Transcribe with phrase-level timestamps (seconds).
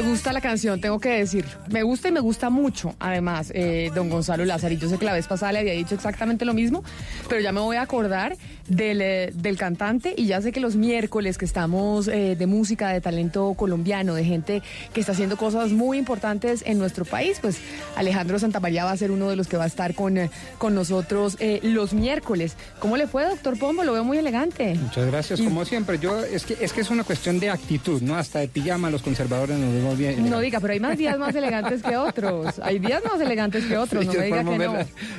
[0.00, 1.44] Me gusta la canción, tengo que decir.
[1.68, 4.74] Me gusta y me gusta mucho, además, eh, don Gonzalo Lázaro.
[4.74, 6.82] Yo sé que la vez pasada le había dicho exactamente lo mismo,
[7.28, 8.34] pero ya me voy a acordar
[8.66, 12.88] del, eh, del cantante y ya sé que los miércoles que estamos eh, de música,
[12.88, 14.62] de talento colombiano, de gente
[14.94, 17.58] que está haciendo cosas muy importantes en nuestro país, pues
[17.94, 20.18] Alejandro Santamaría va a ser uno de los que va a estar con,
[20.56, 22.54] con nosotros los miércoles.
[22.78, 23.84] ¿Cómo le fue, doctor Pombo?
[23.84, 24.76] Lo veo muy elegante.
[24.76, 25.98] Muchas gracias, como siempre.
[25.98, 28.16] Yo es que es que es una cuestión de actitud, ¿no?
[28.16, 30.28] Hasta de pijama los conservadores nos vemos bien.
[30.28, 32.58] No diga, pero hay más días más elegantes que otros.
[32.62, 34.74] Hay días más elegantes que otros, no Sí, me diga que no.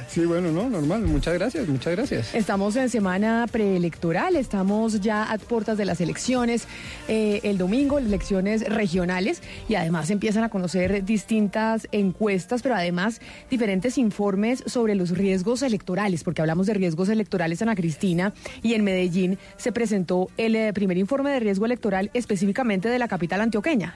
[0.08, 1.02] Sí, bueno, no, normal.
[1.02, 2.36] Muchas gracias, muchas gracias.
[2.36, 6.68] Estamos en semana preelectoral, estamos ya a puertas de las elecciones.
[7.08, 13.98] eh, el domingo, elecciones regionales, y además empiezan a conocer distintas encuestas, pero además diferentes
[13.98, 19.38] informes sobre los riesgos electorales, porque hablamos de riesgos electorales, Ana Cristina, y en Medellín
[19.58, 23.96] se presentó el eh, primer informe de riesgo electoral específicamente de la capital antioqueña.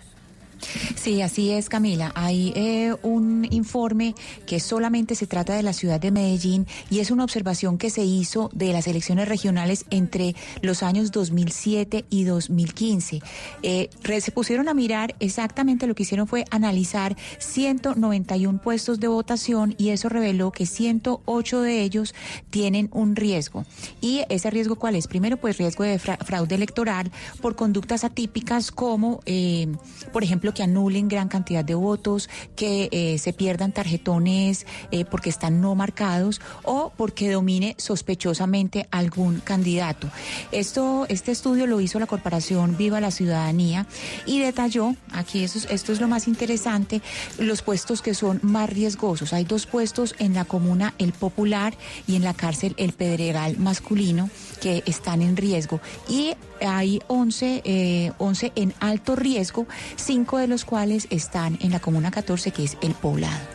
[0.95, 2.11] Sí, así es, Camila.
[2.15, 7.11] Hay eh, un informe que solamente se trata de la ciudad de Medellín y es
[7.11, 13.21] una observación que se hizo de las elecciones regionales entre los años 2007 y 2015.
[13.63, 13.89] Eh,
[14.19, 19.89] se pusieron a mirar exactamente lo que hicieron fue analizar 191 puestos de votación y
[19.89, 22.13] eso reveló que 108 de ellos
[22.49, 23.65] tienen un riesgo.
[24.01, 25.07] ¿Y ese riesgo cuál es?
[25.07, 27.11] Primero, pues riesgo de fra- fraude electoral
[27.41, 29.67] por conductas atípicas como, eh,
[30.13, 35.29] por ejemplo, que anulen gran cantidad de votos, que eh, se pierdan tarjetones eh, porque
[35.29, 40.09] están no marcados o porque domine sospechosamente algún candidato.
[40.51, 43.87] Esto, este estudio lo hizo la Corporación Viva la Ciudadanía
[44.25, 47.01] y detalló, aquí eso es- esto es lo más interesante,
[47.39, 49.33] los puestos que son más riesgosos.
[49.33, 51.73] Hay dos puestos en la comuna El Popular
[52.07, 54.29] y en la cárcel El Pedregal masculino
[54.61, 55.79] que están en riesgo.
[56.07, 61.79] Y hay 11, eh, 11 en alto riesgo, cinco de los cuales están en la
[61.79, 63.54] comuna 14, que es El Poblado.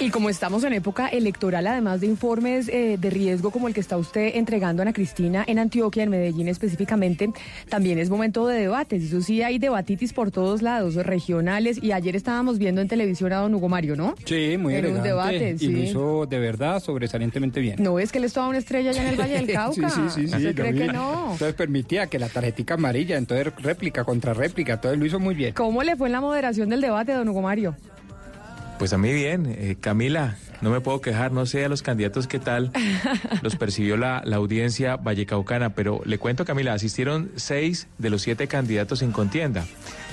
[0.00, 3.78] Y como estamos en época electoral, además de informes eh, de riesgo como el que
[3.78, 7.30] está usted entregando Ana Cristina en Antioquia, en Medellín específicamente,
[7.68, 9.04] también es momento de debates.
[9.04, 11.80] Eso sí, hay debatitis por todos lados, regionales.
[11.80, 14.16] Y ayer estábamos viendo en televisión a don Hugo Mario, ¿no?
[14.24, 15.08] Sí, muy En un elegante.
[15.08, 15.68] debate, y sí.
[15.68, 17.76] lo hizo de verdad sobresalientemente bien.
[17.78, 19.88] No es que él es toda una estrella allá en el Valle del Cauca.
[19.88, 20.78] Sí, sí, sí, sí, ¿Usted lo cree vi.
[20.80, 21.22] que no?
[21.32, 25.54] Entonces permitía que la tarjetica amarilla, entonces réplica contra réplica, entonces lo hizo muy bien.
[25.54, 27.76] ¿Cómo le fue en la moderación del debate, don Hugo Mario?
[28.78, 32.26] Pues a mí bien, eh, Camila, no me puedo quejar, no sé a los candidatos
[32.26, 32.72] qué tal
[33.42, 38.48] los percibió la, la audiencia vallecaucana, pero le cuento, Camila, asistieron seis de los siete
[38.48, 39.64] candidatos en contienda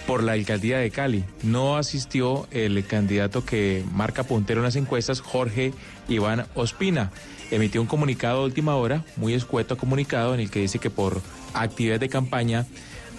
[0.09, 1.23] por la alcaldía de Cali.
[1.43, 5.71] No asistió el candidato que marca puntero en las encuestas, Jorge
[6.07, 7.11] Iván Ospina.
[7.51, 11.21] Emitió un comunicado de última hora, muy escueto comunicado, en el que dice que por
[11.53, 12.65] actividades de campaña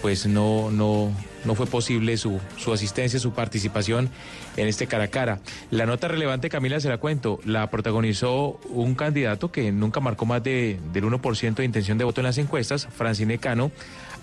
[0.01, 1.11] pues no, no,
[1.45, 4.09] no fue posible su, su asistencia, su participación
[4.57, 5.39] en este cara a cara.
[5.69, 10.43] La nota relevante, Camila, se la cuento, la protagonizó un candidato que nunca marcó más
[10.43, 13.71] de, del 1% de intención de voto en las encuestas, Francine Cano,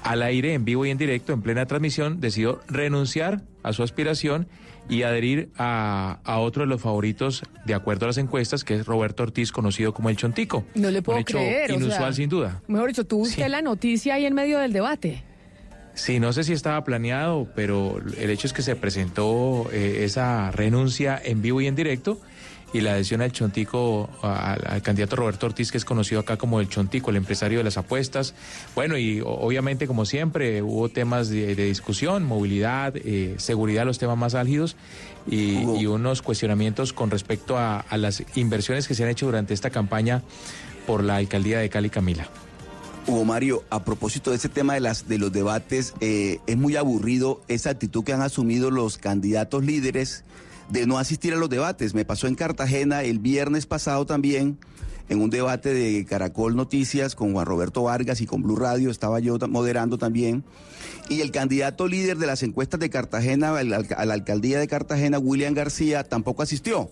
[0.02, 4.48] al aire, en vivo y en directo, en plena transmisión, decidió renunciar a su aspiración
[4.88, 8.86] y adherir a, a otro de los favoritos, de acuerdo a las encuestas, que es
[8.86, 10.64] Roberto Ortiz, conocido como el Chontico.
[10.74, 11.70] No le puedo Un hecho creer.
[11.72, 12.62] o inusual, sea, sin duda.
[12.68, 13.48] Mejor dicho, tuvo usted Sí.
[13.50, 15.24] la noticia ahí en medio del debate.
[15.98, 20.52] Sí, no sé si estaba planeado, pero el hecho es que se presentó eh, esa
[20.52, 22.20] renuncia en vivo y en directo
[22.72, 26.60] y la adhesión al Chontico, al, al candidato Roberto Ortiz, que es conocido acá como
[26.60, 28.34] el Chontico, el empresario de las apuestas.
[28.76, 34.16] Bueno, y obviamente, como siempre, hubo temas de, de discusión, movilidad, eh, seguridad, los temas
[34.16, 34.76] más álgidos
[35.28, 39.52] y, y unos cuestionamientos con respecto a, a las inversiones que se han hecho durante
[39.52, 40.22] esta campaña
[40.86, 42.28] por la alcaldía de Cali, Camila.
[43.08, 46.76] Hugo Mario, a propósito de ese tema de, las, de los debates, eh, es muy
[46.76, 50.24] aburrido esa actitud que han asumido los candidatos líderes
[50.68, 51.94] de no asistir a los debates.
[51.94, 54.58] Me pasó en Cartagena el viernes pasado también,
[55.08, 59.20] en un debate de Caracol Noticias con Juan Roberto Vargas y con Blue Radio, estaba
[59.20, 60.44] yo moderando también.
[61.08, 65.54] Y el candidato líder de las encuestas de Cartagena, a la alcaldía de Cartagena, William
[65.54, 66.90] García, tampoco asistió.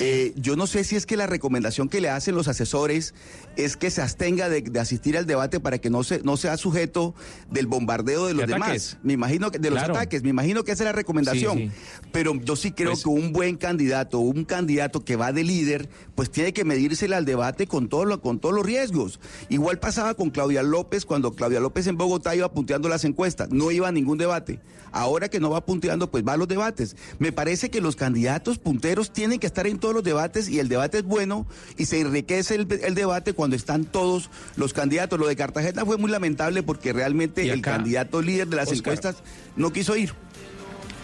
[0.00, 3.14] Eh, yo no sé si es que la recomendación que le hacen los asesores
[3.56, 6.56] es que se abstenga de, de asistir al debate para que no, se, no sea
[6.56, 7.14] sujeto
[7.50, 8.98] del bombardeo de los De demás.
[9.02, 9.94] Me imagino que de los Claro.
[9.94, 11.58] ataques, me imagino que esa es la recomendación.
[11.58, 12.02] Sí, sí.
[12.12, 15.88] Pero yo sí creo Pues- que un buen candidato, un candidato que va de líder,
[16.14, 19.20] pues tiene que medírsele al debate con, todo lo- con todos los riesgos.
[19.48, 23.70] Igual pasaba con Claudia López cuando Claudia López en Bogotá iba punteando las encuestas, no
[23.70, 24.60] iba a ningún debate.
[24.90, 26.96] Ahora que no va punteando, pues va a los debates.
[27.18, 30.68] Me parece que los candidatos punteros tienen que estar en todos los debates y el
[30.68, 31.46] debate es bueno
[31.76, 35.18] y se enriquece el, el debate cuando están todos los candidatos.
[35.18, 38.78] Lo de Cartagena fue muy lamentable porque realmente el candidato líder de las Oscar.
[38.78, 39.16] encuestas
[39.56, 40.12] no quiso ir.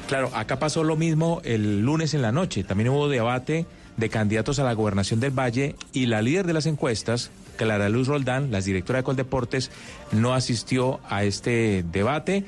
[0.09, 2.63] Claro, acá pasó lo mismo el lunes en la noche.
[2.63, 3.67] También hubo debate
[3.97, 8.09] de candidatos a la gobernación del Valle y la líder de las encuestas, Clara Luz
[8.09, 9.71] Roldán, la directora de Coldeportes,
[10.13, 12.45] no asistió a este debate.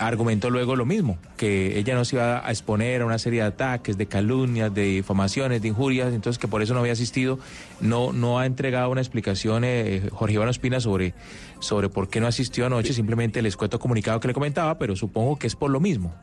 [0.00, 3.48] Argumentó luego lo mismo, que ella no se iba a exponer a una serie de
[3.48, 7.38] ataques, de calumnias, de difamaciones, de injurias, entonces que por eso no había asistido.
[7.82, 11.12] No, no ha entregado una explicación eh, Jorge Iván Ospina sobre,
[11.58, 15.38] sobre por qué no asistió anoche, simplemente les cuento comunicado que le comentaba, pero supongo
[15.38, 16.14] que es por lo mismo.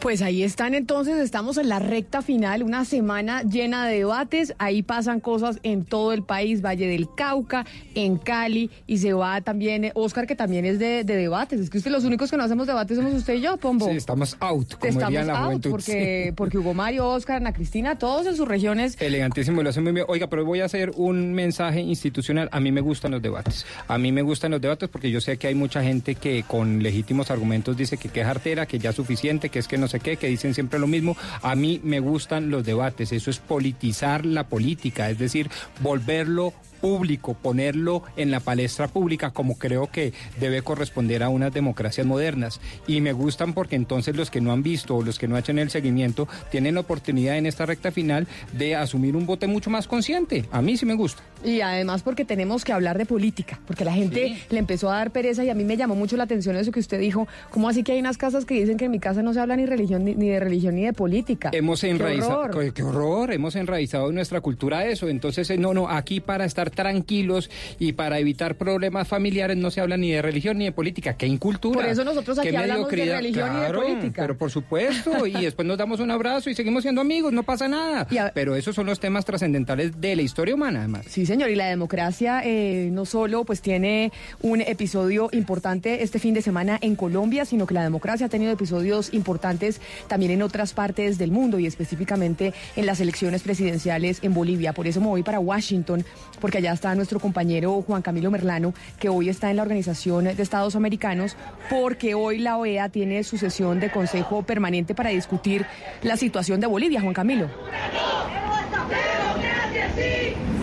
[0.00, 4.82] Pues ahí están entonces, estamos en la recta final, una semana llena de debates, ahí
[4.82, 9.84] pasan cosas en todo el país, Valle del Cauca, en Cali, y se va también,
[9.84, 12.44] eh, Oscar, que también es de, de debates, es que usted los únicos que no
[12.44, 13.88] hacemos debates somos usted y yo, Pombo.
[13.88, 15.70] Sí, estamos out, como Estamos diría la out, juventud.
[15.70, 19.92] porque, porque Hugo Mario, Oscar, Ana Cristina, todos en sus regiones Elegantísimo, lo hace muy
[19.92, 20.06] bien.
[20.08, 22.48] Oiga, pero voy a hacer un mensaje institucional.
[22.52, 23.66] A mí me gustan los debates.
[23.86, 26.82] A mí me gustan los debates porque yo sé que hay mucha gente que con
[26.82, 30.00] legítimos argumentos dice que qué jartera, que ya es suficiente, que es que no sé
[30.00, 31.16] qué, que dicen siempre lo mismo.
[31.42, 33.12] A mí me gustan los debates.
[33.12, 35.50] Eso es politizar la política, es decir,
[35.80, 42.06] volverlo público, ponerlo en la palestra pública como creo que debe corresponder a unas democracias
[42.06, 42.60] modernas.
[42.86, 45.40] Y me gustan porque entonces los que no han visto o los que no han
[45.40, 49.70] hecho el seguimiento tienen la oportunidad en esta recta final de asumir un bote mucho
[49.70, 50.44] más consciente.
[50.50, 51.22] A mí sí me gusta.
[51.44, 55.10] Y además porque tenemos que hablar de política, porque la gente le empezó a dar
[55.10, 57.82] pereza y a mí me llamó mucho la atención eso que usted dijo, ¿cómo así
[57.82, 60.04] que hay unas casas que dicen que en mi casa no se habla ni religión
[60.04, 61.50] ni, ni de religión ni de política?
[61.52, 62.64] Hemos ¡Qué enraizado, horror!
[62.64, 65.08] qué, qué horror, hemos enraizado en nuestra cultura eso.
[65.08, 69.80] Entonces, eh, no, no, aquí para estar tranquilos y para evitar problemas familiares no se
[69.80, 71.16] habla ni de religión ni de política.
[71.16, 71.80] ¡Qué incultura!
[71.80, 73.32] Por eso nosotros aquí ¡Qué hablamos de religión y de
[73.66, 74.22] Claro, política.
[74.22, 77.68] Pero por supuesto, y después nos damos un abrazo y seguimos siendo amigos, no pasa
[77.68, 78.00] nada.
[78.02, 81.06] A- Pero esos son los temas trascendentales de la historia humana, además.
[81.08, 84.12] Sí, señor, y la democracia eh, no solo pues tiene
[84.42, 88.52] un episodio importante este fin de semana en Colombia, sino que la democracia ha tenido
[88.52, 94.34] episodios importantes también en otras partes del mundo y específicamente en las elecciones presidenciales en
[94.34, 94.72] Bolivia.
[94.72, 96.04] Por eso me voy para Washington,
[96.40, 100.42] porque allá está nuestro compañero Juan Camilo Merlano, que hoy está en la Organización de
[100.42, 101.36] Estados Americanos,
[101.70, 105.64] porque hoy la OEA tiene su sesión de Consejo Permanente para discutir
[106.02, 107.00] la situación de Bolivia.
[107.00, 107.48] Juan Camilo.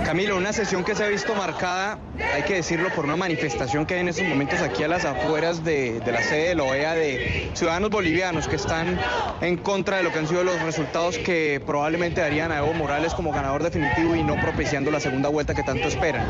[0.06, 1.98] Camilo, una sesión que se ha visto marcada,
[2.36, 5.63] hay que decirlo, por una manifestación que hay en estos momentos aquí a las afueras
[5.63, 9.00] de, la sede de la OEA de ciudadanos bolivianos que están
[9.42, 13.16] en contra de lo que han sido los resultados que probablemente darían a Evo Morales
[13.16, 16.24] como ganador definitivo y no propiciando la segunda vuelta que tanto esperan.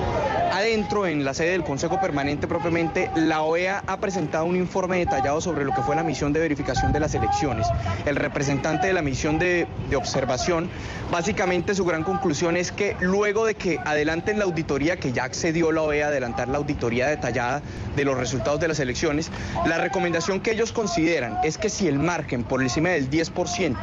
[0.54, 5.42] Adentro, en la sede del Consejo Permanente propiamente, la OEA ha presentado un informe detallado
[5.42, 7.68] sobre lo que fue la misión de verificación de las elecciones.
[8.06, 10.70] El representante de la misión de, de observación,
[11.12, 15.72] básicamente su gran conclusión es que luego de que adelanten la auditoría, que ya accedió
[15.72, 17.62] la OEA a adelantar la auditoría detallada
[17.96, 19.32] de los resultados de las elecciones,
[19.66, 23.76] la recomendación que ellos consideran es que si el margen por encima del 10%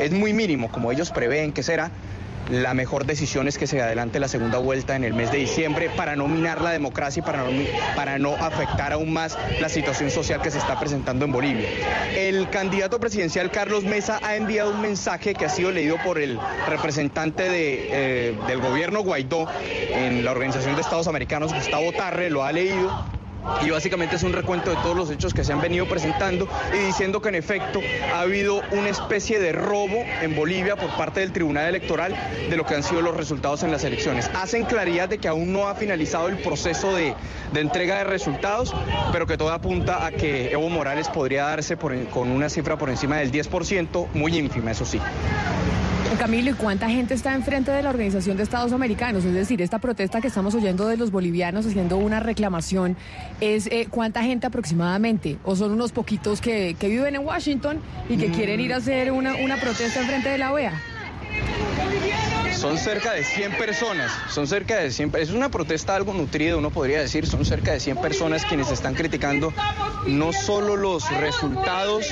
[0.00, 1.90] es muy mínimo, como ellos prevén que será,
[2.50, 5.90] la mejor decisión es que se adelante la segunda vuelta en el mes de diciembre
[5.96, 7.50] para no minar la democracia y para no,
[7.94, 11.68] para no afectar aún más la situación social que se está presentando en Bolivia.
[12.16, 16.38] El candidato presidencial Carlos Mesa ha enviado un mensaje que ha sido leído por el
[16.68, 19.48] representante de, eh, del gobierno Guaidó
[19.90, 23.04] en la Organización de Estados Americanos, Gustavo Tarre, lo ha leído
[23.64, 26.86] y básicamente es un recuento de todos los hechos que se han venido presentando y
[26.86, 27.80] diciendo que en efecto
[28.14, 32.14] ha habido una especie de robo en Bolivia por parte del Tribunal Electoral
[32.48, 34.30] de lo que han sido los resultados en las elecciones.
[34.34, 37.14] Hacen claridad de que aún no ha finalizado el proceso de,
[37.54, 38.74] entrega de resultados,
[39.12, 43.16] pero que todo apunta a que Evo Morales podría darse con una cifra por encima
[43.16, 45.00] del 10%, muy ínfima, eso sí.
[46.14, 49.24] Camilo, ¿y cuánta gente está enfrente de la Organización de Estados Americanos?
[49.24, 52.96] Es decir, esta protesta que estamos oyendo de los bolivianos haciendo una reclamación,
[53.40, 55.36] ¿es eh, cuánta gente aproximadamente?
[55.44, 59.12] ¿O son unos poquitos que, que viven en Washington y que quieren ir a hacer
[59.12, 60.72] una, una protesta enfrente de la OEA?
[62.56, 66.70] Son cerca de 100 personas, son cerca de 100, es una protesta algo nutrida, uno
[66.70, 69.52] podría decir, son cerca de 100 personas quienes están criticando
[70.06, 72.06] no solo los resultados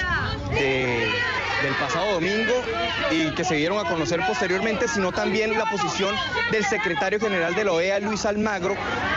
[0.50, 1.08] de
[1.64, 2.52] del pasado domingo
[3.10, 6.14] y que se dieron a conocer posteriormente, sino también la posición
[6.52, 8.76] del secretario general de la OEA, Luis Almagro.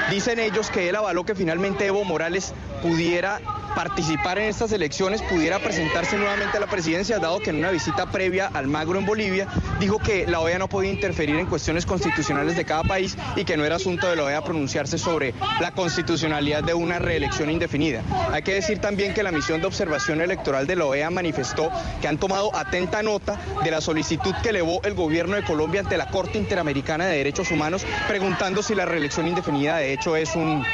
[0.10, 3.42] Dicen ellos que él avaló que finalmente Evo Morales pudiera
[3.78, 8.10] participar en estas elecciones, pudiera presentarse nuevamente a la presidencia, dado que en una visita
[8.10, 9.48] previa al Magro en Bolivia
[9.80, 13.56] dijo que la OEA no podía interferir en cuestiones constitucionales de cada país y que
[13.56, 18.02] no era asunto de la OEA pronunciarse sobre la constitucionalidad de una reelección indefinida.
[18.32, 21.70] Hay que decir también que la misión de observación electoral de la OEA manifestó
[22.02, 25.98] que han tomado atenta nota de la solicitud que elevó el gobierno de Colombia ante
[25.98, 30.66] la Corte Interamericana de Derechos Humanos, preguntando si la reelección indefinida de hecho es un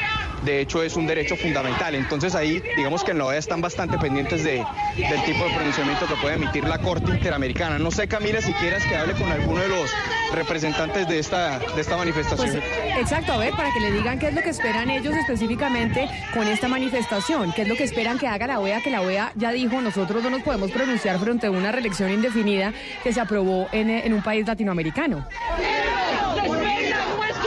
[0.44, 1.96] de hecho es un derecho fundamental.
[1.96, 4.64] Entonces ahí digamos que en la OEA están bastante pendientes de,
[4.98, 7.80] del tipo de pronunciamiento que puede emitir la Corte Interamericana.
[7.80, 9.92] No sé Camila si quieras que hable con alguno de los
[10.34, 12.52] representantes de esta, de esta manifestación.
[12.52, 16.10] Pues, exacto, a ver, para que le digan qué es lo que esperan ellos específicamente
[16.34, 19.32] con esta manifestación, qué es lo que esperan que haga la OEA, que la OEA
[19.36, 22.74] ya dijo, nosotros no nos podemos pronunciar frente a una reelección indefinida
[23.04, 25.28] que se aprobó en, en un país latinoamericano.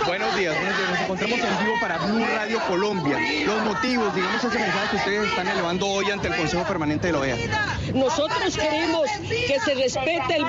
[0.06, 0.75] Buenos días, buenos
[1.06, 3.18] encontramos en vivo para Blue Radio Colombia.
[3.46, 7.12] Los motivos, digamos, ese mensaje que ustedes están elevando hoy ante el Consejo Permanente de
[7.12, 7.36] la OEA.
[7.94, 10.44] Nosotros queremos que se respete el,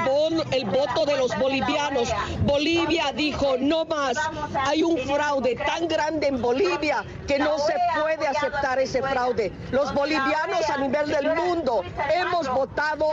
[0.51, 2.09] el voto de los bolivianos.
[2.41, 4.17] Bolivia dijo no más.
[4.65, 9.51] Hay un fraude tan grande en Bolivia que no se puede aceptar ese fraude.
[9.71, 13.09] Los bolivianos a nivel del mundo hemos votado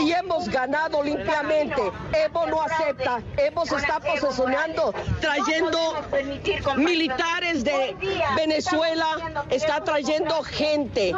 [0.00, 1.82] y hemos ganado limpiamente.
[2.12, 3.20] Evo no acepta.
[3.36, 5.96] Evo se está posesionando, trayendo
[6.76, 7.96] militares de
[8.36, 11.14] Venezuela, está trayendo gente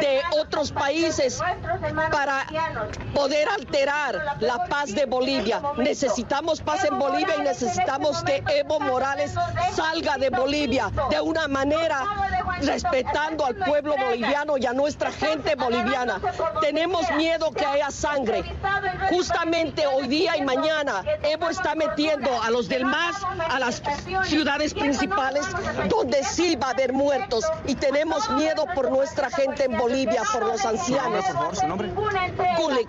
[0.00, 1.40] de otros países
[2.10, 2.46] para
[3.14, 5.62] poder alterar la paz de Bolivia.
[5.76, 9.34] Necesitamos paz en Bolivia y necesitamos que Evo Morales
[9.74, 12.04] salga de Bolivia de una manera
[12.60, 16.20] respetando al pueblo boliviano y a nuestra gente boliviana.
[16.60, 18.44] Tenemos miedo que haya sangre.
[19.10, 23.16] Justamente hoy día y mañana Evo está metiendo a los del MAS
[23.48, 23.82] a las
[24.24, 24.89] ciudades principales
[25.88, 30.46] donde sí va a haber muertos y tenemos miedo por nuestra gente en Bolivia, por
[30.46, 31.24] los ancianos.
[31.24, 31.90] Por favor, su nombre.
[32.58, 32.88] Gulik.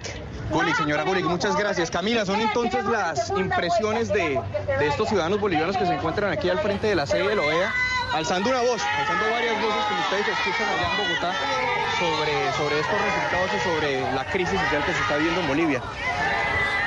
[0.52, 1.90] Gulik, señora Gulik, muchas gracias.
[1.90, 4.42] Camila, son entonces las impresiones de,
[4.80, 7.42] de estos ciudadanos bolivianos que se encuentran aquí al frente de la sede de la
[7.42, 7.74] OEA
[8.14, 11.34] alzando una voz, alzando varias voces que ustedes escuchan allá en Bogotá
[12.00, 15.82] sobre, sobre estos resultados y sobre la crisis social que se está viviendo en Bolivia.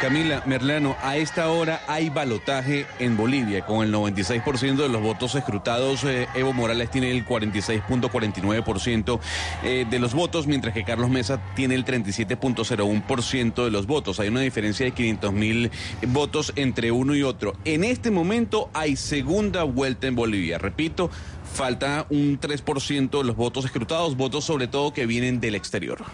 [0.01, 3.65] Camila Merlano, a esta hora hay balotaje en Bolivia.
[3.65, 9.21] Con el 96% de los votos escrutados, eh, Evo Morales tiene el 46.49%
[9.63, 14.21] eh, de los votos, mientras que Carlos Mesa tiene el 37.01% de los votos.
[14.21, 15.71] Hay una diferencia de 500 mil
[16.09, 17.55] votos entre uno y otro.
[17.65, 20.59] En este momento hay segunda vuelta en Bolivia.
[20.59, 21.11] Repito,
[21.53, 26.05] falta un 3% de los votos escrutados, votos sobre todo que vienen del exterior.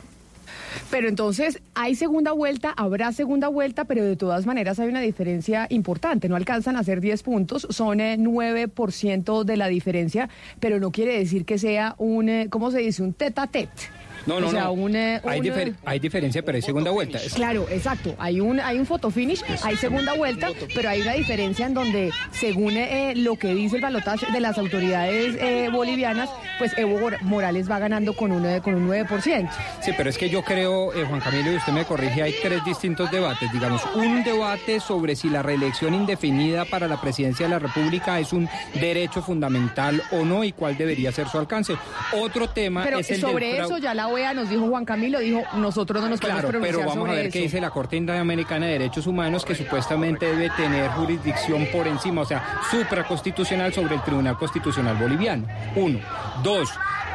[0.91, 5.67] Pero entonces hay segunda vuelta, habrá segunda vuelta, pero de todas maneras hay una diferencia
[5.71, 6.29] importante.
[6.29, 11.45] No alcanzan a ser 10 puntos, son 9% de la diferencia, pero no quiere decir
[11.45, 13.03] que sea un, ¿cómo se dice?
[13.03, 14.00] Un tete a tete.
[14.27, 14.89] No, no, no.
[15.25, 15.41] hay,
[15.85, 17.19] hay, diferencia, pero hay segunda vuelta.
[17.35, 18.15] Claro, exacto.
[18.19, 22.11] Hay un, hay un photo finish, hay segunda vuelta, pero hay una diferencia en donde,
[22.33, 27.71] según eh, lo que dice el balotaje de las autoridades eh, bolivianas, pues Evo Morales
[27.71, 29.51] va ganando con un, con un 9%.
[29.81, 32.65] Sí, pero es que yo creo, eh, Juan Camilo, y usted me corrige, hay tres
[32.65, 33.51] distintos debates.
[33.53, 38.33] Digamos, un debate sobre si la reelección indefinida para la presidencia de la República es
[38.33, 41.77] un derecho fundamental o no y cuál debería ser su alcance.
[42.13, 45.43] Otro tema pero es el sobre eso ya la OEA nos dijo Juan Camilo, dijo,
[45.55, 48.67] nosotros no nos podemos claro, pronunciar pero vamos a ver qué dice la Corte Interamericana
[48.67, 54.03] de Derechos Humanos, que supuestamente debe tener jurisdicción por encima, o sea, supraconstitucional sobre el
[54.03, 55.47] Tribunal Constitucional Boliviano.
[55.77, 55.99] Uno.
[56.43, 56.71] Dos.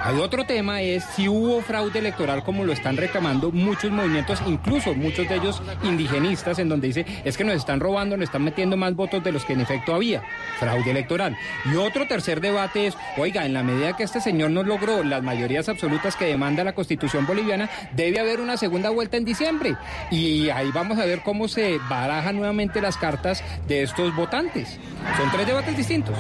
[0.06, 4.94] Hay otro tema es si hubo fraude electoral como lo están reclamando muchos movimientos, incluso
[4.94, 8.78] muchos de ellos indigenistas, en donde dice es que nos están robando, nos están metiendo
[8.78, 10.22] más votos de los que en efecto había.
[10.60, 11.36] Fraude electoral.
[11.66, 15.24] Y otro tercer debate es, oiga, en la medida que este señor no logró las
[15.24, 19.76] mayorías absolutas que demanda la constitución boliviana, debe haber una segunda vuelta en diciembre.
[20.12, 24.78] Y ahí vamos a ver cómo se barajan nuevamente las cartas de estos votantes.
[25.18, 26.16] Son tres debates distintos.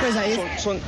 [0.00, 0.80] Pues ahí son,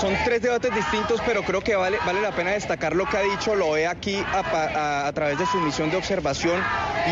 [0.00, 3.20] son, tres debates distintos, pero creo que vale, vale la pena destacar lo que ha
[3.20, 6.62] dicho lo ve aquí a, través de su misión de observación,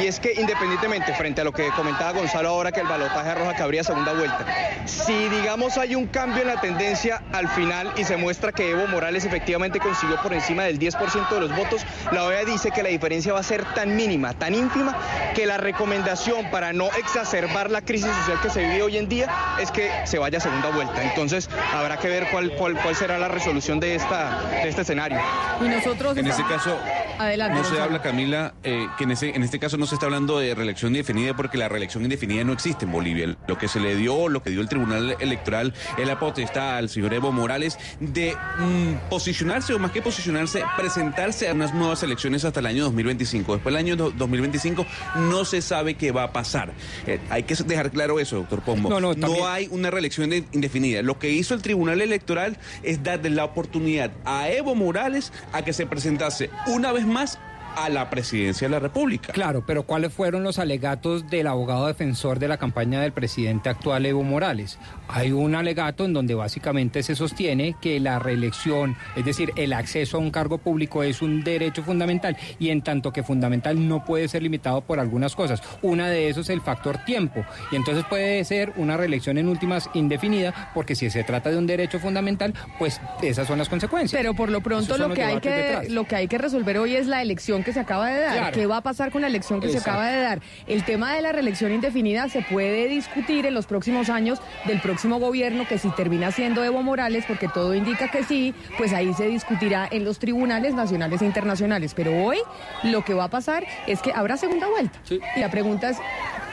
[0.01, 3.55] y es que independientemente, frente a lo que comentaba Gonzalo ahora, que el balotaje arroja
[3.55, 4.45] que habría segunda vuelta,
[4.87, 8.87] si digamos hay un cambio en la tendencia al final y se muestra que Evo
[8.87, 12.89] Morales efectivamente consiguió por encima del 10% de los votos, la OEA dice que la
[12.89, 14.97] diferencia va a ser tan mínima, tan ínfima,
[15.35, 19.29] que la recomendación para no exacerbar la crisis social que se vive hoy en día
[19.61, 21.03] es que se vaya a segunda vuelta.
[21.15, 25.19] Entonces habrá que ver cuál, cuál, cuál será la resolución de, esta, de este escenario.
[25.65, 26.17] Y nosotros...
[26.17, 26.77] En ese caso,
[27.21, 27.57] Adelante.
[27.57, 30.41] no se habla, Camila, eh, que en, ese, en este caso no se está hablando
[30.41, 33.37] de reelección indefinida porque la reelección indefinida no existe en Bolivia.
[33.47, 36.89] Lo que se le dio, lo que dio el Tribunal Electoral es la potestad al
[36.89, 42.45] señor Evo Morales de mm, posicionarse o más que posicionarse, presentarse a unas nuevas elecciones
[42.45, 43.55] hasta el año 2025.
[43.55, 44.85] Después del año do- 2025
[45.17, 46.73] no se sabe qué va a pasar.
[47.07, 48.91] Eh, hay que dejar claro eso, doctor Pombo.
[48.91, 51.03] No, no, también- hay una reelección de- indefinida.
[51.05, 55.75] Lo que hizo el Tribunal Electoral es darle la oportunidad a Evo Morales a que
[55.75, 57.39] se presentase una vez más
[57.77, 59.33] a la presidencia de la República.
[59.33, 64.07] Claro, pero ¿cuáles fueron los alegatos del abogado defensor de la campaña del presidente actual
[64.07, 64.79] Evo Morales?
[65.09, 70.17] Hay un alegato en donde básicamente se sostiene que la reelección, es decir, el acceso
[70.17, 74.29] a un cargo público es un derecho fundamental y en tanto que fundamental no puede
[74.29, 75.63] ser limitado por algunas cosas.
[75.83, 79.89] Una de esos es el factor tiempo y entonces puede ser una reelección en últimas
[79.95, 84.21] indefinida porque si se trata de un derecho fundamental, pues esas son las consecuencias.
[84.21, 85.89] Pero por lo pronto lo que hay que detrás.
[85.91, 88.37] lo que hay que resolver hoy es la elección que se acaba de dar.
[88.39, 88.55] Claro.
[88.55, 89.85] ¿Qué va a pasar con la elección que Exacto.
[89.85, 90.41] se acaba de dar?
[90.67, 95.19] El tema de la reelección indefinida se puede discutir en los próximos años del próximo
[95.19, 99.27] gobierno que si termina siendo Evo Morales, porque todo indica que sí, pues ahí se
[99.27, 101.95] discutirá en los tribunales nacionales e internacionales.
[101.95, 102.39] Pero hoy
[102.85, 104.99] lo que va a pasar es que habrá segunda vuelta.
[105.37, 105.97] Y la pregunta es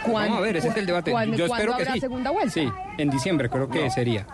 [0.03, 0.19] ¿cuándo?
[0.35, 1.11] Vamos a ver, ese es el debate.
[1.11, 1.99] ¿cuándo- Yo cuándo espero que habrá sí.
[1.99, 2.51] segunda vuelta?
[2.53, 4.25] Sí, en diciembre creo que sería.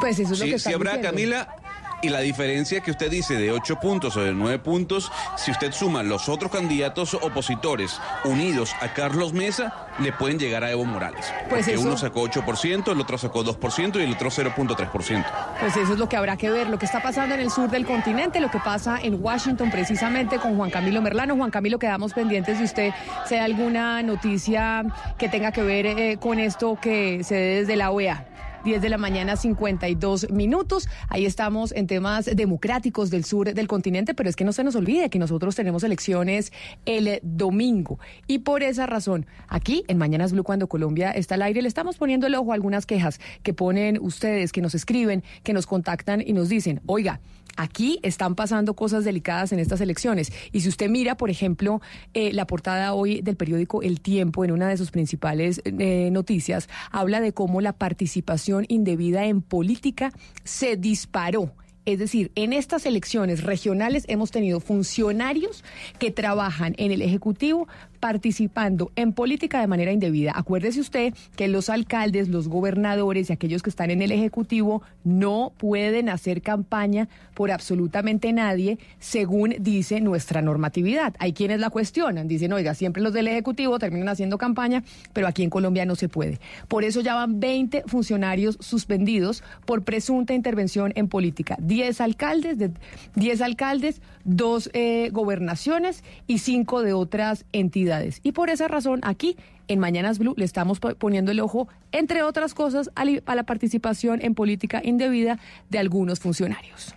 [0.00, 1.10] Pues eso es lo que sí están habrá, diciendo.
[1.10, 1.56] Camila,
[2.04, 5.72] y la diferencia que usted dice de 8 puntos o de 9 puntos, si usted
[5.72, 11.32] suma los otros candidatos opositores unidos a Carlos Mesa, le pueden llegar a Evo Morales.
[11.48, 15.24] Pues porque eso- uno sacó 8%, el otro sacó 2% y el otro 0.3%.
[15.60, 17.70] Pues eso es lo que habrá que ver, lo que está pasando en el sur
[17.70, 21.36] del continente, lo que pasa en Washington precisamente con Juan Camilo Merlano.
[21.36, 22.92] Juan Camilo, quedamos pendientes de usted,
[23.26, 24.84] si hay alguna noticia
[25.16, 28.26] que tenga que ver eh, con esto que se dé desde la OEA.
[28.64, 30.88] 10 de la mañana, 52 minutos.
[31.08, 34.74] Ahí estamos en temas democráticos del sur del continente, pero es que no se nos
[34.74, 36.50] olvide que nosotros tenemos elecciones
[36.86, 37.98] el domingo.
[38.26, 41.98] Y por esa razón, aquí en Mañanas Blue, cuando Colombia está al aire, le estamos
[41.98, 46.22] poniendo el ojo a algunas quejas que ponen ustedes, que nos escriben, que nos contactan
[46.26, 47.20] y nos dicen, oiga,
[47.56, 50.32] aquí están pasando cosas delicadas en estas elecciones.
[50.52, 51.80] Y si usted mira, por ejemplo,
[52.12, 56.68] eh, la portada hoy del periódico El Tiempo, en una de sus principales eh, noticias,
[56.90, 60.12] habla de cómo la participación indebida en política
[60.44, 61.52] se disparó.
[61.86, 65.64] Es decir, en estas elecciones regionales hemos tenido funcionarios
[65.98, 67.68] que trabajan en el Ejecutivo
[68.04, 70.32] participando en política de manera indebida.
[70.34, 75.54] Acuérdese usted que los alcaldes, los gobernadores y aquellos que están en el Ejecutivo no
[75.56, 81.14] pueden hacer campaña por absolutamente nadie, según dice nuestra normatividad.
[81.18, 85.42] Hay quienes la cuestionan, dicen, oiga, siempre los del Ejecutivo terminan haciendo campaña, pero aquí
[85.42, 86.40] en Colombia no se puede.
[86.68, 91.56] Por eso ya van 20 funcionarios suspendidos por presunta intervención en política.
[91.58, 92.70] 10 alcaldes, de,
[93.14, 97.93] 10 alcaldes, dos eh, gobernaciones y cinco de otras entidades.
[98.22, 99.36] Y por esa razón, aquí
[99.68, 104.20] en Mañanas Blue le estamos po- poniendo el ojo, entre otras cosas, a la participación
[104.22, 105.38] en política indebida
[105.70, 106.94] de algunos funcionarios.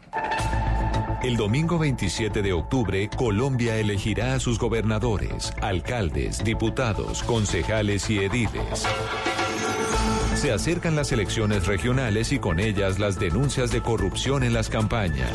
[1.23, 8.85] El domingo 27 de octubre, Colombia elegirá a sus gobernadores, alcaldes, diputados, concejales y ediles.
[10.35, 15.31] Se acercan las elecciones regionales y con ellas las denuncias de corrupción en las campañas.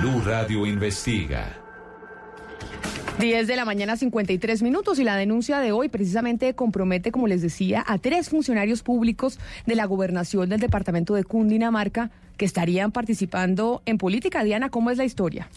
[0.00, 1.61] Blue Radio investiga.
[3.22, 7.40] 10 de la mañana, 53 minutos, y la denuncia de hoy precisamente compromete, como les
[7.40, 13.80] decía, a tres funcionarios públicos de la gobernación del departamento de Cundinamarca que estarían participando
[13.86, 14.42] en política.
[14.42, 15.48] Diana, ¿cómo es la historia?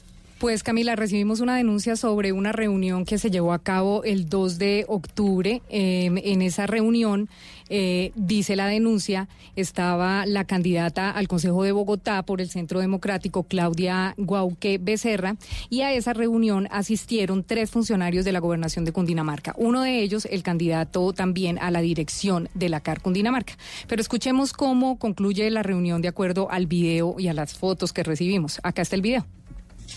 [0.46, 4.60] Pues Camila, recibimos una denuncia sobre una reunión que se llevó a cabo el 2
[4.60, 5.64] de octubre.
[5.70, 7.30] Eh, en esa reunión,
[7.70, 13.42] eh, dice la denuncia, estaba la candidata al Consejo de Bogotá por el Centro Democrático,
[13.42, 15.36] Claudia Guauque Becerra,
[15.72, 19.56] y a esa reunión asistieron tres funcionarios de la gobernación de Cundinamarca.
[19.58, 23.58] Uno de ellos, el candidato también a la dirección de la CAR Cundinamarca.
[23.88, 28.04] Pero escuchemos cómo concluye la reunión de acuerdo al video y a las fotos que
[28.04, 28.60] recibimos.
[28.62, 29.26] Acá está el video.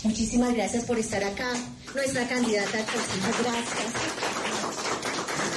[0.05, 1.53] Muchísimas gracias por estar acá.
[1.94, 3.92] Nuestra candidata Consejo, gracias.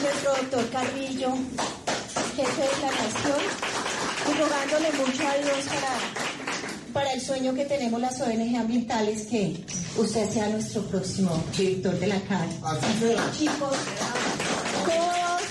[0.02, 1.30] Nuestro doctor Carrillo,
[2.36, 3.42] jefe de la nación,
[4.28, 9.64] y rogándole mucho a Dios para, para el sueño que tenemos las ONG ambientales, que
[9.98, 12.48] usted sea nuestro próximo director de la CAR.
[13.38, 13.78] Chicos,
[14.86, 15.42] todos,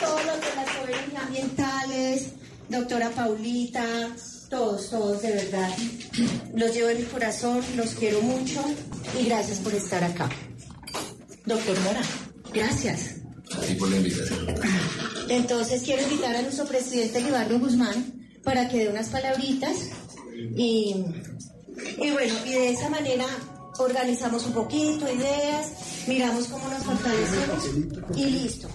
[0.00, 2.26] todos los de las ONG ambientales,
[2.68, 3.84] doctora Paulita,
[4.50, 5.70] todos, todos de verdad.
[6.54, 8.62] Los llevo en mi corazón, los quiero mucho
[9.18, 10.28] y gracias por estar acá.
[11.46, 12.02] Doctor Mora,
[12.52, 13.16] gracias.
[13.56, 14.46] Así por la invitación.
[15.28, 19.76] Entonces quiero invitar a nuestro presidente Libardo Guzmán para que dé unas palabritas
[20.56, 21.04] y,
[21.98, 23.26] y bueno, y de esa manera
[23.78, 25.72] organizamos un poquito, ideas,
[26.06, 28.68] miramos cómo nos fortalecemos y listo.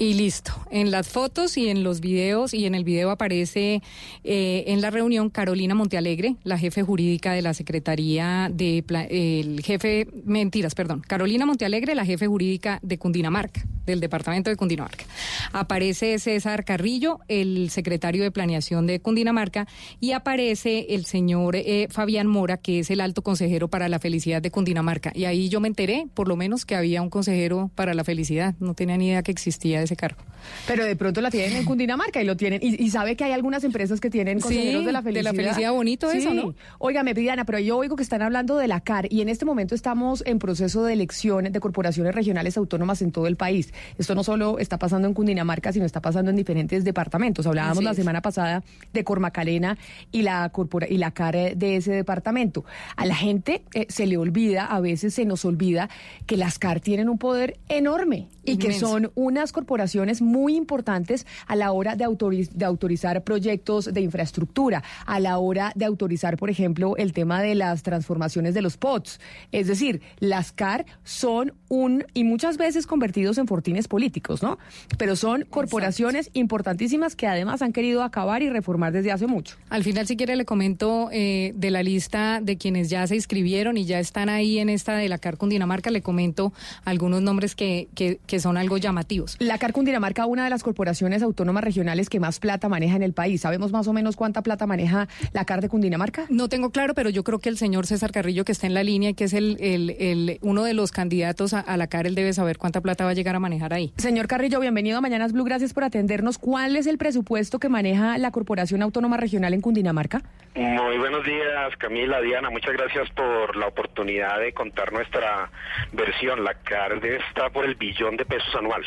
[0.00, 0.52] Y listo.
[0.70, 3.82] En las fotos y en los videos, y en el video aparece
[4.24, 8.82] eh, en la reunión Carolina Montealegre, la jefe jurídica de la Secretaría de...
[9.10, 11.02] el jefe, mentiras, perdón.
[11.06, 15.04] Carolina Montealegre, la jefe jurídica de Cundinamarca, del departamento de Cundinamarca.
[15.52, 19.68] Aparece César Carrillo, el secretario de Planeación de Cundinamarca,
[20.00, 24.40] y aparece el señor eh, Fabián Mora, que es el alto consejero para la felicidad
[24.40, 25.12] de Cundinamarca.
[25.14, 28.54] Y ahí yo me enteré, por lo menos, que había un consejero para la felicidad.
[28.60, 30.22] No tenía ni idea que existía ese cargo.
[30.66, 32.60] Pero de pronto la tienen en Cundinamarca y lo tienen.
[32.62, 35.32] Y, sabe que hay algunas empresas que tienen consejeros de la felicidad.
[35.32, 36.54] De la felicidad bonito eso, ¿no?
[36.78, 39.74] Óigame, Diana, pero yo oigo que están hablando de la CAR y en este momento
[39.74, 43.72] estamos en proceso de elección de corporaciones regionales autónomas en todo el país.
[43.98, 47.46] Esto no solo está pasando en Cundinamarca, sino está pasando en diferentes departamentos.
[47.46, 49.78] Hablábamos la semana pasada de Cormacalena
[50.10, 50.50] y la,
[50.88, 52.64] y la CAR de ese departamento.
[52.96, 55.88] A la gente eh, se le olvida, a veces se nos olvida,
[56.26, 59.79] que las CAR tienen un poder enorme y que son unas corporaciones
[60.20, 62.06] muy importantes a la hora de,
[62.52, 67.54] de autorizar proyectos de infraestructura, a la hora de autorizar, por ejemplo, el tema de
[67.54, 69.20] las transformaciones de los POTS.
[69.52, 74.58] Es decir, las CAR son un, y muchas veces convertidos en fortines políticos, ¿no?
[74.98, 79.56] Pero son corporaciones importantísimas que además han querido acabar y reformar desde hace mucho.
[79.68, 83.76] Al final, si quiere, le comento eh, de la lista de quienes ya se inscribieron
[83.76, 86.52] y ya están ahí en esta de la CAR Cundinamarca, le comento
[86.84, 89.36] algunos nombres que, que, que son algo llamativos.
[89.38, 93.12] La CAR Cundinamarca, una de las corporaciones autónomas regionales que más plata maneja en el
[93.12, 93.42] país.
[93.42, 96.24] ¿Sabemos más o menos cuánta plata maneja la CAR de Cundinamarca?
[96.30, 98.82] No tengo claro, pero yo creo que el señor César Carrillo, que está en la
[98.82, 102.32] línea y que es el, el, uno de los candidatos a, la CAR, él debe
[102.32, 103.92] saber cuánta plata va a llegar a manejar ahí.
[103.98, 105.44] Señor Carrillo, bienvenido a Mañanas Blue.
[105.44, 106.38] Gracias por atendernos.
[106.38, 110.22] ¿Cuál es el presupuesto que maneja la Corporación Autónoma Regional en Cundinamarca?
[110.54, 112.48] Muy buenos días, Camila, Diana.
[112.48, 115.50] Muchas gracias por la oportunidad de contar nuestra
[115.92, 116.44] versión.
[116.44, 118.82] La CAR está por el billón de pesos anual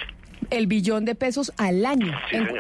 [0.54, 2.14] el billón de pesos al año.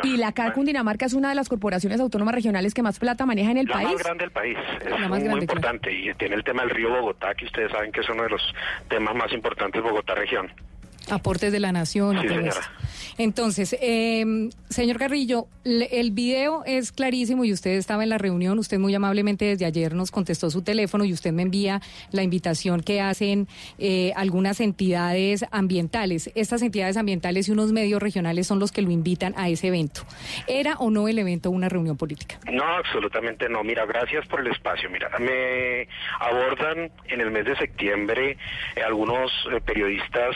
[0.03, 3.51] y la CAR Cundinamarca es una de las corporaciones autónomas regionales que más plata maneja
[3.51, 3.87] en el país.
[3.87, 4.57] La más grande del país.
[4.85, 5.91] Es muy importante.
[5.91, 8.41] Y tiene el tema del río Bogotá, que ustedes saben que es uno de los
[8.89, 10.51] temas más importantes de Bogotá región
[11.09, 12.17] aportes de la nación.
[13.17, 18.79] Entonces, eh, señor Carrillo, el video es clarísimo y usted estaba en la reunión, usted
[18.79, 23.01] muy amablemente desde ayer nos contestó su teléfono y usted me envía la invitación que
[23.01, 26.31] hacen eh, algunas entidades ambientales.
[26.35, 30.01] Estas entidades ambientales y unos medios regionales son los que lo invitan a ese evento.
[30.47, 32.39] ¿Era o no el evento una reunión política?
[32.51, 33.63] No, absolutamente no.
[33.63, 34.89] Mira, gracias por el espacio.
[34.89, 35.87] Mira, me
[36.19, 38.37] abordan en el mes de septiembre
[38.75, 40.35] eh, algunos eh, periodistas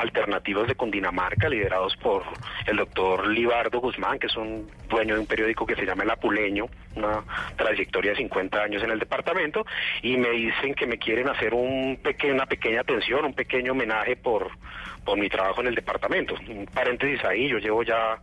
[0.00, 2.22] alternativos de Cundinamarca, liderados por
[2.66, 6.10] el doctor Libardo Guzmán, que es un dueño de un periódico que se llama El
[6.10, 7.22] Apuleño, una
[7.56, 9.66] trayectoria de 50 años en el departamento,
[10.02, 11.98] y me dicen que me quieren hacer un
[12.32, 14.50] una pequeña atención, un pequeño homenaje por,
[15.04, 16.34] por mi trabajo en el departamento.
[16.48, 18.18] Un paréntesis ahí, yo llevo ya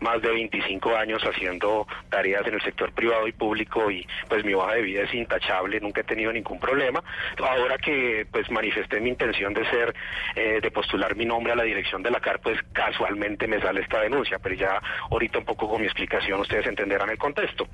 [0.00, 4.54] más de 25 años haciendo tareas en el sector privado y público y pues mi
[4.54, 7.02] hoja de vida es intachable, nunca he tenido ningún problema.
[7.38, 9.94] Ahora que pues manifesté mi intención de ser,
[10.36, 13.80] eh, de postular mi nombre a la dirección de la CAR, pues casualmente me sale
[13.80, 14.80] esta denuncia, pero ya
[15.10, 17.68] ahorita un poco con mi explicación ustedes entenderán el contexto.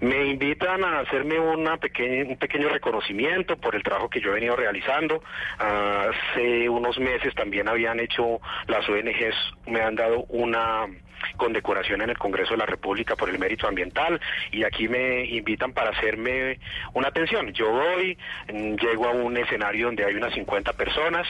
[0.00, 4.34] Me invitan a hacerme una pequeña, un pequeño reconocimiento por el trabajo que yo he
[4.34, 5.22] venido realizando.
[5.58, 10.86] Hace unos meses también habían hecho las ONGs, me han dado una
[11.36, 15.72] condecoración en el Congreso de la República por el mérito ambiental y aquí me invitan
[15.72, 16.58] para hacerme
[16.94, 17.52] una atención.
[17.52, 18.16] Yo voy,
[18.52, 21.26] mm, llego a un escenario donde hay unas 50 personas,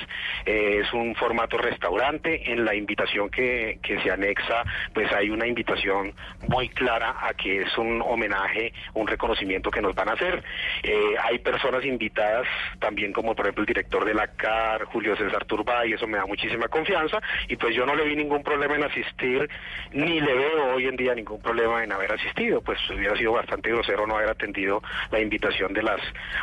[0.47, 5.47] eh, es un formato restaurante, en la invitación que, que se anexa pues hay una
[5.47, 6.15] invitación
[6.49, 10.43] muy clara a que es un homenaje, un reconocimiento que nos van a hacer.
[10.83, 12.47] Eh, hay personas invitadas
[12.79, 16.27] también como por ejemplo el director de la CAR, Julio César Turbay, eso me da
[16.27, 19.49] muchísima confianza y pues yo no le vi ningún problema en asistir
[19.93, 23.71] ni le veo hoy en día ningún problema en haber asistido, pues hubiera sido bastante
[23.71, 26.01] grosero no haber atendido la invitación de las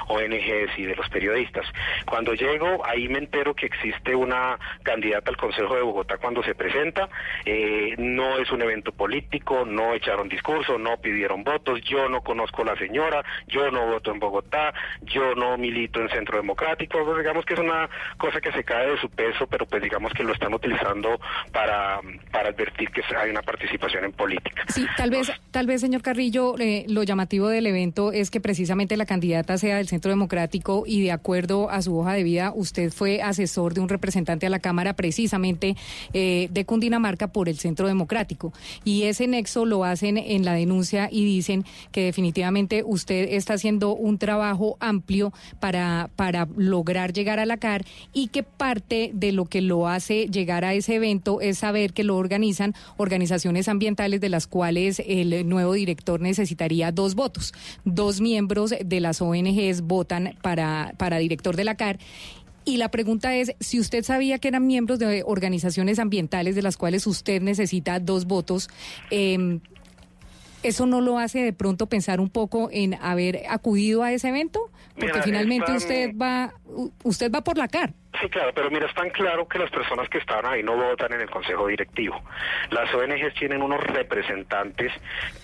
[0.08, 1.66] ONGs y de los periodistas.
[2.06, 6.56] Cuando llego, ahí me entero que existe una candidata al Consejo de Bogotá cuando se
[6.56, 7.10] presenta,
[7.46, 12.62] eh, no es un evento político, no echaron discurso, no pidieron votos, yo no conozco
[12.62, 17.20] a la señora, yo no voto en Bogotá, yo no milito en Centro Democrático, pues
[17.20, 20.24] digamos que es una cosa que se cae de su peso, pero pues digamos que
[20.24, 21.20] lo están utilizando
[21.52, 22.00] para,
[22.32, 24.64] para advertir que hay hay una participación en política.
[24.74, 28.98] Sí, tal vez, tal vez, señor Carrillo, eh, lo llamativo del evento es que precisamente
[28.98, 32.92] la candidata sea del Centro Democrático y de acuerdo a su hoja de vida, usted
[32.92, 35.76] fue asesor de un representante a la Cámara precisamente
[36.14, 38.54] eh, de Cundinamarca por el Centro Democrático.
[38.84, 43.96] Y ese nexo lo hacen en la denuncia y dicen que definitivamente usted está haciendo
[43.96, 49.46] un trabajo amplio para, para lograr llegar a la CAR y que parte de lo
[49.46, 52.74] que lo hace llegar a ese evento es saber que lo organizan
[53.20, 57.54] organizaciones ambientales de las cuales el nuevo director necesitaría dos votos.
[57.84, 62.00] Dos miembros de las ONGs votan para, para director de la CAR
[62.64, 66.78] y la pregunta es, si usted sabía que eran miembros de organizaciones ambientales de las
[66.78, 68.70] cuales usted necesita dos votos,
[69.12, 69.60] eh,
[70.64, 74.70] ¿eso no lo hace de pronto pensar un poco en haber acudido a ese evento?
[74.94, 76.54] Porque Mira, finalmente usted va,
[77.04, 77.94] usted va por la CAR.
[78.20, 81.14] Sí, claro, pero mira, es tan claro que las personas que estaban ahí no votan
[81.14, 82.22] en el Consejo Directivo.
[82.72, 84.92] Las ONGs tienen unos representantes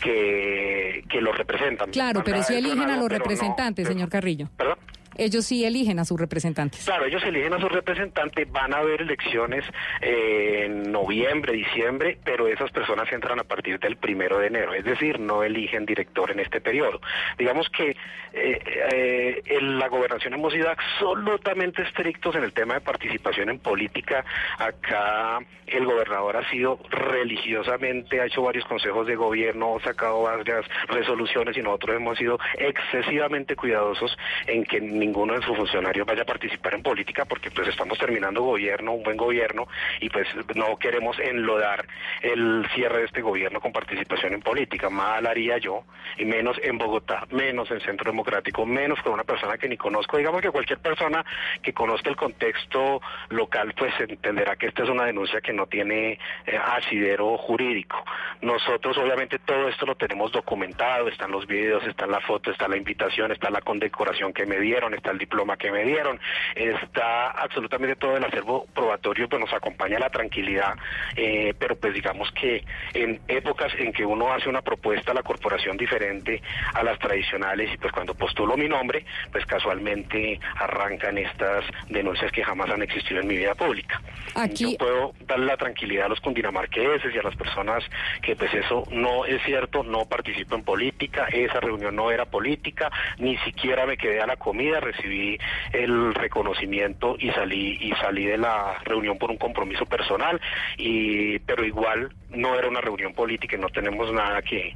[0.01, 1.91] que, que los representan.
[1.91, 4.49] Claro, pero es eligen a los no, representantes, señor Carrillo.
[4.58, 4.78] ¿Perdón?
[5.17, 6.86] Ellos sí eligen a sus representantes.
[6.86, 9.65] Claro, ellos eligen a su representante, van a haber elecciones
[10.01, 14.84] eh, en noviembre, diciembre, pero esas personas entran a partir del primero de enero, es
[14.84, 16.99] decir, no eligen director en este periodo.
[17.38, 17.95] Digamos que
[18.34, 18.60] eh,
[18.93, 24.25] eh, en la gobernación hemos sido absolutamente estrictos en el tema de participación en política.
[24.58, 30.65] Acá el gobernador ha sido religiosamente, ha hecho varios consejos de gobierno, ha sacado varias
[30.88, 34.15] resoluciones y nosotros hemos sido excesivamente cuidadosos
[34.47, 38.41] en que ninguno de sus funcionarios vaya a participar en política porque pues estamos terminando
[38.41, 39.67] gobierno, un buen gobierno
[40.01, 41.85] y pues no queremos enlodar
[42.21, 44.89] el cierre de este gobierno con participación en política.
[44.89, 45.83] Mal haría yo
[46.17, 50.17] y menos en Bogotá, menos en Centro Democrático, menos con una persona que ni conozco.
[50.17, 51.23] Digamos que cualquier persona
[51.61, 56.17] que conozca el contexto local pues entenderá que esta es una denuncia que no tiene
[56.47, 58.03] eh, asidero jurídico.
[58.41, 62.77] Nosotros obviamente todo esto lo tenemos documentado, están los videos, está la foto, está la
[62.77, 66.19] invitación, está la condecoración que me dieron, está el diploma que me dieron,
[66.55, 70.75] está absolutamente todo el acervo probatorio, pues nos acompaña la tranquilidad,
[71.15, 75.23] eh, pero pues digamos que en épocas en que uno hace una propuesta a la
[75.23, 76.41] corporación diferente
[76.73, 82.43] a las tradicionales y pues cuando postulo mi nombre, pues casualmente arrancan estas denuncias que
[82.43, 84.01] jamás han existido en mi vida pública.
[84.36, 87.84] Aquí- Yo puedo darle la tranquilidad a los cundinamarqueses y a las personas
[88.21, 92.91] que pues eso no es cierto, no participo en política, esa reunión no era política,
[93.17, 95.37] ni siquiera me quedé a la comida, recibí
[95.73, 100.39] el reconocimiento y salí y salí de la reunión por un compromiso personal.
[100.77, 104.75] Y pero igual no era una reunión política y no tenemos nada que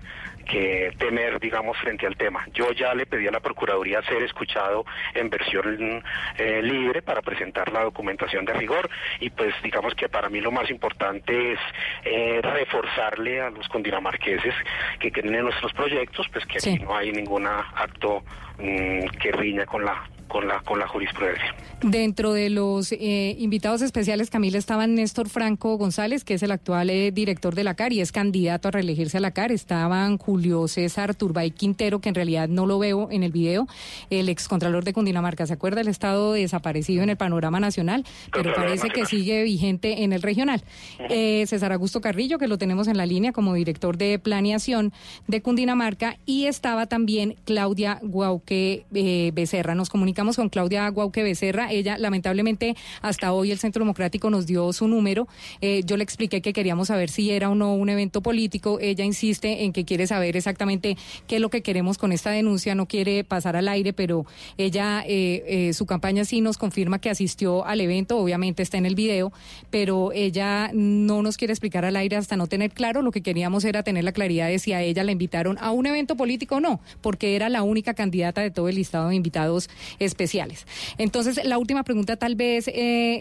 [0.50, 2.46] que temer, digamos, frente al tema.
[2.54, 6.04] Yo ya le pedí a la Procuraduría ser escuchado en versión
[6.38, 8.90] eh, libre para presentar la documentación de rigor.
[9.20, 11.60] Y pues digamos que para mí lo más importante es
[12.04, 14.56] eh, reforzarle a los cundinamarqueses
[15.00, 18.24] que creen en nuestros proyectos, pues que aquí no hay ningún acto
[18.58, 19.99] mm, que riña con la
[20.30, 21.54] con la con la jurisprudencia.
[21.82, 26.90] Dentro de los eh, invitados especiales, Camila, estaban Néstor Franco González, que es el actual
[26.90, 29.52] eh, director de la CAR y es candidato a reelegirse a la CAR.
[29.52, 33.68] Estaban Julio César Turbay Quintero, que en realidad no lo veo en el video,
[34.10, 35.46] el excontralor de Cundinamarca.
[35.48, 35.82] ¿Se acuerda?
[35.82, 40.64] El estado desaparecido en el panorama nacional, pero parece que sigue vigente en el regional.
[41.10, 44.92] Eh, César Augusto Carrillo, que lo tenemos en la línea como director de planeación
[45.28, 48.86] de Cundinamarca, y estaba también Claudia Guauque
[49.34, 49.76] Becerra.
[49.76, 49.90] Nos
[50.20, 51.72] con Claudia Guauque Becerra.
[51.72, 55.30] Ella, lamentablemente, hasta hoy el Centro Democrático nos dio su número.
[55.62, 58.80] Eh, yo le expliqué que queríamos saber si era o no un evento político.
[58.82, 62.76] Ella insiste en que quiere saber exactamente qué es lo que queremos con esta denuncia.
[62.76, 64.26] No quiere pasar al aire, pero
[64.58, 68.18] ella, eh, eh, su campaña sí nos confirma que asistió al evento.
[68.18, 69.32] Obviamente está en el video,
[69.72, 73.02] pero ella no nos quiere explicar al aire hasta no tener claro.
[73.02, 75.86] Lo que queríamos era tener la claridad de si a ella la invitaron a un
[75.86, 79.70] evento político o no, porque era la única candidata de todo el listado de invitados
[80.10, 80.66] especiales.
[80.98, 82.74] Entonces, la última pregunta tal vez, eh,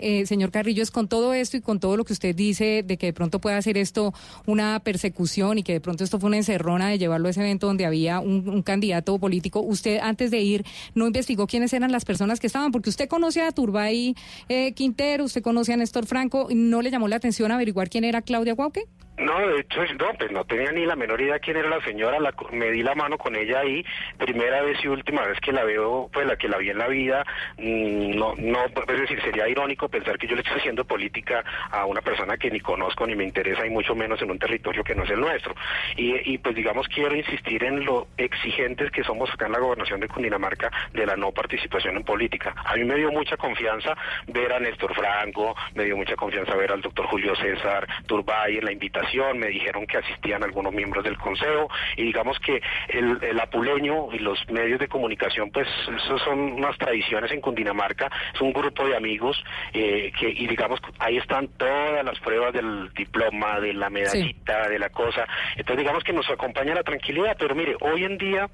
[0.02, 2.96] eh, señor Carrillo, es con todo esto y con todo lo que usted dice de
[2.96, 4.12] que de pronto puede hacer esto
[4.46, 7.66] una persecución y que de pronto esto fue una encerrona de llevarlo a ese evento
[7.66, 12.04] donde había un, un candidato político, usted antes de ir no investigó quiénes eran las
[12.04, 14.14] personas que estaban, porque usted conoce a Turbay
[14.48, 18.22] eh, Quintero, usted conoce a Néstor Franco, ¿no le llamó la atención averiguar quién era
[18.22, 18.86] Claudia Guauque?
[19.18, 22.20] No, de hecho, no, pues no tenía ni la menor idea quién era la señora,
[22.20, 23.84] la, me di la mano con ella ahí,
[24.16, 26.86] primera vez y última vez que la veo, pues la que la vi en la
[26.86, 27.26] vida,
[27.56, 31.84] mm, no, no, es decir, sería irónico pensar que yo le estoy haciendo política a
[31.86, 34.94] una persona que ni conozco ni me interesa y mucho menos en un territorio que
[34.94, 35.52] no es el nuestro.
[35.96, 39.98] Y, y pues digamos, quiero insistir en lo exigentes que somos acá en la gobernación
[39.98, 42.54] de Cundinamarca de la no participación en política.
[42.64, 43.96] A mí me dio mucha confianza
[44.28, 48.64] ver a Néstor Franco, me dio mucha confianza ver al doctor Julio César Turbay en
[48.64, 53.40] la invitación me dijeron que asistían algunos miembros del consejo y digamos que el, el
[53.40, 58.52] apuleño y los medios de comunicación, pues eso son unas tradiciones en Cundinamarca, es un
[58.52, 59.42] grupo de amigos
[59.72, 64.78] eh, que y digamos ahí están todas las pruebas del diploma, de la medallita, de
[64.78, 68.48] la cosa, entonces digamos que nos acompaña la tranquilidad, pero mire, hoy en día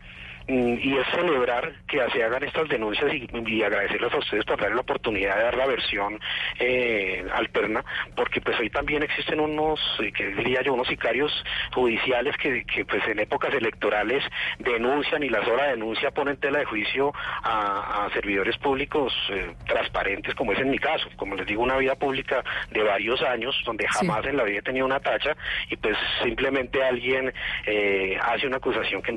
[0.47, 4.83] y es celebrar que se hagan estas denuncias y, agradecerles a ustedes por darle la
[4.83, 6.21] oportunidad de dar la versión
[6.59, 7.83] eh, alterna,
[8.15, 11.33] porque pues hoy también existen unos, eh, que diría yo, unos sicarios
[11.73, 14.23] judiciales que, que pues en épocas electorales
[14.59, 20.53] denuncian y la sola denuncia ponen tela de juicio a, servidores públicos eh, transparentes, como
[20.53, 24.25] es en mi caso, como les digo, una vida pública de varios años, donde jamás
[24.27, 25.35] en la vida he tenido una tacha,
[25.71, 27.33] y pues simplemente alguien
[28.21, 29.13] hace una acusación que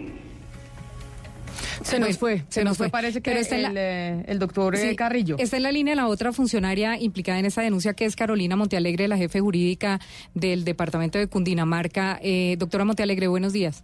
[1.83, 2.89] se nos fue, se, nos fue.
[2.89, 5.37] Parece que el, eh, el, doctor eh, Carrillo.
[5.39, 9.07] Está en la línea la otra funcionaria implicada en esta denuncia, que es Carolina Montealegre,
[9.07, 9.99] la jefe jurídica
[10.33, 12.19] del departamento de Cundinamarca.
[12.21, 13.83] Eh, doctora Montealegre, buenos días.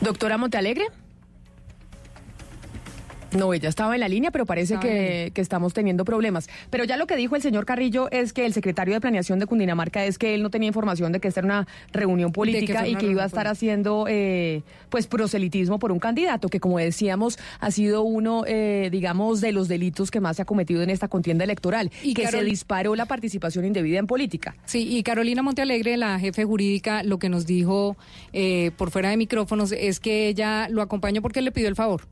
[0.00, 0.86] Doctora Montealegre.
[3.32, 6.48] No, ella estaba en la línea, pero parece que, estamos teniendo problemas.
[6.70, 9.46] Pero ya lo que dijo el señor Carrillo es que el secretario de Planeación de
[9.46, 12.96] Cundinamarca es que él no tenía información de que esta era una reunión política y
[12.96, 17.70] que iba a estar haciendo eh, pues proselitismo por un candidato que, como decíamos, ha
[17.70, 21.44] sido uno, eh, digamos, de los delitos que más se ha cometido en esta contienda
[21.44, 24.56] electoral, y que se disparó la participación indebida en política.
[24.64, 27.96] Sí, y Carolina Montealegre, la jefe jurídica, lo que nos dijo
[28.32, 32.02] eh, por fuera de micrófonos es que ella lo acompañó porque le pidió el favor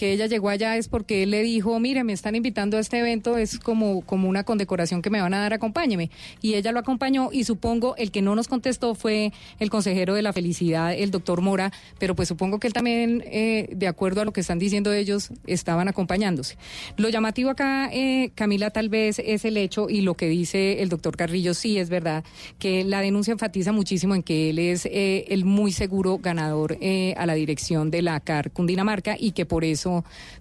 [0.00, 3.00] que ella llegó allá es porque él le dijo, mire, me están invitando a este
[3.00, 6.10] evento, es como, como una condecoración que me van a dar, acompáñeme.
[6.40, 10.22] Y ella lo acompañó y supongo el que no nos contestó fue el consejero de
[10.22, 14.24] la felicidad, el doctor Mora, pero pues supongo que él también, eh, de acuerdo a
[14.24, 16.56] lo que están diciendo ellos, estaban acompañándose.
[16.96, 20.88] Lo llamativo acá, eh, Camila, tal vez es el hecho y lo que dice el
[20.88, 22.24] doctor Carrillo, sí es verdad,
[22.58, 26.78] que la denuncia enfatiza muchísimo en que él es eh, el muy seguro ganador
[27.16, 29.89] a la dirección de la CAR Cundinamarca y que por eso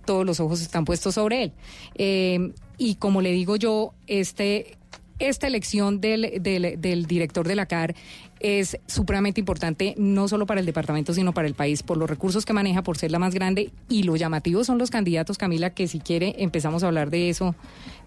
[0.05, 1.51] todos los ojos están puestos sobre él.
[1.95, 4.77] Eh, y como le digo yo, este,
[5.19, 7.95] esta elección del, del, del director de la CAR
[8.39, 12.45] es supremamente importante no solo para el departamento, sino para el país, por los recursos
[12.45, 13.71] que maneja, por ser la más grande.
[13.89, 17.55] Y lo llamativo son los candidatos, Camila, que si quiere empezamos a hablar de eso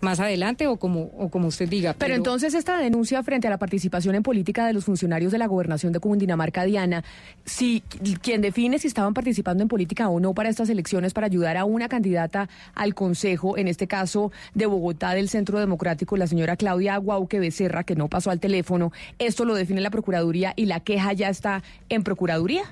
[0.00, 1.94] más adelante o como, o como usted diga.
[1.96, 2.14] Pero...
[2.14, 5.92] entonces esta denuncia frente a la participación en política de los funcionarios de la gobernación
[5.92, 7.04] de Cundinamarca, Diana,
[7.44, 7.82] si
[8.20, 11.64] quien define si estaban participando en política o no para estas elecciones para ayudar a
[11.64, 16.96] una candidata al Consejo, en este caso de Bogotá del Centro Democrático, la señora Claudia
[16.96, 20.21] Guauque Becerra, que no pasó al teléfono, esto lo define la Procuraduría
[20.56, 22.64] y la queja ya está en Procuraduría.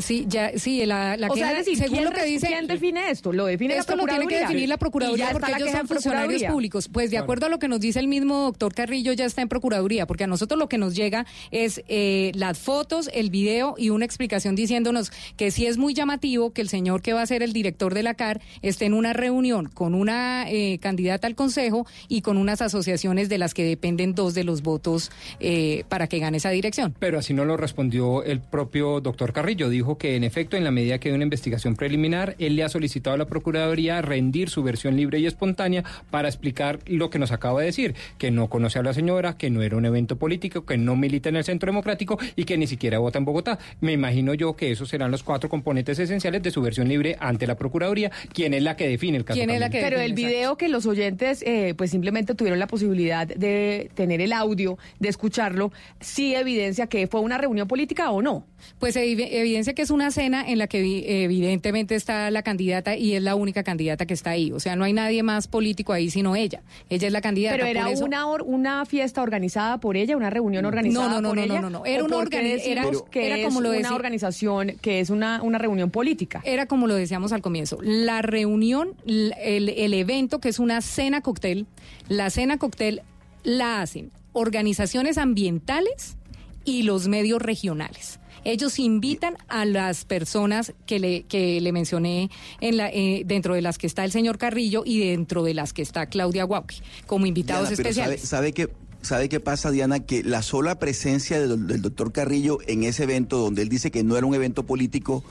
[0.00, 3.10] Sí, ya, sí, la, la o sea, decir, según ¿quién, lo que dice, ¿quién define
[3.10, 3.32] esto?
[3.32, 4.22] Lo define esto la Procuraduría.
[4.22, 6.88] lo tiene que definir la Procuraduría porque ellos son funcionarios públicos.
[6.88, 9.48] Pues de acuerdo a lo que nos dice el mismo doctor Carrillo, ya está en
[9.48, 13.90] Procuraduría, porque a nosotros lo que nos llega es eh, las fotos, el video y
[13.90, 17.42] una explicación diciéndonos que sí es muy llamativo que el señor que va a ser
[17.42, 21.86] el director de la CAR esté en una reunión con una eh, candidata al Consejo
[22.08, 26.18] y con unas asociaciones de las que dependen dos de los votos eh, para que
[26.18, 26.94] gane esa dirección.
[26.98, 29.68] Pero así no lo respondió el propio doctor Carrillo.
[29.68, 32.68] Dijo que en efecto, en la medida que hay una investigación preliminar, él le ha
[32.68, 37.32] solicitado a la Procuraduría rendir su versión libre y espontánea para explicar lo que nos
[37.32, 40.64] acaba de decir, que no conoce a la señora, que no era un evento político,
[40.64, 43.58] que no milita en el Centro Democrático y que ni siquiera vota en Bogotá.
[43.80, 47.46] Me imagino yo que esos serán los cuatro componentes esenciales de su versión libre ante
[47.46, 49.38] la Procuraduría, quien es la que define el caso.
[49.38, 52.66] ¿Quién es la que Pero el video que los oyentes eh, pues simplemente tuvieron la
[52.66, 58.22] posibilidad de tener el audio, de escucharlo, sí evidencia que fue una reunión política o
[58.22, 58.46] no.
[58.78, 63.22] Pues evidencia que es una cena en la que evidentemente está la candidata y es
[63.22, 64.52] la única candidata que está ahí.
[64.52, 66.62] O sea, no hay nadie más político ahí sino ella.
[66.90, 67.56] Ella es la candidata.
[67.56, 71.36] Pero era una una fiesta organizada por ella, una reunión organizada no, no, no, por
[71.38, 71.54] no, ella.
[71.60, 75.58] No, no, no, era una, era, era como lo una organización que es una, una
[75.58, 76.40] reunión política.
[76.44, 77.78] Era como lo decíamos al comienzo.
[77.82, 81.66] La reunión, el, el evento que es una cena cóctel,
[82.08, 83.02] la cena cóctel
[83.42, 86.16] la hacen organizaciones ambientales
[86.64, 88.18] y los medios regionales.
[88.44, 93.62] Ellos invitan a las personas que le, que le mencioné en la, eh, dentro de
[93.62, 96.76] las que está el señor Carrillo y dentro de las que está Claudia Guauqui
[97.06, 98.20] como invitados especiales.
[98.22, 98.68] ¿Sabe, qué,
[99.02, 100.00] ¿Sabe qué pasa, Diana?
[100.00, 104.02] Que la sola presencia del, del doctor Carrillo en ese evento, donde él dice que
[104.02, 105.24] no era un evento político,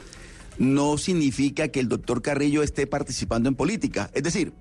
[0.57, 4.09] no significa que el doctor Carrillo esté participando en política.
[4.13, 4.53] Es decir,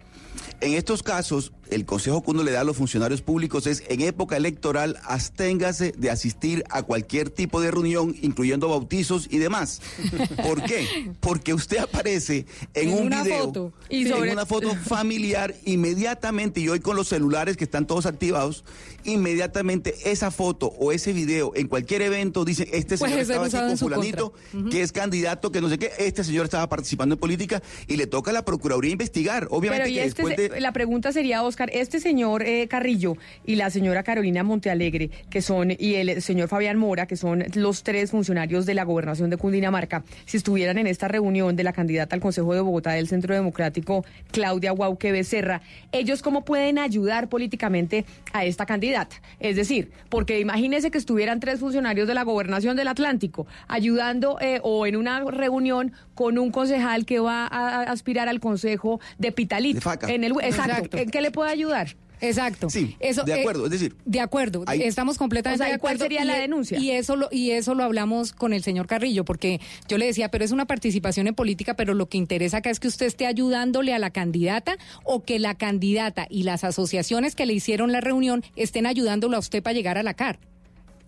[0.60, 4.00] en estos casos, el consejo que uno le da a los funcionarios públicos es en
[4.00, 9.80] época electoral absténgase de asistir a cualquier tipo de reunión, incluyendo bautizos y demás.
[10.42, 11.12] ¿Por qué?
[11.20, 13.72] Porque usted aparece en, En un una video, foto.
[13.88, 18.06] Y en sobre- una foto familiar, inmediatamente, y hoy con los celulares que están todos
[18.06, 18.64] activados,
[19.04, 23.56] inmediatamente esa foto o ese video en cualquier evento dice este Puede señor estaba aquí
[23.68, 24.32] con fulanito.
[24.54, 24.68] Ujú.
[24.70, 28.06] que es candidato, que no sé qué, este señor estaba participando en política y le
[28.06, 29.48] toca a la Procuraduría investigar.
[29.50, 30.60] Obviamente Pero que después de...
[30.60, 35.72] la pregunta sería, Oscar, este señor eh, Carrillo y la señora Carolina Montealegre, que son,
[35.78, 40.04] y el señor Fabián Mora, que son los tres funcionarios de la gobernación de Cundinamarca,
[40.24, 44.04] si estuvieran en esta reunión de la candidata al Consejo de Bogotá del Centro Democrático,
[44.32, 49.16] Claudia Guauque Becerra, ¿ellos cómo pueden ayudar políticamente a esta candidata?
[49.38, 54.60] Es decir, porque imagínese que estuvieran tres funcionarios de la gobernación del Atlántico ayudando eh,
[54.62, 59.76] o en una reunión con un concejal que va a, aspirar al Consejo de Pitalito.
[59.76, 60.12] De Faca.
[60.12, 60.72] En el, exacto.
[60.72, 60.96] Exacto.
[60.98, 61.96] ¿En qué le puede ayudar?
[62.20, 62.68] Exacto.
[62.68, 63.96] Sí, Eso, de eh, acuerdo, es decir...
[64.04, 66.04] De acuerdo, Hay- estamos completamente O sea, de ¿y cuál acuerdo.
[66.04, 66.78] sería la e- denuncia?
[66.78, 70.30] Y eso, lo, y eso lo hablamos con el señor Carrillo, porque yo le decía,
[70.30, 73.24] pero es una participación en política, pero lo que interesa acá es que usted esté
[73.24, 78.02] ayudándole a la candidata o que la candidata y las asociaciones que le hicieron la
[78.02, 80.38] reunión estén ayudándolo a usted para llegar a la CAR.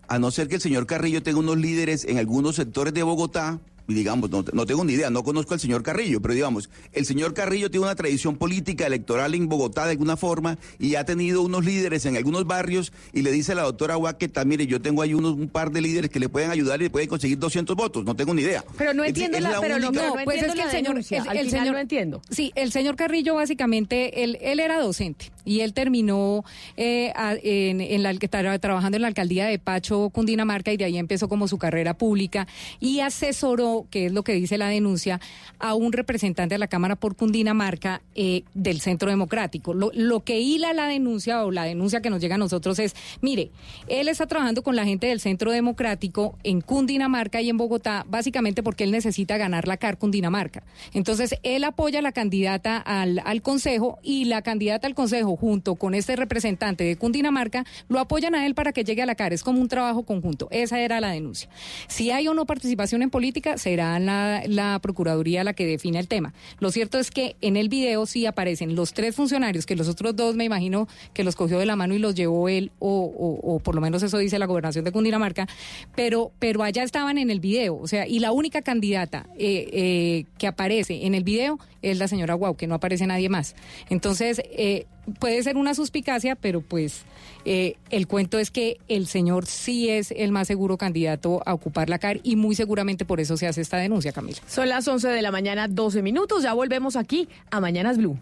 [0.08, 3.60] a no ser que el señor Carrillo tenga unos líderes en algunos sectores de Bogotá,
[3.88, 7.34] digamos, no, no tengo ni idea, no conozco al señor Carrillo, pero digamos, el señor
[7.34, 11.64] Carrillo tiene una tradición política electoral en Bogotá de alguna forma y ha tenido unos
[11.64, 15.02] líderes en algunos barrios y le dice a la doctora Agua que también yo tengo
[15.02, 17.74] ahí unos, un par de líderes que le pueden ayudar y le pueden conseguir 200
[17.76, 18.64] votos, no tengo ni idea.
[18.78, 20.70] Pero no Es- entiendo es la, pero no, única- pero no pues es que el
[20.70, 21.18] señor, denuncia.
[21.22, 22.22] el, Al el final señor no entiendo.
[22.30, 26.44] Sí, el señor Carrillo básicamente, él, él era docente y él terminó
[26.76, 30.76] eh, a- en, en la, que estaba trabajando en la alcaldía de Pacho, Cundinamarca, y
[30.76, 32.46] de ahí empezó como su carrera pública
[32.80, 35.20] y asesoró, que es lo que dice la denuncia,
[35.58, 39.74] a un representante de la Cámara por Cundinamarca eh, del Centro Democrático.
[39.74, 42.94] Lo, lo que hila la denuncia o la denuncia que nos llega a nosotros es,
[43.20, 43.50] mire,
[43.88, 48.62] él está trabajando con la gente del Centro Democrático en Cundinamarca y en Bogotá, básicamente
[48.62, 50.62] porque él necesita ganar la CAR Cundinamarca.
[50.94, 55.76] Entonces, él apoya a la candidata al, al Consejo y la candidata al Consejo, junto
[55.76, 59.32] con este representante de Cundinamarca, lo apoyan a él para que llegue a la CAR.
[59.32, 60.48] Es como un trabajo conjunto.
[60.50, 61.48] Esa era la denuncia.
[61.88, 66.08] Si hay o no participación en política, será la, la Procuraduría la que define el
[66.08, 66.34] tema.
[66.58, 70.16] Lo cierto es que en el video sí aparecen los tres funcionarios, que los otros
[70.16, 73.54] dos me imagino que los cogió de la mano y los llevó él, o, o-
[73.54, 75.46] o por lo menos eso dice la gobernación de Cundinamarca,
[75.94, 77.76] pero, pero allá estaban en el video.
[77.76, 82.08] O sea, y la única candidata eh, eh, que aparece en el video es la
[82.08, 83.54] señora Guau, que no aparece nadie más.
[83.90, 84.86] Entonces, eh,
[85.18, 87.02] puede ser una suspicacia, pero pues
[87.44, 91.88] eh, el cuento es que el señor sí es el más seguro candidato a ocupar
[91.88, 94.38] la CAR y muy seguramente por eso se hace esta denuncia, Camila.
[94.46, 96.42] Son las 11 de la mañana, 12 minutos.
[96.42, 98.18] Ya volvemos aquí a Mañanas Blue.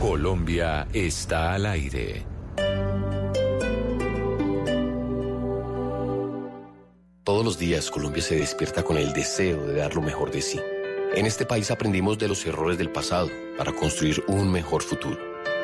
[0.00, 2.24] Colombia está al aire.
[7.24, 10.58] Todos los días Colombia se despierta con el deseo de dar lo mejor de sí.
[11.14, 15.18] En este país aprendimos de los errores del pasado para construir un mejor futuro.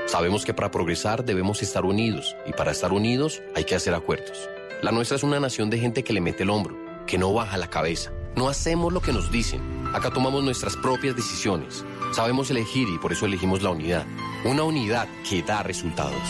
[0.05, 4.47] Sabemos que para progresar debemos estar unidos y para estar unidos hay que hacer acuerdos.
[4.83, 6.77] La nuestra es una nación de gente que le mete el hombro,
[7.07, 8.13] que no baja la cabeza.
[8.37, 9.63] No hacemos lo que nos dicen.
[9.95, 11.83] Acá tomamos nuestras propias decisiones.
[12.13, 14.05] Sabemos elegir y por eso elegimos la unidad.
[14.45, 16.23] Una unidad que da resultados.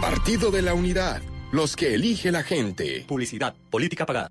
[0.00, 1.20] Partido de la Unidad.
[1.50, 3.04] Los que elige la gente.
[3.08, 4.30] Publicidad, política pagada.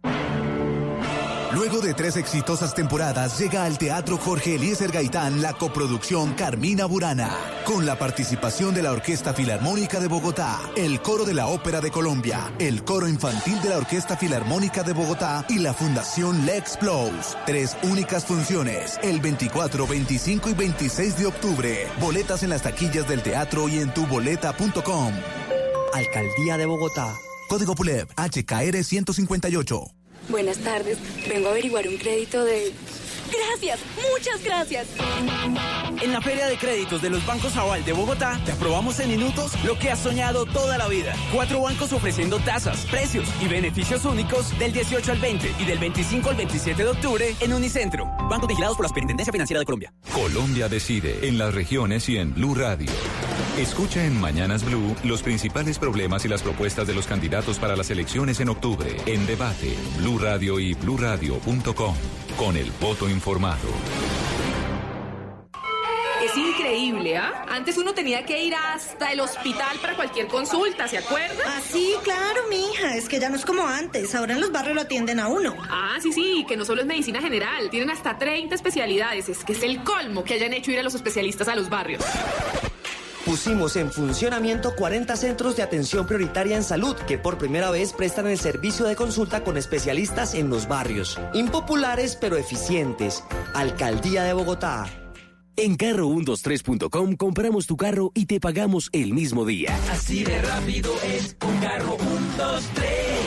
[1.52, 7.36] Luego de tres exitosas temporadas, llega al Teatro Jorge Eliezer Gaitán la coproducción Carmina Burana,
[7.66, 11.90] con la participación de la Orquesta Filarmónica de Bogotá, el Coro de la Ópera de
[11.90, 17.36] Colombia, el Coro Infantil de la Orquesta Filarmónica de Bogotá y la Fundación Lex Blows.
[17.48, 21.88] Tres únicas funciones, el 24, 25 y 26 de octubre.
[22.00, 25.14] Boletas en las taquillas del teatro y en tuboleta.com.
[25.96, 27.16] Alcaldía de Bogotá.
[27.50, 29.99] Código PULEB, HKR 158.
[30.28, 30.98] Buenas tardes.
[31.28, 32.74] Vengo a averiguar un crédito de...
[33.32, 33.80] Gracias,
[34.12, 34.88] muchas gracias.
[36.02, 39.52] En la Feria de Créditos de los Bancos Aval de Bogotá, te aprobamos en minutos
[39.64, 41.14] lo que has soñado toda la vida.
[41.34, 46.30] Cuatro bancos ofreciendo tasas, precios y beneficios únicos del 18 al 20 y del 25
[46.30, 48.06] al 27 de octubre en Unicentro.
[48.30, 49.94] Bancos vigilados por la Superintendencia Financiera de Colombia.
[50.14, 52.90] Colombia decide en las regiones y en Blue Radio.
[53.58, 57.90] Escucha en Mañanas Blue los principales problemas y las propuestas de los candidatos para las
[57.90, 58.96] elecciones en octubre.
[59.06, 61.96] En debate, Blue Radio y bluradio.com.
[62.38, 63.68] Con el voto informado.
[66.24, 67.46] Es increíble, ¿ah?
[67.50, 71.44] Antes uno tenía que ir hasta el hospital para cualquier consulta, ¿se acuerda?
[71.48, 72.96] Ah, sí, claro, mija.
[72.96, 74.14] Es que ya no es como antes.
[74.16, 75.56] Ahora en los barrios lo atienden a uno.
[75.70, 79.28] Ah, sí, sí, que no solo es medicina general, tienen hasta 30 especialidades.
[79.30, 82.04] Es que es el colmo que hayan hecho ir a los especialistas a los barrios.
[83.26, 88.28] Pusimos en funcionamiento 40 centros de atención prioritaria en salud que por primera vez prestan
[88.28, 91.20] el servicio de consulta con especialistas en los barrios.
[91.34, 93.24] Impopulares pero eficientes.
[93.54, 94.86] Alcaldía de Bogotá.
[95.58, 99.78] En carro123.com compramos tu carro y te pagamos el mismo día.
[99.92, 103.19] Así de rápido es un carro 123.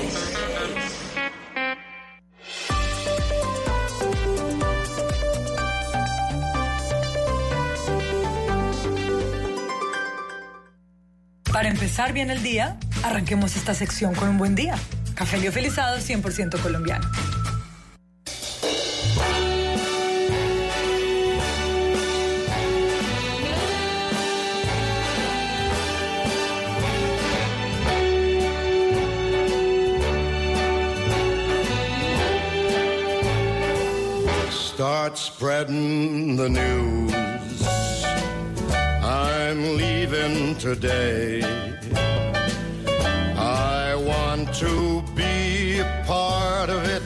[11.53, 14.75] Para empezar bien el día, arranquemos esta sección con un buen día.
[15.15, 17.07] Café liofilizado 100% colombiano.
[34.51, 37.32] Start spreading the news.
[39.53, 41.43] I'm leaving today.
[43.37, 47.03] I want to be a part of it.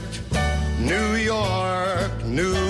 [0.78, 2.65] New York, New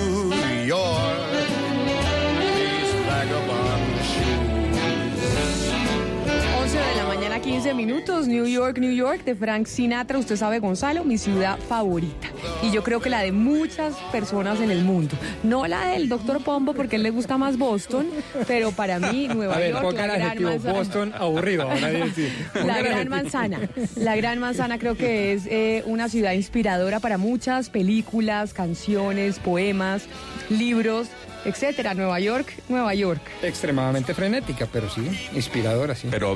[7.57, 8.27] 15 minutos.
[8.27, 10.19] New York, New York, de Frank Sinatra.
[10.19, 12.27] Usted sabe, Gonzalo, mi ciudad favorita.
[12.61, 15.15] Y yo creo que la de muchas personas en el mundo.
[15.41, 18.09] No la del doctor Pombo, porque a él le gusta más Boston,
[18.47, 20.73] pero para mí, Nueva A ver, York, la el gran adjetivo manzana.
[20.73, 21.63] Boston aburrido.
[21.63, 23.09] ahora La Gran adjetivo.
[23.09, 23.69] Manzana.
[23.95, 30.03] La Gran Manzana creo que es eh, una ciudad inspiradora para muchas películas, canciones, poemas,
[30.51, 31.07] libros,
[31.43, 31.95] etcétera.
[31.95, 33.21] Nueva York, Nueva York.
[33.41, 35.01] Extremadamente frenética, pero sí,
[35.33, 36.07] inspiradora, sí.
[36.11, 36.35] Pero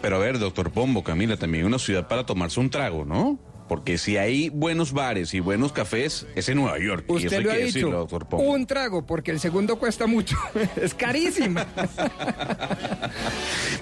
[0.00, 3.38] pero a ver, doctor Pombo, Camila, también una ciudad para tomarse un trago, ¿no?
[3.68, 7.04] Porque si hay buenos bares y buenos cafés, es en Nueva York.
[7.08, 8.44] y eso Usted hay lo ha que dicho, decirlo, doctor Pombo.
[8.50, 10.36] un trago, porque el segundo cuesta mucho.
[10.82, 11.66] es carísima.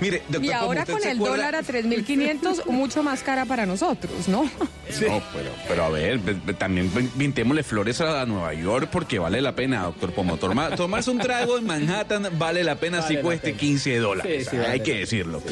[0.01, 3.65] Mire, doctor Y ahora ¿usted con el acuerda- dólar a 3.500, mucho más cara para
[3.67, 4.43] nosotros, ¿no?
[4.45, 4.51] No,
[5.33, 9.41] pero, pero a ver, ve- ve- también pin- pintémosle flores a, Nueva York porque vale
[9.41, 10.37] la pena, doctor Pombo.
[10.37, 13.59] Toma- tomarse un trago en Manhattan vale la pena Vale si cueste pena.
[13.59, 14.45] 15 dólares.
[14.45, 15.43] Sí, sí, hay vale que decirlo.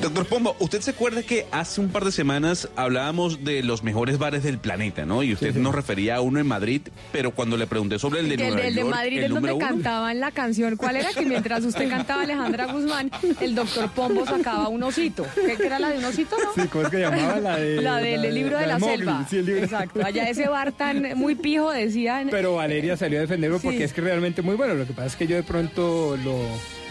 [0.00, 4.18] Doctor Pombo, ¿usted se acuerda que hace un par de semanas hablábamos de los mejores
[4.18, 5.22] bares del planeta, ¿no?
[5.22, 8.34] Y usted nos refería a uno en Madrid, pero cuando le pregunté sobre el de
[8.34, 10.76] el Nueva de, el de York, Madrid el es donde número uno, cantaban la canción.
[10.76, 11.12] ¿Cuál era?
[11.12, 15.24] Que mientras usted cantaba Alejandra Guzmán, el doctor Pombo sacaba un osito.
[15.36, 16.60] ¿Qué que era la de un osito, no?
[16.60, 19.26] Sí, ¿cómo es que llamaba la de La del libro de la, Mowgli, selva.
[19.30, 19.62] sí, el libro.
[19.62, 20.00] Exacto.
[20.04, 22.26] Allá ese bar tan muy pijo decían.
[22.28, 24.74] Pero Valeria salió a defenderlo porque es que realmente muy bueno.
[24.74, 26.40] Lo que pasa es que yo de pronto lo,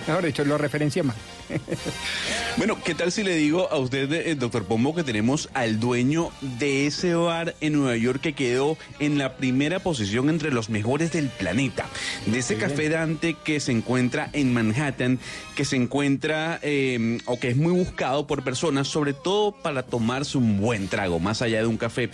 [0.10, 1.16] mejor dicho, lo referencia más.
[2.58, 6.32] Bueno, ¿qué tal si le digo a usted, eh, doctor Pombo, que tenemos al dueño
[6.42, 11.14] de ese bar en Nueva York que quedó en la primera posición entre los mejores
[11.14, 11.86] del planeta?
[12.26, 12.92] De ese café bien.
[12.92, 15.20] Dante que se encuentra en Manhattan,
[15.56, 20.38] que se encuentra eh, o que es muy buscado por personas, sobre todo para tomarse
[20.38, 22.10] un buen trago, más allá de un café.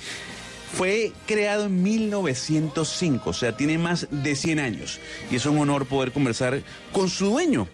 [0.76, 5.00] Fue creado en 1905, o sea, tiene más de 100 años.
[5.32, 7.70] Y es un honor poder conversar con su dueño,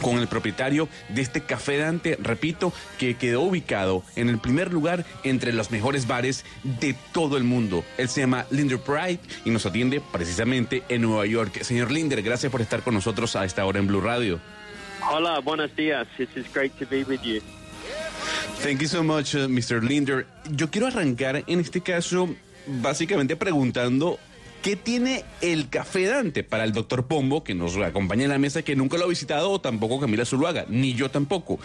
[0.00, 5.04] con el propietario de este Café Dante, repito, que quedó ubicado en el primer lugar
[5.24, 7.84] entre los mejores bares de todo el mundo.
[7.96, 11.62] Él se llama Linder Pride y nos atiende precisamente en Nueva York.
[11.62, 14.40] Señor Linder, gracias por estar con nosotros a esta hora en Blue Radio.
[15.10, 16.06] Hola, buenos días.
[16.18, 17.40] It is great to be with you.
[18.62, 19.82] Thank you so much, uh, Mr.
[19.82, 20.26] Linder.
[20.50, 22.28] Yo quiero arrancar en este caso
[22.66, 24.18] básicamente preguntando
[24.62, 28.62] qué tiene el Café Dante para el doctor Pombo, que nos acompaña en la mesa,
[28.62, 31.58] que nunca lo ha visitado, o tampoco Camila Zuluaga, ni yo tampoco.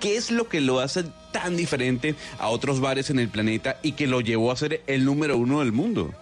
[0.00, 3.92] ¿Qué es lo que lo hace tan diferente a otros bares en el planeta y
[3.92, 6.12] que lo llevó a ser el número uno del mundo?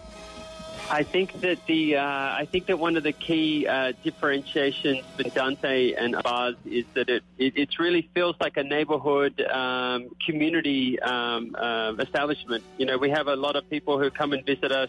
[0.88, 5.24] I think that the uh, I think that one of the key uh, differentiations for
[5.24, 11.00] Dante and bars is that it, it it really feels like a neighborhood um, community
[11.00, 12.62] um, uh, establishment.
[12.78, 14.88] You know, we have a lot of people who come and visit us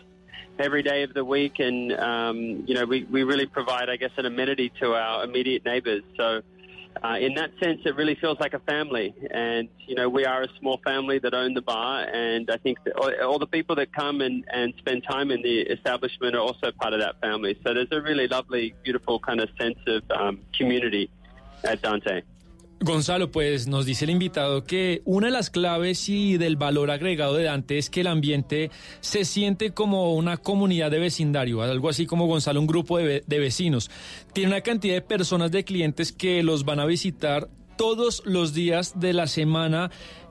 [0.60, 2.38] every day of the week, and um,
[2.68, 6.04] you know, we we really provide, I guess, an amenity to our immediate neighbors.
[6.16, 6.42] So.
[7.04, 9.14] Uh, in that sense, it really feels like a family.
[9.30, 12.08] And, you know, we are a small family that own the bar.
[12.12, 15.60] And I think all, all the people that come and, and spend time in the
[15.60, 17.56] establishment are also part of that family.
[17.64, 21.12] So there's a really lovely, beautiful kind of sense of um, community
[21.64, 22.24] at Dante.
[22.80, 27.36] Gonzalo, pues nos dice el invitado que una de las claves y del valor agregado
[27.36, 28.70] de Dante es que el ambiente
[29.00, 33.40] se siente como una comunidad de vecindario, algo así como Gonzalo, un grupo de, de
[33.40, 33.90] vecinos.
[34.32, 39.00] Tiene una cantidad de personas, de clientes que los van a visitar todos los días
[39.00, 39.90] de la semana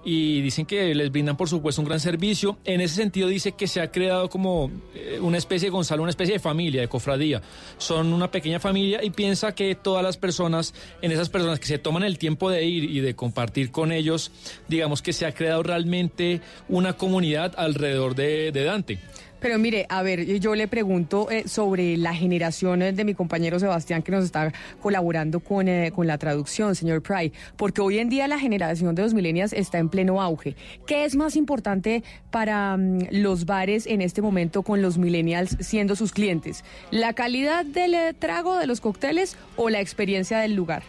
[0.09, 2.59] y dicen que les brindan por supuesto un gran servicio.
[2.65, 6.35] En ese sentido dice que se ha creado como eh, una especie, Gonzalo, una especie
[6.35, 7.43] de familia, de cofradía.
[7.77, 11.79] Son una pequeña familia y piensa que todas las personas, en esas personas que se
[11.79, 14.31] toman el tiempo de ir y de compartir con ellos,
[14.69, 19.01] digamos que se ha creado realmente una comunidad alrededor de, de Dante.
[19.47, 23.61] Pero mire, a ver, yo le pregunto eh, sobre la generación eh, de mi compañero
[23.61, 28.09] Sebastián que nos está colaborando con, eh, con la traducción, señor Pry, porque hoy en
[28.09, 30.57] día la generación de los millennials está en pleno auge.
[30.85, 35.95] ¿Qué es más importante para mm, los bares en este momento con los millennials siendo
[35.95, 36.65] sus clientes?
[36.91, 40.83] ¿La calidad del eh, trago de los cócteles o la experiencia del lugar?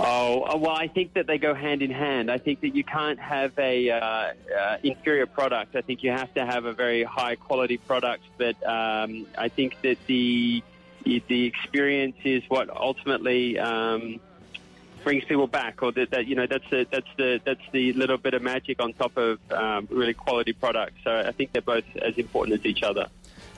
[0.00, 2.30] Oh, uh, well, I think that they go hand in hand.
[2.30, 5.74] I think that you can't have a uh, uh, inferior product.
[5.74, 8.22] I think you have to have a very high quality product.
[8.36, 10.62] But um, I think that the
[11.04, 14.20] the experience is what ultimately um,
[15.02, 18.18] brings people back, or that, that you know that's the that's the that's the little
[18.18, 20.96] bit of magic on top of um, really quality product.
[21.02, 23.08] So I think they're both as important as each other.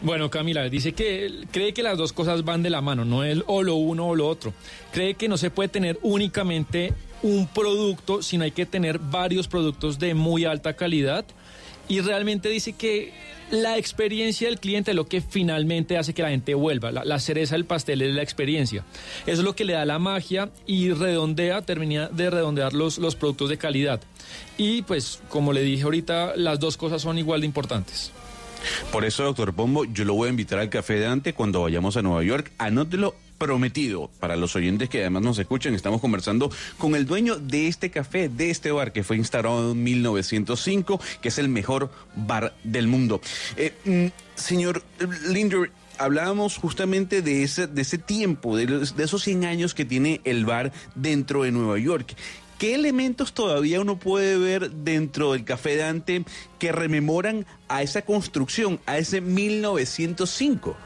[0.03, 3.39] Bueno, Camila, dice que cree que las dos cosas van de la mano, no es
[3.47, 4.55] o lo uno o lo otro.
[4.93, 9.99] Cree que no se puede tener únicamente un producto, sino hay que tener varios productos
[9.99, 11.27] de muy alta calidad.
[11.87, 13.13] Y realmente dice que
[13.51, 16.93] la experiencia del cliente es lo que finalmente hace que la gente vuelva.
[16.93, 18.85] La, la cereza del pastel es la experiencia.
[19.27, 23.17] Eso es lo que le da la magia y redondea, termina de redondear los, los
[23.17, 24.01] productos de calidad.
[24.57, 28.13] Y pues, como le dije ahorita, las dos cosas son igual de importantes.
[28.93, 31.97] Por eso, doctor Pombo, yo lo voy a invitar al café de Dante cuando vayamos
[31.97, 32.51] a Nueva York.
[32.59, 35.75] Anótelo prometido para los oyentes que además nos escuchan.
[35.75, 39.83] Estamos conversando con el dueño de este café, de este bar que fue instalado en
[39.83, 43.21] 1905, que es el mejor bar del mundo.
[43.57, 44.07] Eh, mm,
[44.39, 44.83] señor
[45.29, 49.85] Linder, hablábamos justamente de ese, de ese tiempo, de, los- de esos 100 años que
[49.87, 52.15] tiene el bar dentro de Nueva York.
[52.61, 56.25] ¿Qué elementos todavía uno puede ver dentro del Café Dante
[56.59, 60.77] que rememoran a esa construcción, a ese 1905?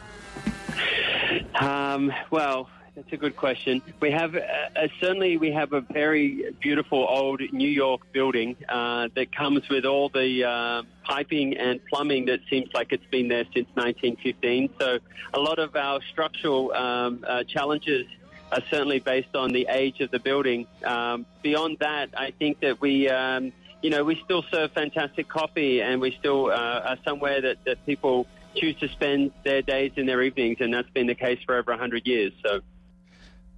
[1.60, 3.82] Um, well, that's a good question.
[4.00, 9.08] We have uh, uh, certainly we have a very beautiful old New York building uh,
[9.16, 13.46] that comes with all the uh, piping and plumbing that seems like it's been there
[13.52, 14.70] since 1915.
[14.80, 15.00] So
[15.32, 18.06] a lot of our structural um, uh, challenges
[18.54, 20.66] are certainly based on the age of the building.
[20.84, 23.08] Um, beyond that, I think that we.
[23.08, 23.52] Um,
[23.82, 27.84] you know, we still serve fantastic coffee, and we still uh, are somewhere that, that
[27.84, 28.26] people
[28.56, 31.70] choose to spend their days and their evenings, and that's been the case for over
[31.70, 32.32] 100 years.
[32.42, 32.62] So.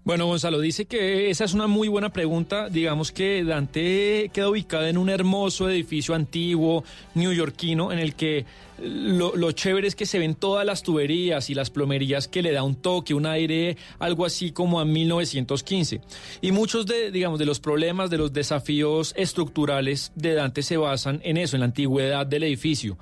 [0.07, 2.69] Bueno, Gonzalo, dice que esa es una muy buena pregunta.
[2.69, 6.85] Digamos que Dante queda ubicada en un hermoso edificio antiguo,
[7.15, 8.45] neoyorquino, en el que
[8.79, 12.63] lo chévere es que se ven todas las tuberías y las plomerías que le da
[12.63, 16.01] un toque, un aire, algo así como a 1915.
[16.41, 21.21] Y muchos de, digamos, de los problemas, de los desafíos estructurales de Dante se basan
[21.25, 22.97] en eso, en la antigüedad del edificio.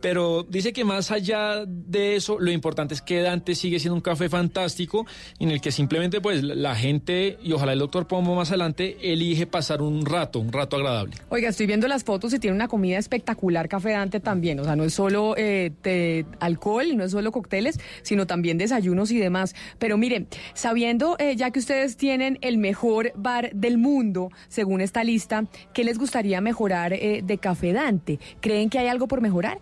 [0.00, 4.00] Pero dice que más allá de eso, lo importante es que Dante sigue siendo un
[4.00, 5.06] café fantástico
[5.38, 9.46] en el que simplemente pues la gente y ojalá el doctor Pombo más adelante elige
[9.46, 11.14] pasar un rato, un rato agradable.
[11.28, 14.60] Oiga, estoy viendo las fotos y tiene una comida espectacular, Café Dante también.
[14.60, 19.18] O sea, no es solo eh, alcohol, no es solo cócteles, sino también desayunos y
[19.18, 19.54] demás.
[19.78, 25.04] Pero miren, sabiendo eh, ya que ustedes tienen el mejor bar del mundo, según esta
[25.04, 28.18] lista, ¿qué les gustaría mejorar eh, de Café Dante?
[28.40, 29.58] ¿Creen que hay algo por mejorar?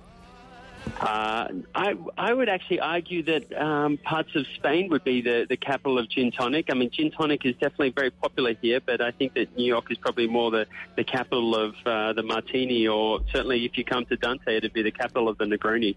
[1.01, 5.57] Uh, I, I would actually argue that um, parts of Spain would be the, the
[5.57, 6.66] capital of gin tonic.
[6.70, 9.91] I mean, gin tonic is definitely very popular here, but I think that New York
[9.91, 10.66] is probably more the,
[10.97, 14.82] the capital of uh, the martini, or certainly if you come to Dante, it'd be
[14.82, 15.97] the capital of the Negroni.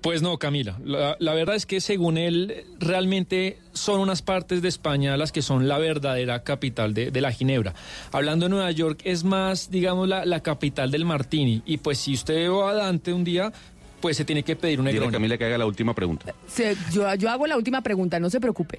[0.00, 0.78] Pues no, Camila.
[0.82, 5.42] La, la verdad es que según él, realmente son unas partes de España las que
[5.42, 7.74] son la verdadera capital de, de la Ginebra.
[8.10, 11.60] Hablando de Nueva York, es más, digamos, la, la capital del martini.
[11.66, 13.52] Y pues si usted va a Dante un día,
[14.04, 15.10] pues se tiene que pedir un Dile a.
[15.10, 16.34] Camila que haga la última pregunta.
[16.46, 18.78] Se- yo, yo hago la última pregunta, no se preocupe.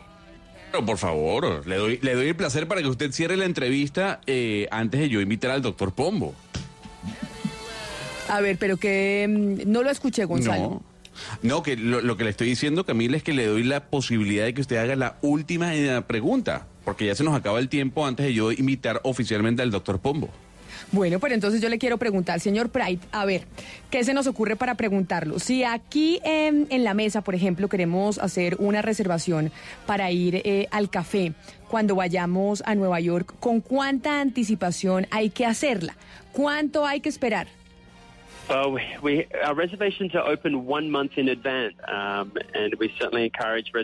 [0.71, 4.21] Pero por favor, le doy, le doy el placer para que usted cierre la entrevista
[4.27, 6.35] eh, antes de yo invitar al doctor Pombo.
[8.29, 10.61] A ver, pero que mm, no lo escuché, Gonzalo.
[10.61, 10.83] No.
[11.41, 14.45] No, que lo, lo que le estoy diciendo, Camila, es que le doy la posibilidad
[14.45, 18.05] de que usted haga la última eh, pregunta, porque ya se nos acaba el tiempo
[18.05, 20.29] antes de yo invitar oficialmente al doctor Pombo.
[20.95, 23.41] Bueno, pero entonces yo le quiero preguntar, señor Pride, a ver,
[23.91, 25.39] ¿qué se nos ocurre para preguntarlo?
[25.39, 29.51] Si aquí em, en la mesa, por ejemplo, queremos hacer una reservación
[29.85, 31.33] para ir eh, al café
[31.67, 35.97] cuando vayamos a Nueva York, ¿con cuánta anticipación hay que hacerla?
[36.31, 37.47] ¿Cuánto hay que esperar?
[38.47, 43.25] Well, we, we our reservations are open one month in advance, um, and we certainly
[43.25, 43.79] encourage uh.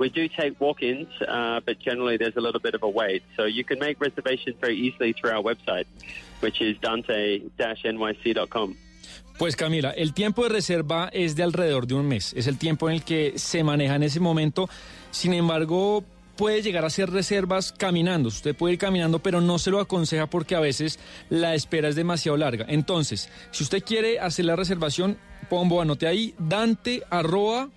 [0.00, 3.22] We do take walk-ins, uh, but generally there's a little bit of a wait.
[3.36, 5.84] So you can make reservations very easily through our website,
[6.40, 8.76] which is dante-nyc.com.
[9.38, 12.32] Pues Camila, el tiempo de reserva es de alrededor de un mes.
[12.34, 14.68] Es el tiempo en el que se maneja en ese momento.
[15.10, 16.02] Sin embargo,
[16.36, 18.28] puede llegar a hacer reservas caminando.
[18.28, 20.98] Usted puede ir caminando, pero no se lo aconseja porque a veces
[21.28, 22.64] la espera es demasiado larga.
[22.68, 25.18] Entonces, si usted quiere hacer la reservación,
[25.50, 27.68] pombo, anote ahí, dante arroba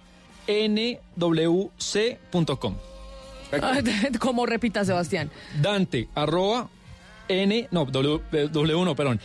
[0.47, 2.15] nwc.com.
[4.19, 5.29] Como repita, Sebastián.
[5.61, 6.69] Dante arroba
[7.27, 8.21] n, no, w,
[8.51, 9.19] w no, perdón.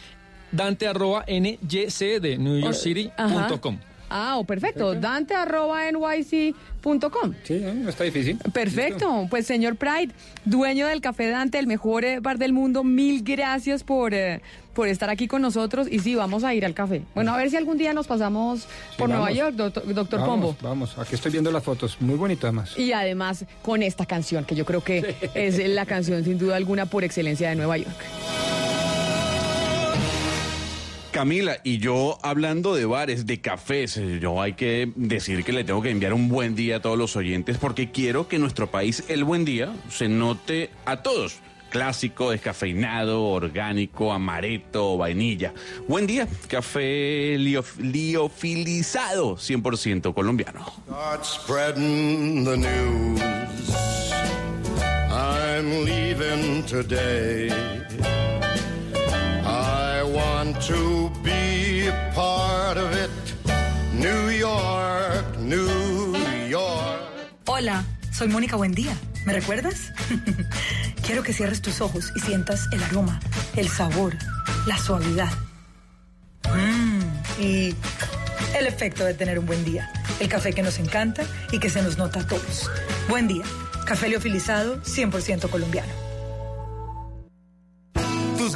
[0.53, 3.79] Dante arroba nyc de New York City punto com.
[4.11, 4.95] Ah, oh, perfecto.
[4.95, 7.35] Dante arroba nyc.com.
[7.43, 8.39] Sí, no está difícil.
[8.53, 9.27] Perfecto.
[9.29, 10.15] Pues señor Pride,
[10.47, 14.41] dueño del Café Dante, el mejor eh, bar del mundo, mil gracias por, eh,
[14.79, 15.89] por estar aquí con nosotros.
[15.91, 17.03] Y sí, vamos a ir al café.
[17.13, 20.57] Bueno, a ver si algún día nos pasamos por Nueva York, doctor, doctor vamos, Pombo.
[20.63, 22.01] Vamos, aquí estoy viendo las fotos.
[22.01, 22.79] Muy bonito además.
[22.79, 26.87] Y además con esta canción, que yo creo que es la canción sin duda alguna
[26.87, 27.97] por excelencia de Nueva York.
[31.11, 35.83] Camila, y yo hablando de bares, de cafés, yo hay que decir que le tengo
[35.83, 39.25] que enviar un buen día a todos los oyentes porque quiero que nuestro país el
[39.25, 41.41] buen día se note a todos.
[41.71, 45.53] Clásico, descafeinado, orgánico, amaretto, vainilla.
[45.87, 50.65] Buen día, café liof- liofilizado, 100% colombiano.
[50.87, 53.21] Start spreading the news.
[55.11, 57.51] I'm leaving today.
[59.45, 63.11] I want to be a part of it.
[63.93, 66.15] New York, New
[66.49, 67.01] York.
[67.47, 68.97] Hola, soy Mónica Buendía.
[69.27, 69.93] ¿Me recuerdas?
[71.09, 73.19] Quiero que cierres tus ojos y sientas el aroma,
[73.57, 74.15] el sabor,
[74.67, 75.31] la suavidad.
[76.55, 77.75] Mm, y
[78.55, 79.91] el efecto de tener un buen día.
[80.21, 82.71] El café que nos encanta y que se nos nota a todos.
[83.09, 83.45] Buen día.
[83.87, 86.08] Café liofilizado 100% colombiano.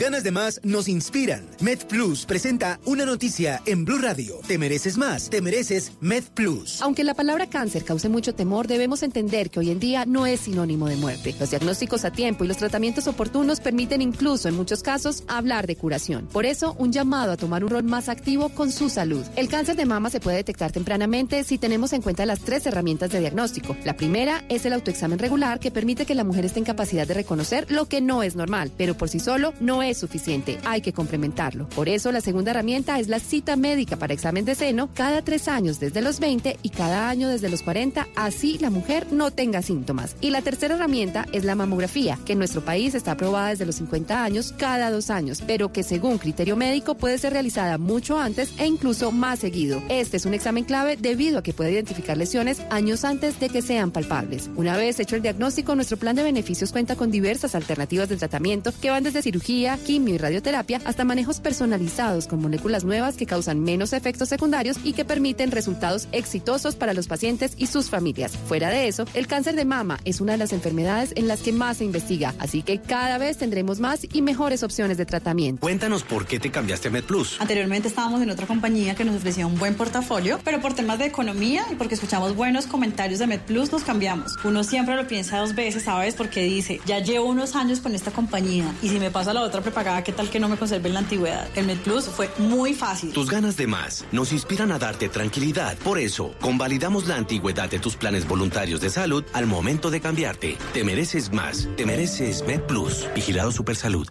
[0.02, 1.46] Ganas de más nos inspiran.
[1.60, 4.40] MedPlus presenta una noticia en Blue Radio.
[4.48, 6.82] Te mereces más, te mereces MedPlus.
[6.82, 10.40] Aunque la palabra cáncer cause mucho temor, debemos entender que hoy en día no es
[10.40, 11.36] sinónimo de muerte.
[11.38, 15.76] Los diagnósticos a tiempo y los tratamientos oportunos permiten incluso en muchos casos hablar de
[15.76, 16.26] curación.
[16.32, 19.24] Por eso, un llamado a tomar un rol más activo con su salud.
[19.36, 23.12] El cáncer de mama se puede detectar tempranamente si tenemos en cuenta las tres herramientas
[23.12, 23.76] de diagnóstico.
[23.84, 27.14] La primera es el autoexamen regular que permite que la mujer esté en capacidad de
[27.14, 30.58] reconocer lo que no es normal, pero por sí solo no es suficiente.
[30.64, 31.68] Hay que complementarlo.
[31.68, 35.48] Por eso, la segunda herramienta es la cita médica para examen de seno cada tres
[35.48, 39.62] años desde los 20 y cada año desde los 40, así la mujer no tenga
[39.62, 40.16] síntomas.
[40.20, 43.76] Y la tercera herramienta es la mamografía, que en nuestro país está aprobada desde los
[43.76, 48.52] 50 años cada dos años, pero que según criterio médico puede ser realizada mucho antes
[48.58, 49.82] e incluso más seguido.
[49.88, 53.62] Este es un examen clave debido a que puede identificar lesiones años antes de que
[53.62, 54.50] sean palpables.
[54.56, 58.72] Una vez hecho el diagnóstico, nuestro plan de beneficios cuenta con diversas alternativas de tratamiento
[58.80, 63.60] que van desde cirugía, quimio y radioterapia hasta manejos personalizados con moléculas nuevas que causan
[63.60, 68.36] menos efectos secundarios y que permiten resultados exitosos para los pacientes y sus familias.
[68.48, 71.52] Fuera de eso, el cáncer de mama es una de las enfermedades en las que
[71.52, 75.60] más se investiga, así que cada vez tendremos más y mejores opciones de tratamiento.
[75.60, 77.40] Cuéntanos por qué te cambiaste a MedPlus.
[77.40, 81.06] Anteriormente estábamos en otra compañía que nos ofrecía un buen portafolio, pero por temas de
[81.06, 84.36] economía y porque escuchamos buenos comentarios de MedPlus nos cambiamos.
[84.44, 86.14] Uno siempre lo piensa dos veces, ¿sabes?
[86.14, 89.42] Porque dice, ya llevo unos años con esta compañía y si me paso a la
[89.42, 91.48] otra prepagada, ¿qué tal que no me conserve en la antigüedad?
[91.54, 93.12] El MedPlus fue muy fácil.
[93.12, 95.76] Tus ganas de más nos inspiran a darte tranquilidad.
[95.78, 100.58] Por eso, convalidamos la antigüedad de tus planes voluntarios de salud al momento de cambiarte.
[100.72, 101.68] Te mereces más.
[101.76, 103.06] Te mereces MedPlus.
[103.14, 104.08] Vigilado Supersalud.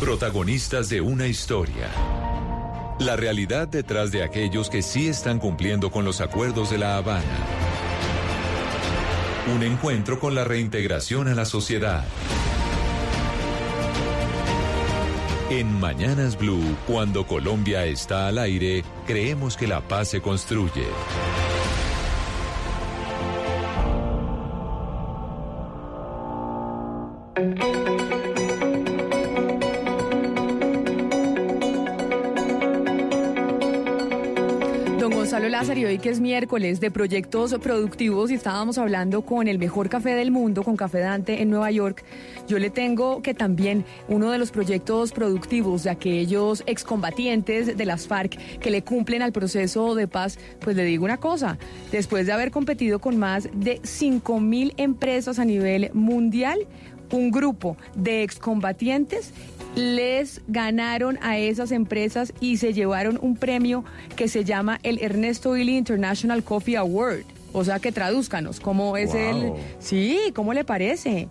[0.00, 1.88] Protagonistas de una historia.
[2.98, 7.22] La realidad detrás de aquellos que sí están cumpliendo con los acuerdos de La Habana.
[9.54, 12.04] Un encuentro con la reintegración a la sociedad.
[15.52, 20.86] En Mañanas Blue, cuando Colombia está al aire, creemos que la paz se construye.
[35.52, 39.90] Lázaro, y hoy que es miércoles de proyectos productivos y estábamos hablando con el mejor
[39.90, 42.02] café del mundo, con Café Dante en Nueva York,
[42.48, 48.06] yo le tengo que también uno de los proyectos productivos de aquellos excombatientes de las
[48.06, 51.58] FARC que le cumplen al proceso de paz, pues le digo una cosa,
[51.90, 56.66] después de haber competido con más de 5 mil empresas a nivel mundial,
[57.10, 59.34] un grupo de excombatientes
[59.74, 63.84] les ganaron a esas empresas y se llevaron un premio
[64.16, 67.22] que se llama el Ernesto Illy International Coffee Award.
[67.54, 69.52] O sea que tradúzcanos, ¿cómo es el...?
[69.78, 71.28] Sí, ¿cómo le parece?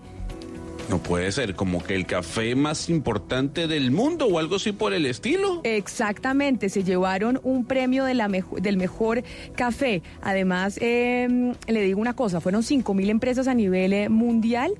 [0.89, 4.93] No puede ser como que el café más importante del mundo o algo así por
[4.93, 5.61] el estilo.
[5.63, 9.23] Exactamente, se llevaron un premio de la mejo- del mejor
[9.55, 10.01] café.
[10.21, 14.73] Además, eh, le digo una cosa, fueron 5 mil empresas a nivel eh, mundial.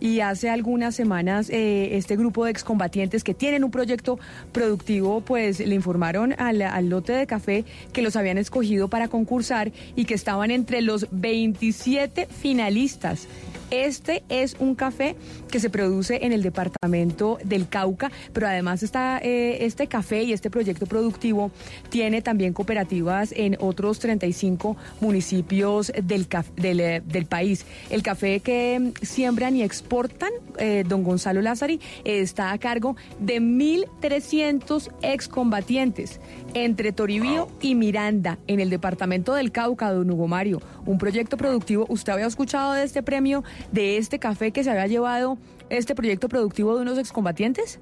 [0.00, 4.18] Y hace algunas semanas eh, este grupo de excombatientes que tienen un proyecto
[4.52, 9.72] productivo, pues le informaron al, al lote de café que los habían escogido para concursar
[9.94, 13.28] y que estaban entre los 27 finalistas.
[13.70, 15.16] Este es un café
[15.50, 20.32] que se produce en el departamento del Cauca, pero además está, eh, este café y
[20.32, 21.50] este proyecto productivo
[21.88, 26.28] tiene también cooperativas en otros 35 municipios del,
[26.62, 27.66] eh, del país.
[27.90, 34.90] El café que siembran y exportan, eh, don Gonzalo Lázari, está a cargo de 1.300
[35.02, 36.20] excombatientes
[36.54, 40.62] entre Toribío y Miranda, en el departamento del Cauca, don Hugo Mario.
[40.86, 44.86] Un proyecto productivo, ¿usted había escuchado de este premio, de este café que se había
[44.86, 45.38] llevado
[45.70, 47.80] este proyecto productivo de unos excombatientes?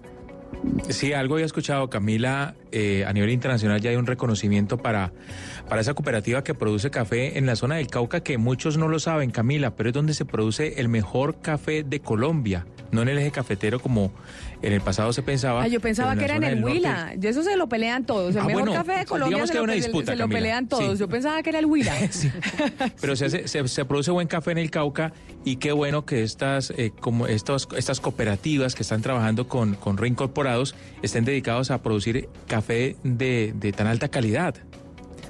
[0.89, 2.55] Sí, algo había escuchado, Camila.
[2.77, 5.13] Eh, a nivel internacional ya hay un reconocimiento para,
[5.69, 8.99] para esa cooperativa que produce café en la zona del Cauca, que muchos no lo
[8.99, 13.19] saben, Camila, pero es donde se produce el mejor café de Colombia, no en el
[13.19, 14.13] eje cafetero como
[14.63, 15.63] en el pasado se pensaba.
[15.63, 16.75] Ah, yo pensaba que era en el norte.
[16.77, 17.13] Huila.
[17.17, 18.35] De eso se lo pelean todos.
[18.35, 20.23] El Ah, mejor bueno, café de Colombia digamos se, que lo, una disputa, se lo
[20.25, 20.39] Camila.
[20.39, 20.93] pelean todos.
[20.93, 20.99] Sí.
[21.01, 21.93] Yo pensaba que era el Huila.
[23.01, 25.13] Pero se, hace- se, se produce buen café en el Cauca
[25.45, 29.99] y qué bueno que estas, eh, como estos, estas cooperativas que están trabajando con, con
[29.99, 34.55] reincorporados estén dedicados a producir café de, tan alta calidad.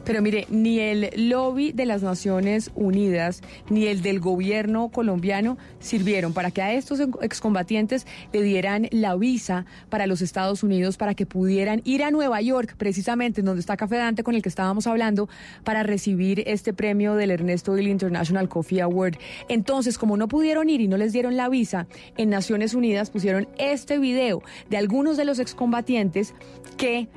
[0.05, 6.35] Pero mire, ni el lobby de las Naciones Unidas ni el del gobierno colombiano sirvieron
[6.35, 11.24] para que a estos excombatientes le dieran la visa para los Estados Unidos para que
[11.24, 14.87] pudieran ir a Nueva York, precisamente en donde está Café Dante con el que estábamos
[14.87, 15.28] hablando,
[15.64, 19.16] para recibir este premio del Ernesto Bill International Coffee Award.
[19.49, 21.87] Entonces, como no pudieron ir y no les dieron la visa,
[22.18, 26.35] en Naciones Unidas pusieron este video de algunos de los excombatientes
[26.76, 27.09] que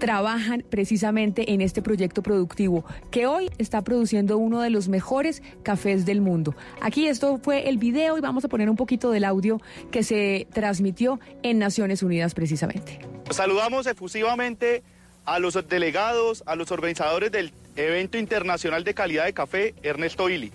[0.00, 6.04] trabajan precisamente en este proyecto productivo que hoy está produciendo uno de los mejores cafés
[6.04, 6.56] del mundo.
[6.80, 9.60] Aquí esto fue el video y vamos a poner un poquito del audio
[9.92, 12.98] que se transmitió en Naciones Unidas precisamente.
[13.30, 14.82] Saludamos efusivamente
[15.26, 20.50] a los delegados, a los organizadores del evento internacional de calidad de café Ernesto Ili.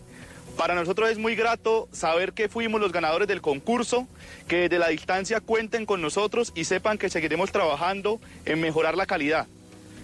[0.57, 4.07] Para nosotros es muy grato saber que fuimos los ganadores del concurso,
[4.47, 9.05] que desde la distancia cuenten con nosotros y sepan que seguiremos trabajando en mejorar la
[9.05, 9.47] calidad.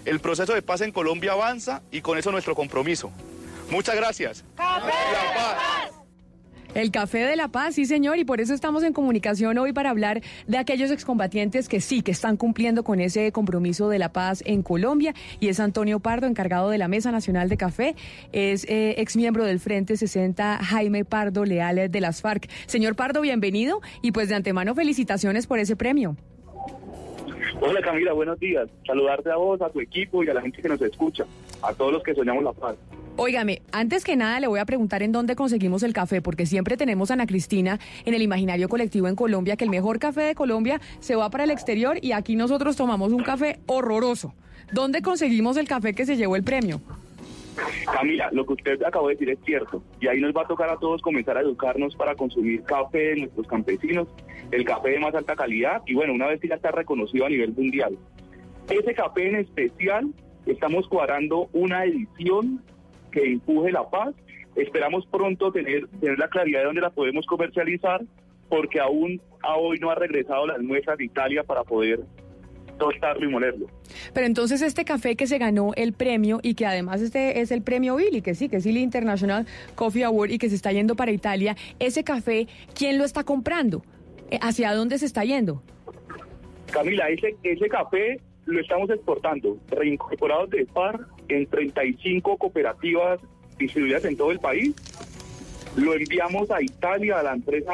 [0.04, 3.10] El proceso de paz en Colombia avanza y con eso nuestro compromiso.
[3.70, 4.44] Muchas gracias.
[6.74, 9.90] El Café de la Paz, sí señor, y por eso estamos en comunicación hoy para
[9.90, 14.42] hablar de aquellos excombatientes que sí, que están cumpliendo con ese compromiso de la paz
[14.46, 17.94] en Colombia, y es Antonio Pardo, encargado de la Mesa Nacional de Café,
[18.32, 22.48] es eh, ex miembro del Frente 60, Jaime Pardo Leal de las FARC.
[22.66, 26.16] Señor Pardo, bienvenido, y pues de antemano felicitaciones por ese premio.
[27.64, 28.68] Hola Camila, buenos días.
[28.84, 31.24] Saludarte a vos, a tu equipo y a la gente que nos escucha,
[31.62, 32.74] a todos los que soñamos la paz.
[33.14, 36.76] Óigame, antes que nada le voy a preguntar en dónde conseguimos el café, porque siempre
[36.76, 40.34] tenemos a Ana Cristina en el imaginario colectivo en Colombia, que el mejor café de
[40.34, 44.34] Colombia se va para el exterior y aquí nosotros tomamos un café horroroso.
[44.72, 46.80] ¿Dónde conseguimos el café que se llevó el premio?
[47.92, 50.70] Camila, lo que usted acabó de decir es cierto y ahí nos va a tocar
[50.70, 54.08] a todos comenzar a educarnos para consumir café de nuestros campesinos,
[54.50, 57.28] el café de más alta calidad y bueno, una vez que ya está reconocido a
[57.28, 57.96] nivel mundial.
[58.70, 60.12] Ese café en especial,
[60.46, 62.62] estamos cuadrando una edición
[63.10, 64.14] que empuje la paz.
[64.56, 68.02] Esperamos pronto tener, tener la claridad de dónde la podemos comercializar
[68.48, 72.00] porque aún a hoy no ha regresado las muestras de Italia para poder
[72.78, 73.66] tostarlo y molerlo.
[74.12, 77.62] Pero entonces este café que se ganó el premio y que además este es el
[77.62, 80.96] premio Billy, que sí, que es el International Coffee Award y que se está yendo
[80.96, 83.82] para Italia, ese café, ¿quién lo está comprando?
[84.30, 85.62] Eh, ¿Hacia dónde se está yendo?
[86.70, 93.20] Camila, ese, ese café lo estamos exportando, reincorporados de PAR en 35 cooperativas
[93.58, 94.74] distribuidas en todo el país.
[95.76, 97.72] Lo enviamos a Italia, a la empresa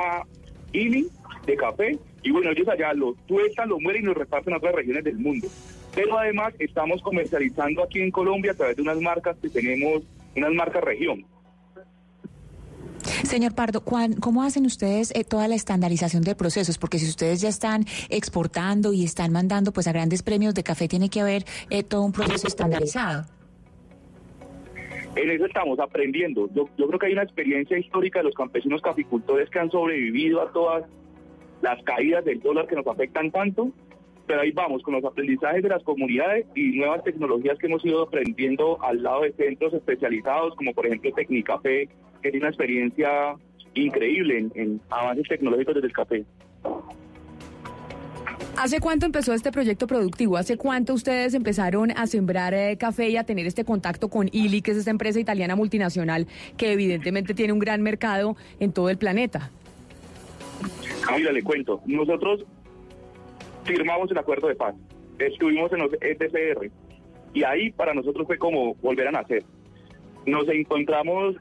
[0.73, 1.07] INI
[1.47, 4.75] de café, y bueno, ellos allá lo tuestan, lo mueren y lo reparten a otras
[4.75, 5.49] regiones del mundo.
[5.95, 10.03] Pero además estamos comercializando aquí en Colombia a través de unas marcas que tenemos,
[10.37, 11.25] unas marcas región.
[13.25, 16.77] Señor Pardo, ¿cuán- ¿cómo hacen ustedes eh, toda la estandarización de procesos?
[16.79, 20.87] Porque si ustedes ya están exportando y están mandando pues a grandes premios de café,
[20.89, 23.25] tiene que haber eh, todo un proceso estandarizado.
[25.17, 26.49] En eso estamos aprendiendo.
[26.55, 30.41] Yo, yo creo que hay una experiencia histórica de los campesinos caficultores que han sobrevivido
[30.43, 30.85] a todas
[31.63, 33.71] las caídas del dólar que nos afectan tanto,
[34.27, 38.03] pero ahí vamos con los aprendizajes de las comunidades y nuevas tecnologías que hemos ido
[38.03, 41.89] aprendiendo al lado de centros especializados, como por ejemplo Tecnicafé,
[42.23, 43.35] que tiene una experiencia
[43.75, 46.25] increíble en, avances tecnológicos desde el café.
[48.57, 50.37] ¿Hace cuánto empezó este proyecto productivo?
[50.37, 54.63] ¿Hace cuánto ustedes empezaron a sembrar eh, café y a tener este contacto con ILI,
[54.63, 58.99] que es esta empresa italiana multinacional que evidentemente tiene un gran mercado en todo el
[58.99, 59.53] planeta?
[61.09, 61.81] Camila, le cuento.
[61.87, 62.45] Nosotros
[63.65, 64.75] firmamos el acuerdo de paz,
[65.19, 66.71] estuvimos en los ETCR
[67.33, 69.43] y ahí para nosotros fue como volver a nacer.
[70.27, 71.37] Nos encontramos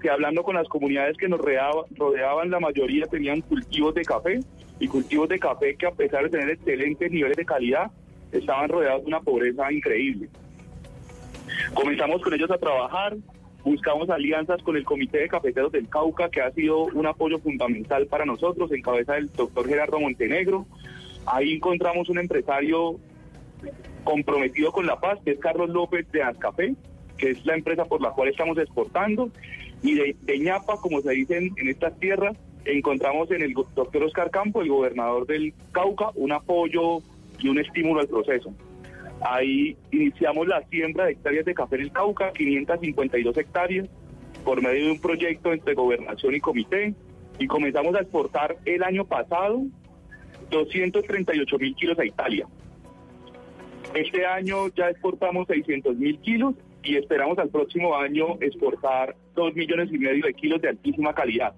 [0.00, 4.40] que hablando con las comunidades que nos rodeaban la mayoría tenían cultivos de café
[4.80, 7.90] y cultivos de café que a pesar de tener excelentes niveles de calidad,
[8.32, 10.30] estaban rodeados de una pobreza increíble.
[11.74, 13.16] Comenzamos con ellos a trabajar,
[13.64, 18.06] buscamos alianzas con el Comité de Cafeteros del Cauca, que ha sido un apoyo fundamental
[18.06, 20.66] para nosotros, en cabeza del doctor Gerardo Montenegro.
[21.26, 22.96] Ahí encontramos un empresario
[24.04, 26.74] comprometido con la paz, que es Carlos López de Azcafé,
[27.16, 29.30] que es la empresa por la cual estamos exportando.
[29.82, 32.36] Y de, de ñapa, como se dice en, en estas tierras,
[32.66, 36.98] encontramos en el doctor Oscar Campo, el gobernador del Cauca, un apoyo
[37.38, 38.52] y un estímulo al proceso.
[39.20, 43.88] Ahí iniciamos la siembra de hectáreas de café en el Cauca, 552 hectáreas,
[44.44, 46.94] por medio de un proyecto entre gobernación y comité,
[47.38, 49.62] y comenzamos a exportar el año pasado
[50.50, 52.46] 238 mil kilos a Italia.
[53.94, 59.90] Este año ya exportamos 600 mil kilos y esperamos al próximo año exportar 2 millones
[59.92, 61.54] y medio de kilos de altísima calidad.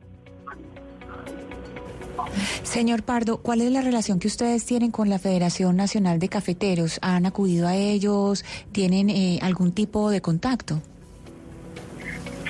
[2.63, 6.99] Señor Pardo, ¿cuál es la relación que ustedes tienen con la Federación Nacional de Cafeteros?
[7.03, 8.45] ¿Han acudido a ellos?
[8.73, 10.81] ¿Tienen eh, algún tipo de contacto?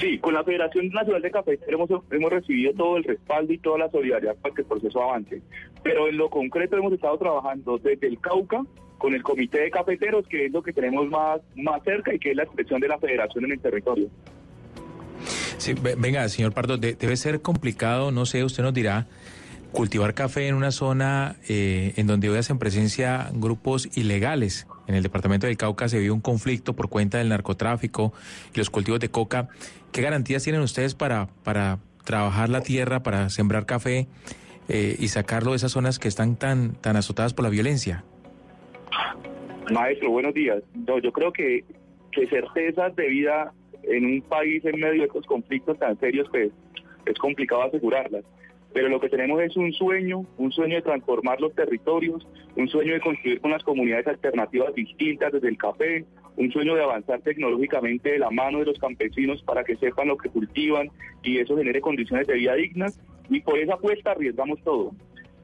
[0.00, 3.78] Sí, con la Federación Nacional de Cafeteros hemos, hemos recibido todo el respaldo y toda
[3.78, 5.40] la solidaridad para que el proceso avance.
[5.82, 8.62] Pero en lo concreto hemos estado trabajando desde el Cauca
[8.98, 12.30] con el Comité de Cafeteros, que es lo que tenemos más, más cerca y que
[12.30, 14.08] es la expresión de la federación en el territorio.
[15.58, 19.06] Sí, ve- venga, señor Pardo, de- debe ser complicado, no sé, usted nos dirá,
[19.76, 24.66] cultivar café en una zona eh, en donde hoy hacen presencia grupos ilegales.
[24.88, 28.14] En el departamento del Cauca se vive un conflicto por cuenta del narcotráfico
[28.54, 29.48] y los cultivos de coca.
[29.92, 34.06] ¿Qué garantías tienen ustedes para, para trabajar la tierra, para sembrar café
[34.70, 38.02] eh, y sacarlo de esas zonas que están tan, tan azotadas por la violencia?
[39.70, 40.62] Maestro, buenos días.
[40.88, 41.66] No, yo creo que,
[42.12, 43.52] que certezas de vida
[43.82, 46.50] en un país en medio de estos conflictos tan serios, pues
[47.04, 48.24] es complicado asegurarlas.
[48.76, 52.92] Pero lo que tenemos es un sueño, un sueño de transformar los territorios, un sueño
[52.92, 56.04] de construir con las comunidades alternativas distintas desde el café,
[56.36, 60.18] un sueño de avanzar tecnológicamente de la mano de los campesinos para que sepan lo
[60.18, 60.90] que cultivan
[61.22, 63.00] y eso genere condiciones de vida dignas.
[63.30, 64.92] Y por esa apuesta arriesgamos todo.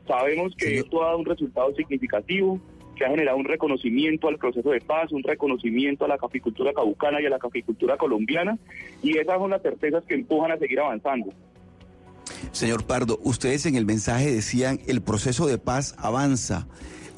[0.06, 2.60] Sabemos que esto ha dado un resultado significativo,
[2.96, 7.18] que ha generado un reconocimiento al proceso de paz, un reconocimiento a la caficultura caucana
[7.22, 8.58] y a la caficultura colombiana,
[9.02, 11.32] y esas son las certezas que empujan a seguir avanzando.
[12.50, 16.66] Señor Pardo, ustedes en el mensaje decían el proceso de paz avanza.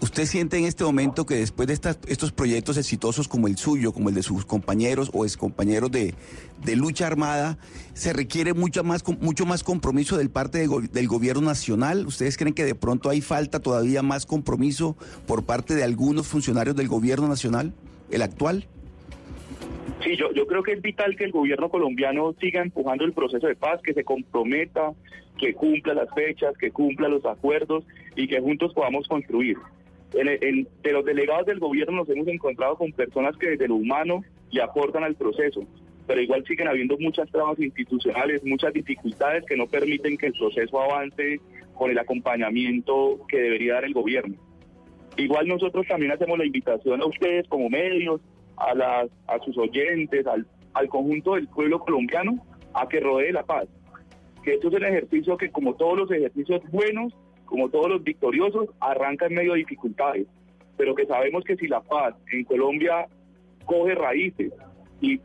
[0.01, 4.11] ¿Usted siente en este momento que después de estos proyectos exitosos como el suyo, como
[4.11, 6.15] el de sus compañeros o excompañeros de,
[6.63, 7.57] de lucha armada,
[7.95, 12.07] se requiere mucho más, mucho más compromiso del parte del gobierno nacional?
[12.07, 14.97] ¿Ustedes creen que de pronto hay falta todavía más compromiso
[15.27, 17.73] por parte de algunos funcionarios del gobierno nacional,
[18.11, 18.69] el actual?
[20.03, 23.47] Sí, yo, yo creo que es vital que el gobierno colombiano siga empujando el proceso
[23.47, 24.93] de paz, que se comprometa,
[25.39, 27.85] que cumpla las fechas, que cumpla los acuerdos
[28.17, 29.57] y que juntos podamos construir.
[30.15, 33.75] En, en- de los delegados del gobierno nos hemos encontrado con personas que desde lo
[33.77, 35.65] humano le aportan al proceso,
[36.07, 40.81] pero igual siguen habiendo muchas trabas institucionales, muchas dificultades que no permiten que el proceso
[40.81, 41.41] avance
[41.75, 44.37] con el acompañamiento que debería dar el gobierno.
[45.17, 48.21] Igual nosotros también hacemos la invitación a ustedes como medios,
[48.57, 53.45] a, las, a sus oyentes, al, al conjunto del pueblo colombiano, a que rodee la
[53.45, 53.67] paz.
[54.43, 57.15] Que esto es un ejercicio que como todos los ejercicios buenos,
[57.47, 60.27] como todos los victoriosos, arranca en medio de dificultades,
[60.77, 63.07] pero que sabemos que si la paz en Colombia
[63.65, 64.53] coge raíces
[65.01, 65.21] y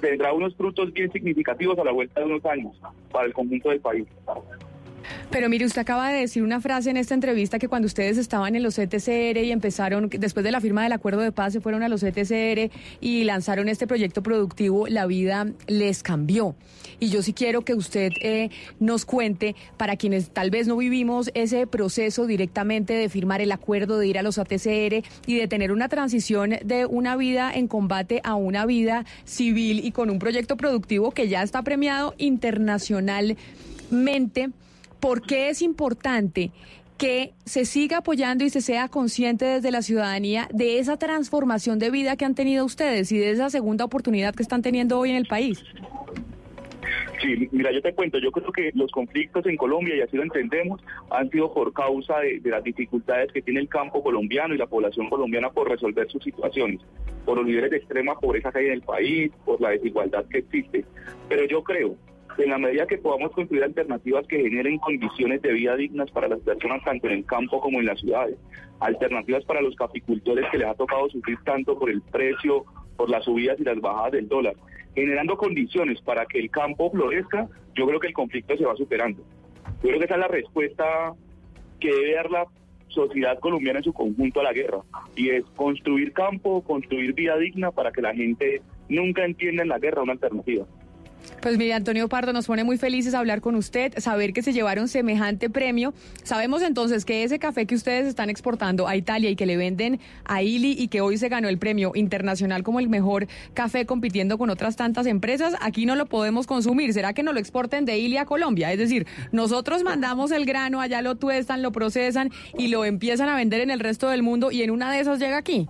[0.00, 2.78] tendrá unos frutos bien significativos a la vuelta de unos años
[3.10, 4.06] para el conjunto del país.
[5.30, 8.56] Pero mire, usted acaba de decir una frase en esta entrevista que cuando ustedes estaban
[8.56, 11.82] en los ETCR y empezaron, después de la firma del acuerdo de paz, se fueron
[11.82, 16.54] a los ETCR y lanzaron este proyecto productivo, la vida les cambió.
[17.00, 21.30] Y yo sí quiero que usted eh, nos cuente, para quienes tal vez no vivimos
[21.34, 25.72] ese proceso directamente de firmar el acuerdo, de ir a los ATCR y de tener
[25.72, 30.56] una transición de una vida en combate a una vida civil y con un proyecto
[30.56, 34.50] productivo que ya está premiado internacionalmente
[35.04, 36.50] ¿por qué es importante
[36.96, 41.90] que se siga apoyando y se sea consciente desde la ciudadanía de esa transformación de
[41.90, 45.16] vida que han tenido ustedes y de esa segunda oportunidad que están teniendo hoy en
[45.16, 45.62] el país?
[47.20, 50.22] Sí, mira, yo te cuento, yo creo que los conflictos en Colombia, y así lo
[50.22, 50.80] entendemos,
[51.10, 55.10] han sido por causa de, las dificultades que tiene el campo colombiano y la población
[55.10, 56.80] colombiana por resolver sus situaciones,
[57.26, 60.38] por los niveles de extrema pobreza que hay en el país, por la desigualdad que
[60.38, 60.86] existe.
[61.28, 61.94] Pero yo creo
[62.38, 66.40] en la medida que podamos construir alternativas que generen condiciones de vida dignas para las
[66.40, 68.36] personas tanto en el campo como en las ciudades,
[68.80, 72.64] alternativas para los capicultores que les ha tocado sufrir tanto por el precio,
[72.96, 74.54] por las subidas y las bajadas del dólar,
[74.94, 79.22] generando condiciones para que el campo florezca, yo creo que el conflicto se va superando.
[79.82, 81.14] Yo creo que esa es la respuesta
[81.80, 82.46] que debe dar la
[82.88, 84.78] sociedad colombiana en su conjunto a la guerra,
[85.16, 89.78] y es construir campo, construir vida digna para que la gente nunca entienda en la
[89.78, 90.66] guerra una alternativa.
[91.40, 94.88] Pues mire, Antonio Pardo, nos pone muy felices hablar con usted, saber que se llevaron
[94.88, 95.92] semejante premio.
[96.22, 100.00] Sabemos entonces que ese café que ustedes están exportando a Italia y que le venden
[100.24, 104.38] a Ili y que hoy se ganó el premio internacional como el mejor café compitiendo
[104.38, 106.94] con otras tantas empresas, aquí no lo podemos consumir.
[106.94, 108.72] ¿Será que no lo exporten de Ili a Colombia?
[108.72, 113.36] Es decir, nosotros mandamos el grano, allá lo tuestan, lo procesan y lo empiezan a
[113.36, 115.68] vender en el resto del mundo y en una de esas llega aquí.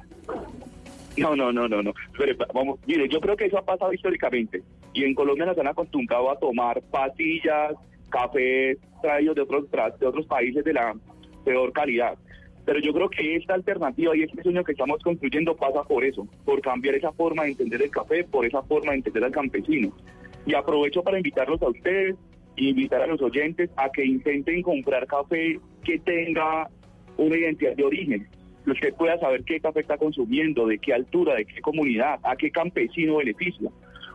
[1.16, 1.92] No, no, no, no, no.
[2.18, 4.62] Pero, vamos, mire, yo creo que eso ha pasado históricamente.
[4.92, 7.74] Y en Colombia nos han acostumbrado a tomar pastillas,
[8.10, 10.94] cafés traídos de otros, de otros países de la
[11.44, 12.16] peor calidad.
[12.64, 16.26] Pero yo creo que esta alternativa y este sueño que estamos construyendo pasa por eso,
[16.44, 19.92] por cambiar esa forma de entender el café, por esa forma de entender al campesino.
[20.46, 22.16] Y aprovecho para invitarlos a ustedes,
[22.56, 26.68] invitar a los oyentes a que intenten comprar café que tenga
[27.18, 28.26] una identidad de origen,
[28.66, 32.50] usted pueda saber qué café está consumiendo, de qué altura, de qué comunidad, a qué
[32.50, 33.70] campesino beneficia.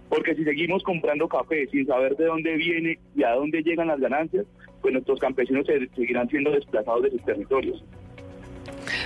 [0.09, 3.99] Porque si seguimos comprando café sin saber de dónde viene y a dónde llegan las
[3.99, 4.45] ganancias,
[4.81, 7.83] pues nuestros campesinos se, seguirán siendo desplazados de sus territorios.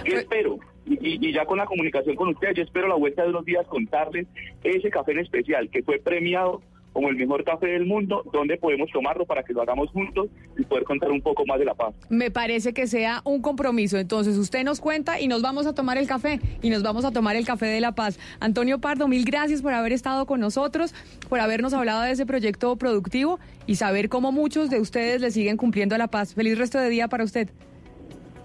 [0.06, 3.30] Yo espero, y, y, ya con la comunicación con ustedes, yo espero la vuelta de
[3.30, 4.28] unos días contarles
[4.64, 6.62] ese café en especial que fue premiado
[6.94, 10.28] como el mejor café del mundo, donde podemos tomarlo para que lo hagamos juntos
[10.58, 11.94] y poder contar un poco más de la paz.
[12.10, 13.98] Me parece que sea un compromiso.
[13.98, 17.12] Entonces usted nos cuenta y nos vamos a tomar el café y nos vamos a
[17.12, 18.20] tomar el café de la paz.
[18.40, 20.94] Antonio Pardo, mil gracias por haber estado con nosotros,
[21.30, 25.58] por habernos hablado de ese proyecto productivo y saber cómo muchos de ustedes le siguen
[25.58, 26.36] cumpliendo la paz.
[26.36, 27.50] Feliz resto de día para usted.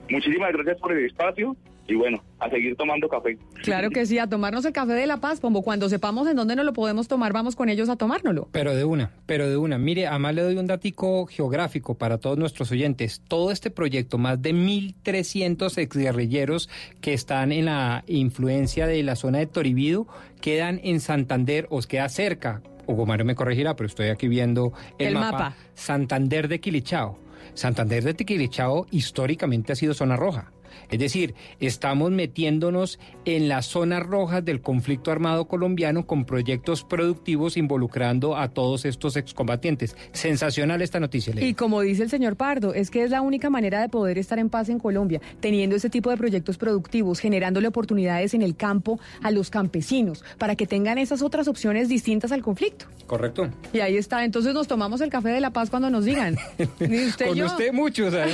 [0.09, 1.55] Muchísimas gracias por el espacio
[1.89, 3.39] y bueno, a seguir tomando café.
[3.62, 6.55] Claro que sí, a tomarnos el café de La Paz, como cuando sepamos en dónde
[6.55, 8.49] nos lo podemos tomar, vamos con ellos a tomárnoslo.
[8.53, 9.78] Pero de una, pero de una.
[9.78, 13.22] Mire, además le doy un datico geográfico para todos nuestros oyentes.
[13.26, 16.68] Todo este proyecto, más de 1.300 exguerrilleros
[17.01, 20.07] que están en la influencia de la zona de Toribido,
[20.43, 22.62] quedan en Santander, os queda cerca.
[22.86, 25.30] Hugo Mario me corregirá, pero estoy aquí viendo el, el mapa.
[25.30, 25.57] mapa.
[25.74, 27.18] Santander de Quilichao.
[27.55, 30.53] Santander de Quilichao históricamente ha sido zona roja.
[30.91, 37.57] Es decir, estamos metiéndonos en las zonas rojas del conflicto armado colombiano con proyectos productivos
[37.57, 39.97] involucrando a todos estos excombatientes.
[40.12, 41.34] Sensacional esta noticia.
[41.34, 41.47] Leo.
[41.47, 44.39] Y como dice el señor Pardo, es que es la única manera de poder estar
[44.39, 48.99] en paz en Colombia, teniendo este tipo de proyectos productivos, generándole oportunidades en el campo
[49.22, 52.86] a los campesinos, para que tengan esas otras opciones distintas al conflicto.
[53.07, 53.49] Correcto.
[53.72, 56.36] Y ahí está, entonces nos tomamos el café de la paz cuando nos digan.
[56.80, 57.47] ¿Y usted Con yo?
[57.47, 58.14] usted muchos.
[58.14, 58.26] ¿eh?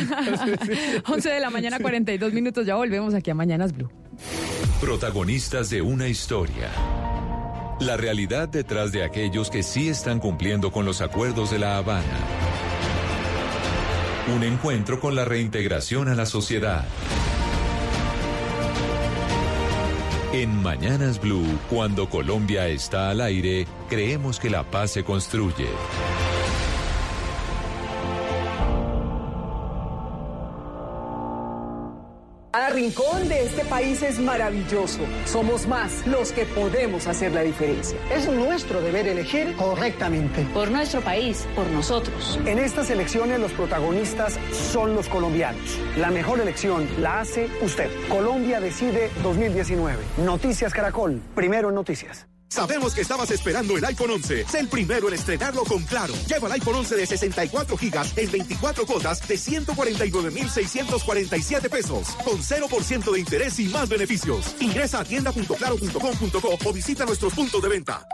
[1.07, 3.91] 11 de la mañana, 42 minutos, ya volvemos aquí a Mañanas Blue.
[4.81, 6.71] Protagonistas de una historia.
[7.81, 12.19] La realidad detrás de aquellos que sí están cumpliendo con los acuerdos de La Habana.
[14.35, 16.85] Un encuentro con la reintegración a la sociedad.
[20.33, 25.69] En Mañanas Blue, cuando Colombia está al aire, creemos que la paz se construye.
[32.55, 35.01] Cada rincón de este país es maravilloso.
[35.27, 37.99] Somos más los que podemos hacer la diferencia.
[38.15, 40.47] Es nuestro deber elegir correctamente.
[40.55, 42.39] Por nuestro país, por nosotros.
[42.47, 45.81] En estas elecciones los protagonistas son los colombianos.
[45.99, 47.91] La mejor elección la hace usted.
[48.09, 50.05] Colombia decide 2019.
[50.19, 51.21] Noticias Caracol.
[51.35, 52.29] Primero en noticias.
[52.49, 54.47] Sabemos que estabas esperando el iPhone 11.
[54.49, 56.15] Sé el primero en estrenarlo con Claro.
[56.29, 62.09] Lleva el iPhone 11 de 64 gigas en 24 cuotas de 149,647 pesos.
[62.25, 64.55] Con 0% de interés y más beneficios.
[64.61, 68.07] Ingresa a tienda.claro.com.co o visita nuestros puntos de venta.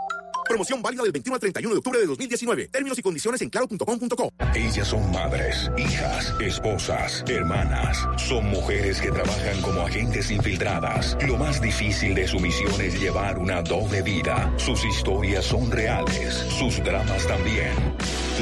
[0.51, 2.67] Promoción válida del 21 al 31 de octubre de 2019.
[2.67, 4.33] Términos y condiciones en claro.com.co.
[4.53, 8.05] Ellas son madres, hijas, esposas, hermanas.
[8.17, 11.17] Son mujeres que trabajan como agentes infiltradas.
[11.25, 14.53] Lo más difícil de su misión es llevar una doble vida.
[14.57, 17.71] Sus historias son reales, sus dramas también.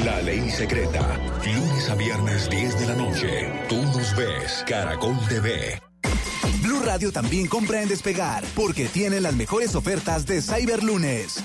[0.04, 1.16] La ley secreta.
[1.46, 3.52] Lunes a viernes 10 de la noche.
[3.68, 4.64] Tú nos ves.
[4.66, 5.89] Caracol TV.
[6.80, 11.42] Radio también compra en Despegar porque tiene las mejores ofertas de Cyberlunes.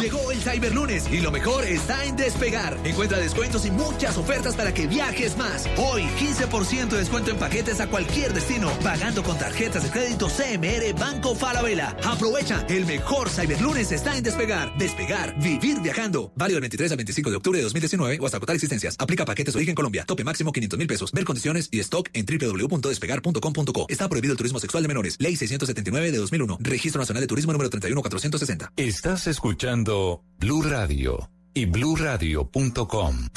[0.00, 2.78] Llegó el Cyberlunes y lo mejor está en Despegar.
[2.84, 5.66] Encuentra descuentos y muchas ofertas para que viajes más.
[5.76, 10.98] Hoy, 15% de descuento en paquetes a cualquier destino, pagando con tarjetas de crédito CMR
[10.98, 11.96] Banco Falabella.
[12.04, 14.76] Aprovecha, el mejor Cyberlunes está en Despegar.
[14.78, 16.32] Despegar, vivir viajando.
[16.36, 18.96] Válido del 23 al 25 de octubre de 2019 o hasta agotar existencias.
[18.98, 20.04] Aplica paquetes origen Colombia.
[20.04, 21.12] Tope máximo 500 mil pesos.
[21.12, 23.86] Ver condiciones y stock en www.despegar.com.co.
[23.88, 25.16] Está prohibido el turismo sexual de menores.
[25.18, 26.58] Ley 679 de 2001.
[26.60, 28.72] Registro Nacional de Turismo número 31460.
[28.76, 33.28] Estás escuchando Blue Radio y bluradio.com.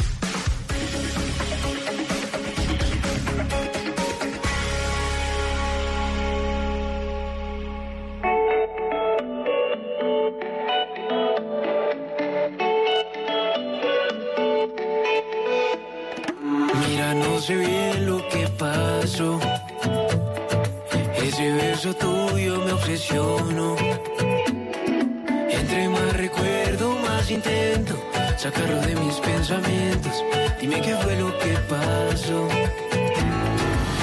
[25.49, 27.95] Entre más recuerdo, más intento
[28.37, 30.11] sacarlo de mis pensamientos.
[30.59, 32.49] Dime qué fue lo que pasó.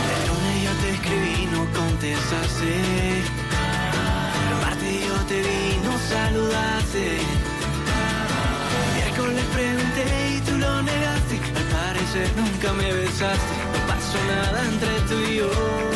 [0.09, 2.73] El lunes yo te escribí, no contestaste.
[4.49, 7.19] El martes yo te vi, no saludaste.
[8.95, 10.05] Miércoles pregunté
[10.37, 11.37] y tú lo negaste.
[11.59, 13.53] Al parecer nunca me besaste.
[13.75, 15.92] No pasó nada entre tú y yo.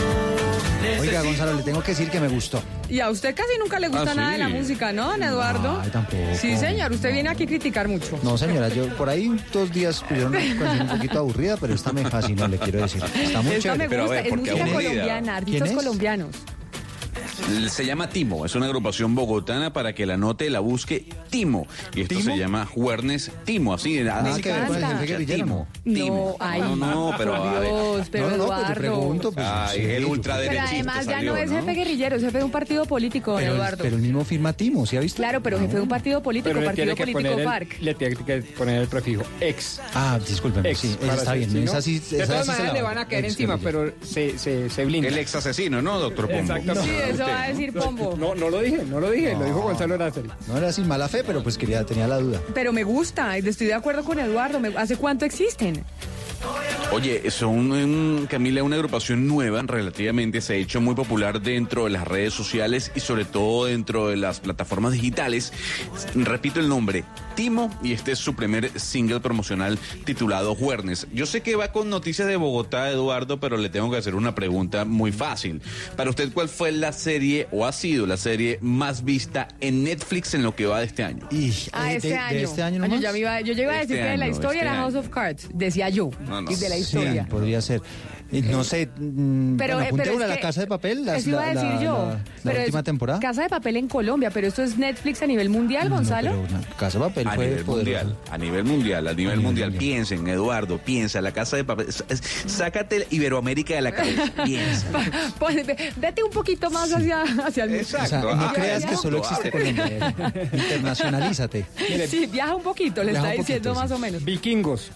[1.00, 2.62] Oiga, Gonzalo, le tengo que decir que me gustó.
[2.88, 4.32] Y a usted casi nunca le gusta Ah, nada sí.
[4.34, 5.80] de la música, ¿no, don Eduardo?
[5.82, 6.22] Ay, tampoco.
[6.40, 8.18] Sí, señor, usted viene aquí a criticar mucho.
[8.22, 11.92] No, señora, yo por ahí dos días pusieron una canción un poquito aburrida, pero esta
[11.92, 13.02] me fascinó, le quiero decir.
[13.04, 14.02] Está muy Esta me chévere.
[14.02, 16.30] gusta, es música colombiana, artistas colombianos.
[17.70, 21.66] Se llama Timo, es una agrupación bogotana para que la note, la busque Timo.
[21.94, 24.00] Y esto se llama Juernes Timo, así.
[24.00, 25.68] Nada que ver con el guerrillero, Timo.
[25.84, 27.70] No, ay, No, no, pero a ver.
[28.10, 28.74] Pero No, no, no, pues Eduardo.
[28.80, 31.56] pregunto, pues, Ay, el ultraderechista Pero además ya no es ¿no?
[31.58, 33.82] jefe guerrillero, es jefe de un partido político, Pero, Eduardo.
[33.82, 35.18] pero el mismo firma Timo, ¿sí ha visto?
[35.18, 37.80] Claro, pero jefe de un partido político, Pero partido tiene político FARC.
[37.80, 39.80] le tiene que poner el prefijo ex.
[39.94, 41.50] Ah, discúlpeme, Ex, sí, está bien.
[41.50, 44.70] si no, esa sí, de todas maneras le van a caer encima, pero se, se,
[44.70, 45.08] se blinda.
[45.08, 46.40] El ex asesino, ¿no, doctor Pombo?
[46.54, 46.82] Exactamente.
[46.90, 48.16] Sí, eso va a decir Pombo.
[48.18, 49.62] No, no lo dije, no lo dije, lo dijo No.
[49.64, 50.28] Gonzalo Lázaro.
[50.48, 52.40] No era sin mala fe, pero pues quería, tenía la duda.
[52.54, 54.60] Pero me gusta, estoy de acuerdo con Eduardo.
[54.60, 55.84] me- ¿Hace cuánto existen?
[56.92, 61.90] Oye, son, un- Camila, una agrupación nueva, relativamente se ha hecho muy popular dentro de
[61.90, 65.52] las redes sociales y sobre todo dentro de las plataformas digitales.
[66.14, 67.04] Repito el nombre,
[67.36, 71.06] Timo, y este es su primer single promocional titulado Juernes.
[71.12, 74.34] Yo sé que va con noticias de Bogotá, Eduardo, pero le tengo que hacer una
[74.34, 75.60] pregunta muy fácil.
[75.96, 80.32] Para usted, ¿cuál fue la serie o ha sido la serie más vista en Netflix
[80.34, 81.28] en lo que va de este año?
[81.72, 82.38] Ah, de- este de año.
[82.38, 84.16] este año Ah, yo, ya me iba, yo ya iba a Este decir que de
[84.16, 85.00] la historia este era House año.
[85.00, 86.10] of Cards, decía yo.
[86.26, 86.50] No, no.
[86.50, 87.26] Y de la Sí, historia.
[87.28, 87.82] podría ser.
[88.32, 91.18] No sé, mm, Pero, bueno, eh, pero apuntémosle es a la Casa de Papel, las-
[91.18, 92.16] Eso iba a la, decir la- yo.
[92.44, 93.20] la- última es temporada.
[93.20, 96.32] Casa de Papel en Colombia, pero esto es Netflix a nivel mundial, Gonzalo.
[96.34, 99.40] No, pero una Casa de Papel A fue nivel mundial, a nivel mundial, a nivel
[99.40, 99.72] mundial.
[99.72, 101.86] Piensen, Eduardo, piensa, la casa de papel.
[102.46, 104.24] Sácate Iberoamérica de la cabeza.
[104.44, 104.86] Piensa.
[105.38, 108.96] Pues, ve- vete un poquito más hacia, hacia el O sea, no Ah, creas que
[108.96, 110.14] solo existe Colombia.
[110.52, 111.66] Internacionalízate.
[112.08, 113.94] Sí, viaja un poquito, le está diciendo poquito, más sí.
[113.94, 114.24] o menos.
[114.24, 114.90] Vikingos.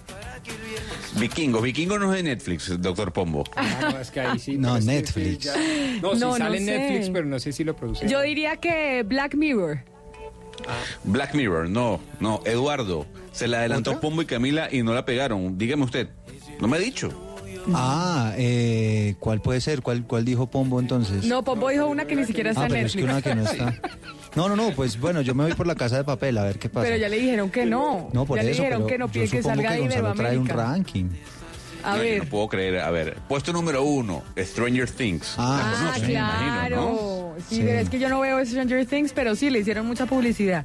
[1.18, 3.44] Vikingos, Vikingos no es de Netflix, doctor Pombo.
[3.56, 4.52] Ah, no, es que ahí sí.
[4.58, 5.28] No, pero es que Netflix.
[5.30, 6.64] sí, ya- No, sí No, sale sé.
[6.64, 8.08] Netflix, pero no sé si lo produce.
[8.08, 9.80] Yo diría que Black Mirror.
[11.04, 12.40] Black Mirror, no, no.
[12.44, 14.00] Eduardo, se la adelantó ¿Otra?
[14.00, 15.56] Pombo y Camila y no la pegaron.
[15.58, 16.08] Dígame usted.
[16.60, 17.08] No me ha dicho.
[17.74, 19.82] Ah, eh, ¿cuál puede ser?
[19.82, 21.24] ¿Cuál, ¿Cuál dijo Pombo entonces?
[21.24, 23.12] No, Pombo dijo una que ni siquiera está ah, en pero es que Netflix.
[23.12, 23.80] una que no está.
[24.36, 26.58] No, no, no, pues bueno, yo me voy por la Casa de Papel a ver
[26.58, 26.84] qué pasa.
[26.86, 28.08] Pero ya le dijeron que no.
[28.12, 30.12] No, por ya le eso, dijeron pero que no yo pide que salga de Gonzalo
[30.14, 31.06] trae un ranking.
[31.82, 32.18] A No, yo ver.
[32.24, 32.78] no puedo creer.
[32.80, 35.34] A ver, puesto número uno, Stranger Things.
[35.38, 36.76] Ah, Ah, conocen, me imagino, claro.
[36.76, 37.34] ¿no?
[37.48, 37.62] Sí, Sí.
[37.64, 40.64] pero es que yo no veo Stranger Things, pero sí, le hicieron mucha publicidad.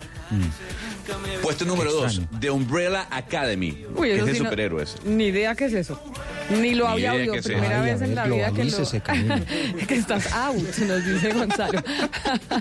[1.42, 2.22] Puesto número dos.
[2.40, 3.86] The Umbrella Academy.
[3.96, 4.96] Uy, que es de sí no- superhéroes.
[5.06, 6.02] Ni idea qué es eso.
[6.50, 7.34] Ni lo había oído.
[7.44, 8.78] Primera vez en la vida que lo...
[9.88, 11.82] Que estás out, nos dice Gonzalo.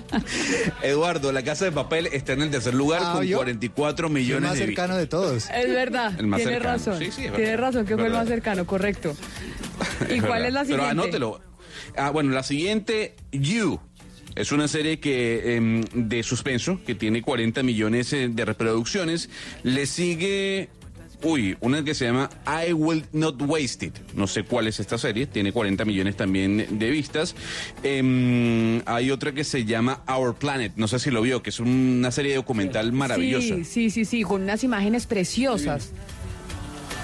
[0.81, 3.37] Eduardo, La Casa de Papel está en el tercer lugar Ah, con ¿vio?
[3.37, 5.49] 44 El millones más de cercano de todos.
[5.49, 6.73] Es verdad, El más tiene cercano.
[6.77, 6.99] razón.
[7.35, 9.15] Tiene razón que fue el más cercano, correcto.
[10.09, 10.85] ¿Y cuál es la siguiente?
[10.87, 11.41] Pero anótelo.
[11.97, 13.79] Ah, bueno, la siguiente, You.
[14.35, 19.29] Es una serie que em, de suspenso que tiene 40 millones eh, de reproducciones.
[19.63, 20.67] Le sigue
[21.25, 23.95] Uy, una que se llama I Will Not Waste It.
[24.13, 27.35] No sé cuál es esta serie, tiene 40 millones también de vistas.
[27.81, 31.59] Em, hay otra que se llama Our Planet, no sé si lo vio, que es
[31.59, 33.55] una serie documental maravillosa.
[33.55, 35.93] Sí, sí, sí, sí, con unas imágenes preciosas.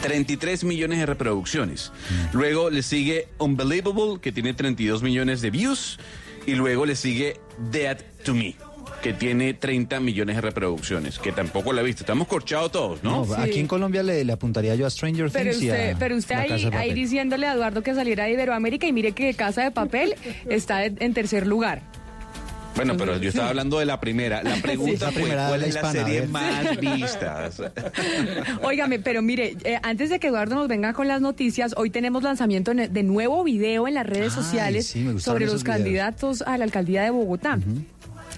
[0.03, 1.91] 33 millones de reproducciones.
[2.31, 5.97] Luego le sigue Unbelievable, que tiene 32 millones de views.
[6.45, 7.39] Y luego le sigue
[7.71, 8.55] Dead to Me,
[9.01, 12.03] que tiene 30 millones de reproducciones, que tampoco la he visto.
[12.03, 13.25] Estamos corchados todos, ¿no?
[13.25, 15.99] No, Aquí en Colombia le, le apuntaría yo a Stranger Pero Things y usted, a
[15.99, 16.95] pero usted La ahí, Casa de ahí Papel.
[16.95, 20.15] diciéndole a Eduardo que saliera de Iberoamérica y mire que Casa de Papel
[20.49, 21.81] está en tercer lugar.
[22.73, 24.41] Bueno, pero yo estaba hablando de la primera.
[24.43, 27.49] La pregunta La fue, primera ¿cuál es la hispana, serie más vista?
[28.63, 32.23] Óigame, pero mire, eh, antes de que Eduardo nos venga con las noticias, hoy tenemos
[32.23, 35.63] lanzamiento de nuevo video en las redes Ay, sociales sí, sobre los videos.
[35.63, 37.59] candidatos a la alcaldía de Bogotá.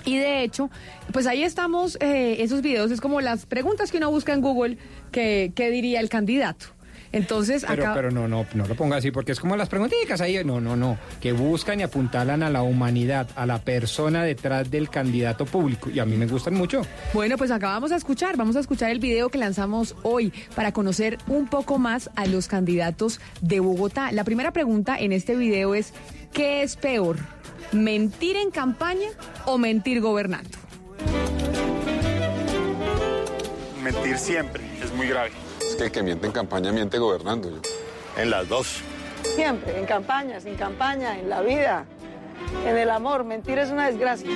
[0.06, 0.70] Y de hecho,
[1.12, 4.78] pues ahí estamos, eh, esos videos es como las preguntas que uno busca en Google,
[5.12, 6.68] que, ¿qué diría el candidato?
[7.14, 7.94] Entonces, Pero, acá...
[7.94, 10.44] pero no, no, no lo ponga así, porque es como las preguntitas ahí.
[10.44, 10.98] No, no, no.
[11.22, 15.92] Que buscan y apuntalan a la humanidad, a la persona detrás del candidato público.
[15.92, 16.82] Y a mí me gustan mucho.
[17.14, 20.72] Bueno, pues acá vamos a escuchar, vamos a escuchar el video que lanzamos hoy para
[20.72, 24.12] conocer un poco más a los candidatos de Bogotá.
[24.12, 25.94] La primera pregunta en este video es,
[26.34, 27.18] ¿qué es peor?
[27.72, 29.10] ¿Mentir en campaña
[29.46, 30.58] o mentir gobernando?
[33.82, 35.32] Mentir siempre es muy grave.
[35.60, 37.50] Es que el que miente en campaña miente gobernando.
[37.50, 37.62] Yo.
[38.22, 38.82] En las dos.
[39.36, 41.86] Siempre, en campaña, sin campaña, en la vida,
[42.68, 43.24] en el amor.
[43.24, 44.30] Mentir es una desgracia.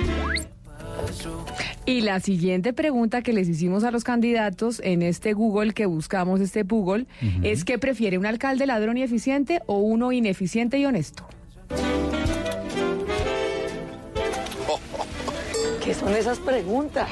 [1.86, 6.40] Y la siguiente pregunta que les hicimos a los candidatos en este Google que buscamos,
[6.40, 7.06] este Google,
[7.42, 11.26] es ¿qué prefiere un alcalde ladrón y eficiente o uno ineficiente y honesto?
[15.88, 17.08] ¿Qué son esas preguntas?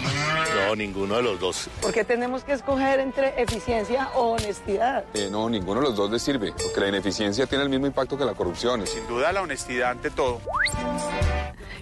[0.54, 1.70] No, ninguno de los dos.
[1.80, 5.02] ¿Por qué tenemos que escoger entre eficiencia o honestidad?
[5.14, 8.18] Eh, no, ninguno de los dos le sirve, porque la ineficiencia tiene el mismo impacto
[8.18, 8.86] que la corrupción.
[8.86, 10.42] Sin duda la honestidad ante todo.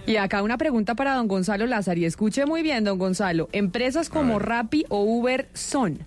[0.05, 1.99] Y acá una pregunta para don Gonzalo Lázaro.
[1.99, 3.49] Y escuche muy bien, don Gonzalo.
[3.51, 5.99] ¿Empresas como Rappi o Uber son?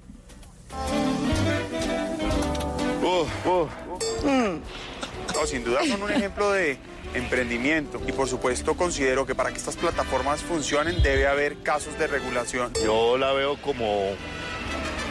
[3.02, 3.70] Uf, uf.
[4.24, 6.78] No, sin duda son un ejemplo de
[7.14, 12.06] emprendimiento y por supuesto considero que para que estas plataformas funcionen debe haber casos de
[12.06, 12.72] regulación.
[12.84, 14.10] Yo la veo como,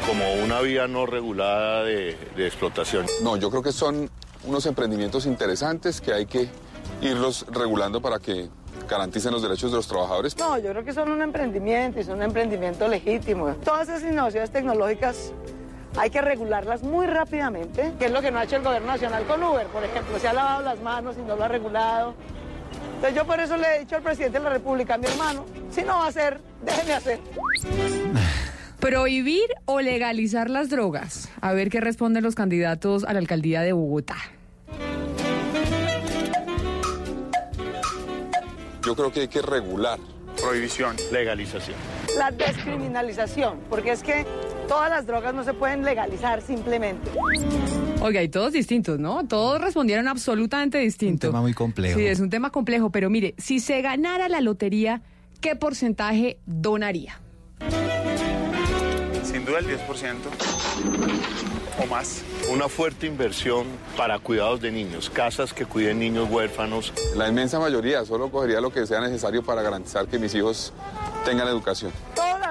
[0.06, 3.06] como una vía no regulada de, de explotación.
[3.22, 4.10] No, yo creo que son
[4.44, 6.50] unos emprendimientos interesantes que hay que
[7.02, 8.50] irlos regulando para que
[8.88, 10.38] garanticen los derechos de los trabajadores.
[10.38, 13.54] No, yo creo que son un emprendimiento y son un emprendimiento legítimo.
[13.64, 15.34] Todas esas innovaciones tecnológicas
[15.98, 19.26] hay que regularlas muy rápidamente, que es lo que no ha hecho el gobierno nacional
[19.26, 20.20] con Uber, por ejemplo.
[20.20, 22.14] Se ha lavado las manos y no lo ha regulado.
[22.96, 25.82] Entonces yo por eso le he dicho al presidente de la República, mi hermano, si
[25.82, 27.20] no va a hacer, déjeme hacer.
[28.80, 31.30] ¿Prohibir o legalizar las drogas?
[31.42, 34.18] A ver qué responden los candidatos a la alcaldía de Bogotá.
[38.84, 40.00] Yo creo que hay que regular.
[40.40, 40.96] Prohibición.
[41.12, 41.76] Legalización.
[42.18, 44.26] La descriminalización, porque es que
[44.68, 47.10] todas las drogas no se pueden legalizar simplemente.
[48.02, 49.26] Oiga, y todos distintos, ¿no?
[49.28, 51.28] Todos respondieron absolutamente distinto.
[51.28, 51.98] Un tema muy complejo.
[51.98, 55.02] Sí, es un tema complejo, pero mire, si se ganara la lotería,
[55.42, 57.20] ¿qué porcentaje donaría?
[59.24, 60.16] Sin duda el 10%
[61.80, 62.24] o más.
[62.52, 63.66] Una fuerte inversión
[63.96, 66.94] para cuidados de niños, casas que cuiden niños huérfanos.
[67.16, 70.74] La inmensa mayoría solo cogería lo que sea necesario para garantizar que mis hijos
[71.26, 71.92] tengan educación.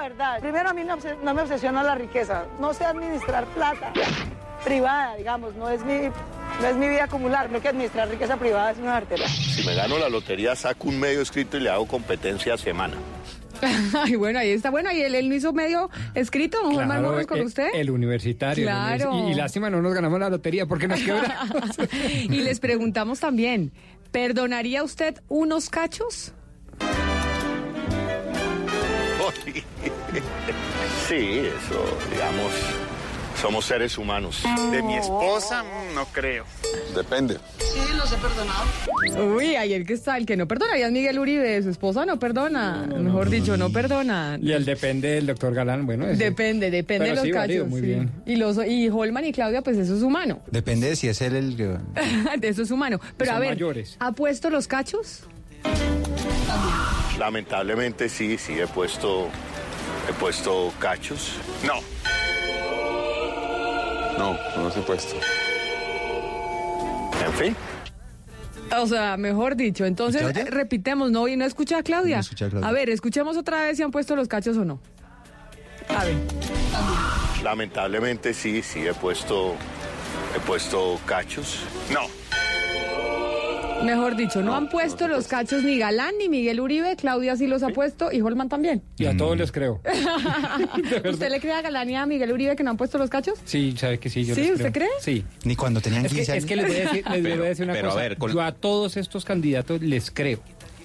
[0.09, 0.39] Verdad.
[0.39, 2.45] Primero a mí no, me obsesiona la riqueza.
[2.59, 3.91] No sé administrar plata
[4.63, 5.55] privada, digamos.
[5.55, 5.93] No es mi,
[6.61, 7.47] no es mi vida acumular.
[7.49, 9.27] Creo que administrar riqueza privada es una arteria.
[9.27, 12.95] Si me gano la lotería, saco un medio escrito y le hago competencia a semana.
[14.01, 14.69] Ay, bueno, ahí está.
[14.69, 17.69] Bueno, y él, él hizo medio escrito, don Juan Claro, Morris, con el- usted.
[17.73, 18.63] El universitario.
[18.69, 19.11] el Claro.
[19.13, 21.77] univers- Y, y lástima, no nos ganamos la lotería porque nos quebramos.
[22.03, 23.71] y les preguntamos también,
[24.11, 26.33] ¿perdonaría usted unos cachos?
[31.07, 32.51] Sí, eso, digamos,
[33.41, 34.43] somos seres humanos.
[34.71, 36.43] De mi esposa, mm, no creo.
[36.95, 37.37] Depende.
[37.59, 39.35] Sí, los he perdonado.
[39.35, 42.17] Uy, ahí el que está, el que no perdonaría es Miguel Uribe, su esposa no
[42.19, 44.37] perdona, mejor dicho, no perdona.
[44.41, 46.07] Y el depende del doctor Galán, bueno.
[46.07, 47.69] ese- Depende, depende Pero de los sí, válido, cachos.
[47.71, 47.87] muy sí.
[47.87, 48.11] bien.
[48.25, 50.41] Y los y Holman y Claudia, pues eso es humano.
[50.51, 51.77] Depende de si es él el que...
[52.47, 52.99] eso es humano.
[53.17, 53.95] Pero Son a ver, mayores.
[53.99, 55.23] ¿ha puesto los cachos?
[57.17, 59.29] Lamentablemente sí, sí, he puesto,
[60.09, 61.33] he puesto cachos.
[61.65, 61.81] No.
[64.17, 65.15] No, no los he puesto.
[67.25, 67.55] En fin.
[68.77, 71.27] O sea, mejor dicho, entonces eh, repitemos, ¿no?
[71.27, 72.17] ¿Y no escucha a Claudia?
[72.17, 72.67] No escucha a Claudia.
[72.67, 74.79] A ver, escuchemos otra vez si han puesto los cachos o no.
[75.89, 76.15] A ver.
[77.43, 79.55] Lamentablemente sí, sí he puesto,
[80.35, 81.59] he puesto cachos.
[81.91, 82.01] No,
[83.83, 87.63] Mejor dicho, no, han puesto los cachos ni Galán ni Miguel Uribe, Claudia sí los
[87.63, 88.81] ha puesto y Holman también.
[88.97, 89.79] Y a todos les creo.
[91.09, 93.39] ¿Usted le cree a Galán y a Miguel Uribe que no han puesto los cachos?
[93.45, 94.25] Sí, sabe que sí.
[94.25, 94.41] Yo ¿Sí?
[94.41, 94.89] les ¿Usted cree?
[94.99, 95.23] Sí.
[95.45, 96.43] Ni cuando tenían Es que, 15 años.
[96.43, 98.03] es que les voy a decir, les voy a Pero- decir una pero a cosa.
[98.03, 100.39] ver, con- Yo a todos estos candidatos les creo.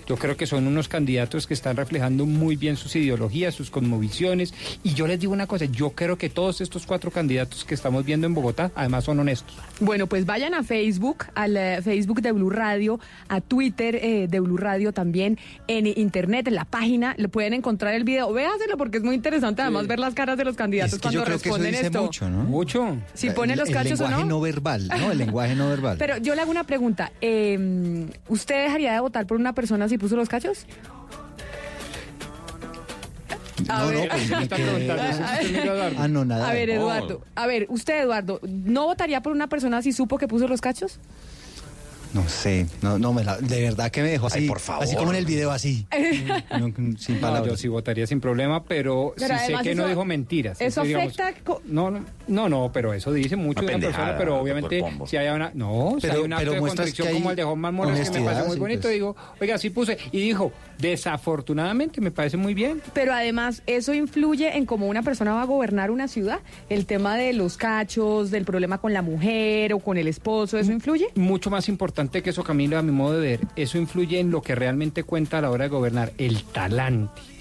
[0.07, 4.53] Yo creo que son unos candidatos que están reflejando muy bien sus ideologías, sus conmovisiones.
[4.83, 8.05] Y yo les digo una cosa, yo creo que todos estos cuatro candidatos que estamos
[8.05, 9.55] viendo en Bogotá, además son honestos.
[9.81, 12.99] Bueno, pues vayan a Facebook, al eh, Facebook de Blue Radio,
[13.29, 15.39] a Twitter eh, de Blue Radio también,
[15.69, 18.33] en internet, en la página, le pueden encontrar el video.
[18.33, 21.21] Véaselo porque es muy interesante además ver las caras de los candidatos Es que cuando
[21.21, 22.03] yo creo que eso responden dice esto.
[22.03, 22.45] mucho, ¿no?
[22.45, 22.97] Mucho.
[23.15, 24.37] Si ponen los cachos o El lenguaje no.
[24.37, 25.13] no verbal, ¿no?
[25.13, 25.97] El lenguaje no verbal.
[25.99, 27.13] Pero yo le hago una pregunta.
[27.21, 30.65] eh, ¿Usted dejaría de votar por una persona si puso los cachos?
[33.69, 34.09] A no, no, ver.
[34.09, 35.97] pues Me ni está que- preguntando, eso sí es Eduardo.
[36.01, 36.49] Ah, no, nada.
[36.49, 36.71] A ver.
[36.71, 37.23] Eduardo.
[37.35, 40.99] A ver, usted, Eduardo, ¿no votaría por una persona si supo que puso los cachos?
[42.15, 44.41] No sé, no, no, me la- de verdad que me dejó así.
[44.41, 44.85] Ay, por favor.
[44.85, 45.87] Así como en el video, así.
[46.59, 47.47] No, sin No, palabras.
[47.53, 50.61] yo sí votaría sin problema, pero, Pero sí sé que no dijo mentiras.
[50.61, 51.55] Eso digamos, afecta.
[51.65, 55.17] No, no, no, no, pero eso dice mucho Una de una persona, pero obviamente si
[55.17, 57.75] hay una, no, si Pero- hay un acto pero de hay como el de Juan
[57.75, 58.95] Mores, que me parece muy sí, bonito, pues.
[58.95, 62.83] digo, oiga, sí puse, y dijo, desafortunadamente me parece muy bien.
[62.93, 66.41] Pero además, eso influye en cómo una persona va a gobernar una ciudad.
[66.69, 70.73] El tema de los cachos, del problema con la mujer o con el esposo, ¿eso
[70.73, 71.09] influye?
[71.15, 74.43] Mucho más importante que eso, Camilo, a mi modo de ver, eso influye en lo
[74.43, 77.32] que realmente cuenta a la hora de gobernar, el talante.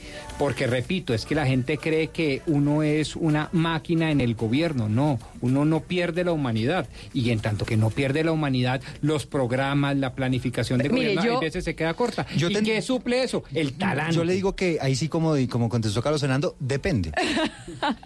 [0.41, 4.89] Porque repito, es que la gente cree que uno es una máquina en el gobierno.
[4.89, 6.87] No, uno no pierde la humanidad.
[7.13, 11.23] Y en tanto que no pierde la humanidad, los programas, la planificación de Mire, gobierno
[11.33, 12.25] yo- a veces se queda corta.
[12.35, 13.43] Yo ¿Y ten- qué suple eso?
[13.53, 14.15] El talante.
[14.15, 17.11] Yo le digo que ahí sí, como, como contestó Carlos Fernando, depende.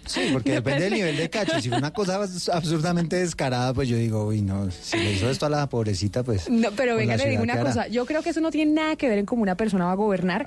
[0.06, 1.60] Sí, porque depende del nivel de cacho.
[1.60, 5.46] Si una cosa abs- absurdamente descarada, pues yo digo, uy, no, si le hizo esto
[5.46, 6.48] a la pobrecita, pues.
[6.50, 7.88] No, pero venga, le digo una cosa.
[7.88, 9.96] Yo creo que eso no tiene nada que ver en cómo una persona va a
[9.96, 10.46] gobernar.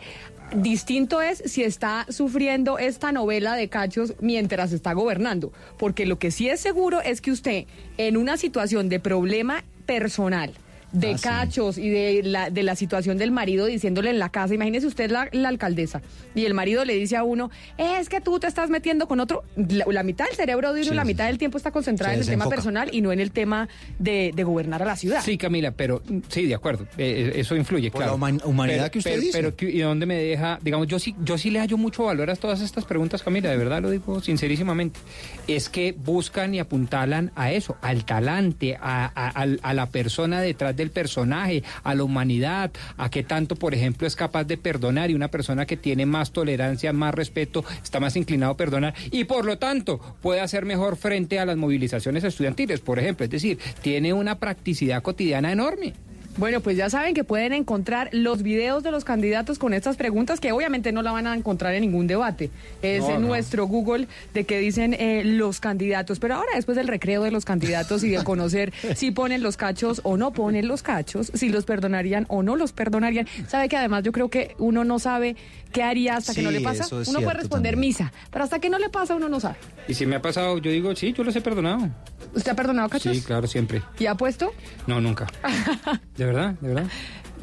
[0.56, 5.54] Distinto es si está sufriendo esta novela de cachos mientras está gobernando.
[5.78, 7.66] Porque lo que sí es seguro es que usted,
[7.98, 10.54] en una situación de problema personal,
[10.92, 11.24] de Ah, sí.
[11.24, 15.12] cachos y de la, de la situación del marido diciéndole en la casa, imagínese usted
[15.12, 16.02] la, la alcaldesa,
[16.36, 19.44] y el marido le dice a uno, es que tú te estás metiendo con otro,
[19.56, 21.28] la, la mitad del cerebro de uno, Sí, la mitad sí.
[21.30, 23.68] del tiempo está concentrada en el tema personal y no en el tema
[24.00, 25.22] de, de gobernar a la ciudad.
[25.24, 28.14] Sí, Camila, pero sí, de acuerdo, eh, eso influye, Por claro.
[28.14, 29.38] la human- humanidad Pero- que usted pero, dice.
[29.38, 30.60] Pero, ¿qué- ¿y dónde me deja?
[30.62, 33.58] Digamos, yo sí, yo sí le hallo mucho valor a todas estas preguntas, Camila, de
[33.58, 35.00] verdad lo digo sincerísimamente.
[35.48, 40.42] Es que buscan y apuntalan a eso, al talante, a, a- al- a la persona
[40.42, 45.12] detrás del personaje, a la humanidad, a qué tanto, por ejemplo, es capaz de perdonar
[45.12, 49.26] y una persona que tiene más tolerancia, más respeto, está más inclinado a perdonar y
[49.26, 53.26] por lo tanto puede hacer mejor frente a las movilizaciones estudiantiles, por ejemplo.
[53.26, 55.94] Es decir, tiene una practicidad cotidiana enorme.
[56.40, 60.40] Bueno, pues ya saben que pueden encontrar los videos de los candidatos con estas preguntas
[60.40, 62.50] que obviamente no la van a encontrar en ningún debate.
[62.82, 63.28] Es No, en no.
[63.28, 66.20] nuestro Google de que dicen eh, los candidatos.
[66.20, 70.00] Pero ahora después del recreo de los candidatos y de conocer si ponen los cachos
[70.06, 73.28] o no ponen los cachos, si los perdonarían o no los perdonarían.
[73.48, 75.36] Sabe que además yo creo que uno no sabe
[75.74, 76.86] qué haría hasta que no le pasa.
[77.02, 77.90] es Uno puede responder también.
[77.90, 79.58] misa, pero hasta que no le pasa uno no sabe.
[79.90, 81.90] Y si me ha pasado, yo digo, sí, yo los he perdonado.
[82.34, 83.16] ¿Usted ha perdonado cachos?
[83.18, 83.82] Sí, claro, siempre.
[83.98, 84.52] ¿Y ha puesto?
[84.88, 85.28] No, nunca.
[86.30, 86.86] De verdad, de verdad.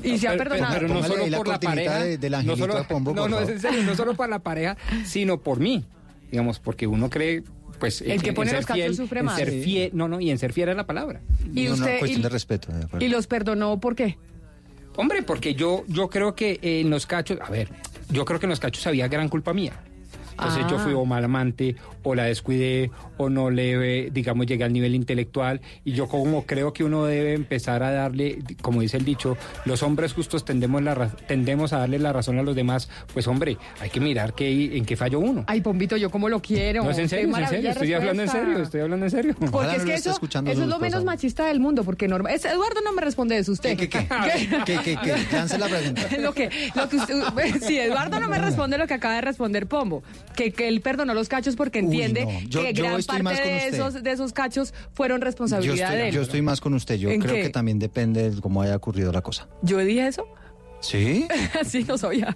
[0.02, 0.74] ¿Y se ha perdonado?
[0.74, 2.04] Pero, no solo la por la pareja.
[2.04, 4.30] de- del no solo, de Pombo, no, por no, es en serio, no solo para
[4.30, 5.84] la pareja, sino por mí.
[6.30, 7.42] Digamos, porque uno cree,
[7.78, 8.02] pues.
[8.02, 9.36] El en- que en pone los cachos fiel, sufre en más.
[9.36, 11.20] ser fiel, no, no, y en ser fiel es la palabra.
[11.54, 13.04] ¿Y No, no, usted- cuestión y- de respeto, de.
[13.04, 14.18] ¿Y los perdonó por qué?
[14.96, 17.68] Hombre, porque yo, yo creo que en los cachos, a ver,
[18.10, 19.72] yo creo que en los cachos había gran culpa mía.
[20.38, 20.80] Entonces yo Ah.
[20.80, 25.60] fui o mal amante, o la descuidé, o no le, digamos, llegué al nivel intelectual.
[25.84, 29.82] Y yo como creo que uno debe empezar a darle, como dice el dicho, los
[29.82, 32.88] hombres justos tendemos, la, tendemos a darle la razón a los demás.
[33.14, 35.44] Pues hombre, hay que mirar qué, en qué falló uno.
[35.46, 36.84] Ay, Pompito, yo como lo quiero.
[36.84, 37.70] no es en serio, es en serio.
[37.70, 39.34] Estoy hablando en serio, estoy hablando en serio.
[39.38, 42.30] Porque Ojalá es que eso, escuchando eso es lo menos machista del mundo, porque norma,
[42.32, 43.76] es- Eduardo no me responde eso, usted.
[43.76, 44.48] ¿Qué, qué, qué?
[44.66, 45.14] ¿Qué, qué, qué?
[45.32, 46.02] Lance la pregunta.
[46.20, 47.14] lo que, lo que usted,
[47.66, 50.02] sí, Eduardo no me responde lo que acaba de responder Pombo,
[50.34, 52.40] que, que él perdonó los cachos porque Uy, entiende no.
[52.48, 56.08] Yo- que yo gran parte de esos, de esos cachos fueron Yo responsabilidad de estoy,
[56.08, 56.14] él.
[56.14, 56.96] yo estoy más con usted.
[56.96, 57.42] Yo ¿En creo qué?
[57.42, 59.48] que también depende de cómo haya ocurrido la cosa.
[59.62, 60.26] ¿Yo dije eso?
[60.86, 61.26] ¿Sí?
[61.64, 62.34] sí, no sabía.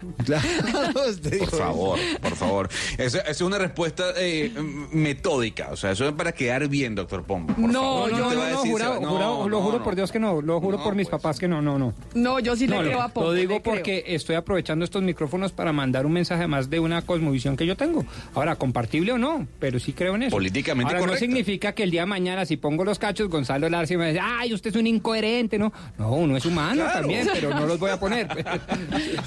[1.38, 2.68] Por favor, por favor.
[2.98, 4.52] Esa es una respuesta eh,
[4.92, 5.68] metódica.
[5.72, 7.54] O sea, eso es para quedar bien, doctor Pombo.
[7.54, 8.10] por No, favor.
[8.10, 10.12] te No, va no, decir, jurado, se va- jurado, no, lo juro no, por Dios
[10.12, 11.94] que no, lo juro por mis papás que no, no, no.
[12.14, 13.28] No, yo sí le No, creo lo, a Pombo.
[13.28, 13.74] lo digo creo.
[13.74, 17.76] porque estoy aprovechando estos micrófonos para mandar un mensaje más de una cosmovisión que yo
[17.76, 18.04] tengo.
[18.34, 20.36] Ahora, compartible o no, pero sí creo en eso.
[20.36, 23.96] Políticamente Ahora, no significa que el día de mañana, si pongo los cachos, Gonzalo Larce
[23.96, 25.72] me dice, ay, usted es un incoherente, ¿no?
[25.98, 27.00] No, uno es humano Claro.
[27.00, 28.28] también, pero no los voy a poner.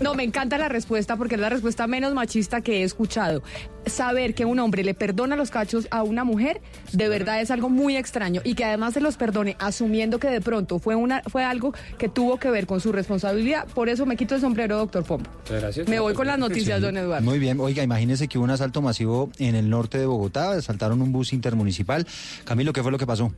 [0.01, 3.43] No, me encanta la respuesta porque es la respuesta menos machista que he escuchado.
[3.85, 6.61] Saber que un hombre le perdona los cachos a una mujer,
[6.91, 10.41] de verdad es algo muy extraño y que además se los perdone asumiendo que de
[10.41, 13.67] pronto fue una fue algo que tuvo que ver con su responsabilidad.
[13.67, 15.29] Por eso me quito el sombrero, doctor Pombo.
[15.49, 15.87] gracias.
[15.87, 17.23] Me voy con las noticias, don Eduardo.
[17.23, 21.01] Muy bien, oiga, imagínese que hubo un asalto masivo en el norte de Bogotá, asaltaron
[21.01, 22.07] un bus intermunicipal.
[22.45, 23.33] Camilo, ¿qué fue lo que pasó?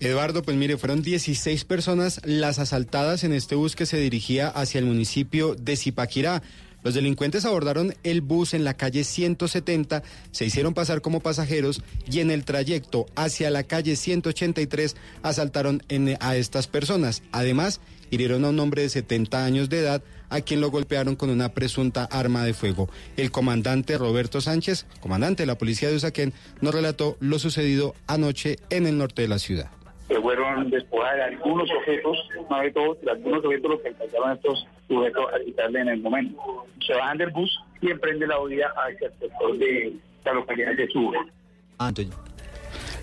[0.00, 4.78] Eduardo, pues mire, fueron 16 personas las asaltadas en este bus que se dirigía hacia
[4.78, 6.42] el municipio de Zipaquirá.
[6.82, 10.02] Los delincuentes abordaron el bus en la calle 170,
[10.32, 15.82] se hicieron pasar como pasajeros y en el trayecto hacia la calle 183 asaltaron
[16.20, 17.22] a estas personas.
[17.32, 17.80] Además,
[18.10, 21.54] hirieron a un hombre de 70 años de edad a quien lo golpearon con una
[21.54, 22.90] presunta arma de fuego.
[23.16, 28.58] El comandante Roberto Sánchez, comandante de la policía de Usaquén, nos relató lo sucedido anoche
[28.68, 29.70] en el norte de la ciudad.
[30.08, 32.16] Que fueron despojadas de algunos objetos,
[32.50, 36.00] no de todos, de algunos objetos los que alcanzaron estos sujetos a quitarle en el
[36.00, 36.66] momento.
[36.86, 39.94] Se bajan del bus y emprenden la huida hacia el sector de
[40.24, 41.18] la localidad de Suba.
[41.78, 42.14] Ah, entonces,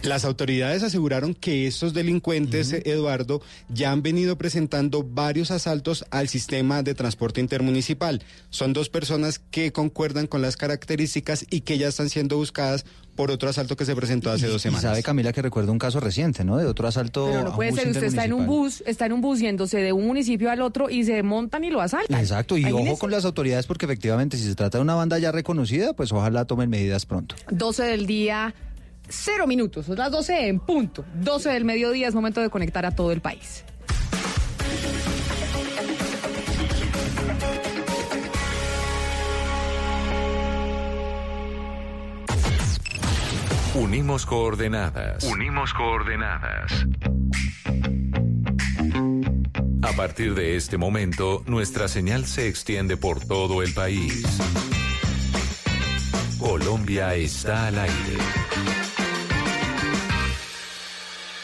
[0.03, 6.81] Las autoridades aseguraron que estos delincuentes, Eduardo, ya han venido presentando varios asaltos al sistema
[6.81, 8.23] de transporte intermunicipal.
[8.49, 12.83] Son dos personas que concuerdan con las características y que ya están siendo buscadas
[13.15, 14.81] por otro asalto que se presentó hace dos y semanas.
[14.83, 16.57] sabe Camila que recuerda un caso reciente, ¿no?
[16.57, 17.25] De otro asalto.
[17.27, 19.21] Pero a no un puede bus ser, usted está en un bus, está en un
[19.21, 22.19] bus yéndose de un municipio al otro y se montan y lo asaltan.
[22.19, 22.89] Exacto, y Imagínese.
[22.89, 26.11] ojo con las autoridades porque efectivamente si se trata de una banda ya reconocida, pues
[26.11, 27.35] ojalá tomen medidas pronto.
[27.51, 28.55] 12 del día,
[29.11, 29.85] cero minutos.
[29.85, 31.05] Son las 12 en punto.
[31.15, 33.63] 12 del mediodía es momento de conectar a todo el país.
[43.73, 45.23] Unimos coordenadas.
[45.23, 46.85] Unimos coordenadas.
[49.81, 54.23] A partir de este momento, nuestra señal se extiende por todo el país.
[56.37, 58.50] Colombia está al aire.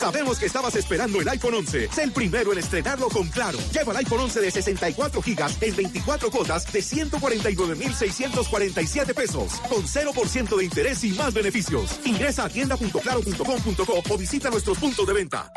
[0.07, 1.89] Sabemos que estabas esperando el iPhone 11.
[1.91, 3.59] Sé el primero en estrenarlo con Claro.
[3.73, 9.59] Lleva el iPhone 11 de 64 gigas en 24 cuotas de 149,647 pesos.
[9.67, 11.99] Con 0% de interés y más beneficios.
[12.05, 15.51] Ingresa a tienda.claro.com.co o visita nuestros puntos de venta.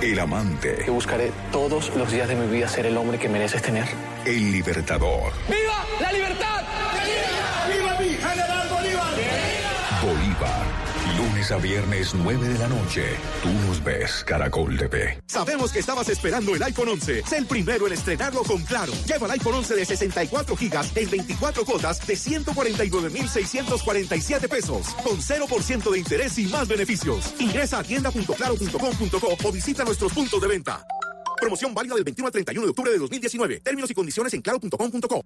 [0.01, 0.83] El amante.
[0.87, 3.85] Yo buscaré todos los días de mi vida ser el hombre que mereces tener.
[4.25, 5.33] El libertador.
[5.49, 6.63] ¡Viva la libertad!
[6.93, 7.28] ¡Viva
[11.51, 13.03] A viernes, 9 de la noche.
[13.41, 15.19] Tú nos ves, Caracol TV.
[15.25, 17.23] Sabemos que estabas esperando el iPhone 11.
[17.25, 18.93] Sé el primero en estrenarlo con Claro.
[19.07, 24.89] Lleva el iPhone 11 de 64 gigas en 24 cuotas de 149,647 pesos.
[25.03, 27.33] Con 0% de interés y más beneficios.
[27.39, 30.85] Ingresa a tienda.claro.com.co o visita nuestros puntos de venta.
[31.39, 33.61] Promoción válida del 21 al 31 de octubre de 2019.
[33.61, 35.25] Términos y condiciones en claro.com.co.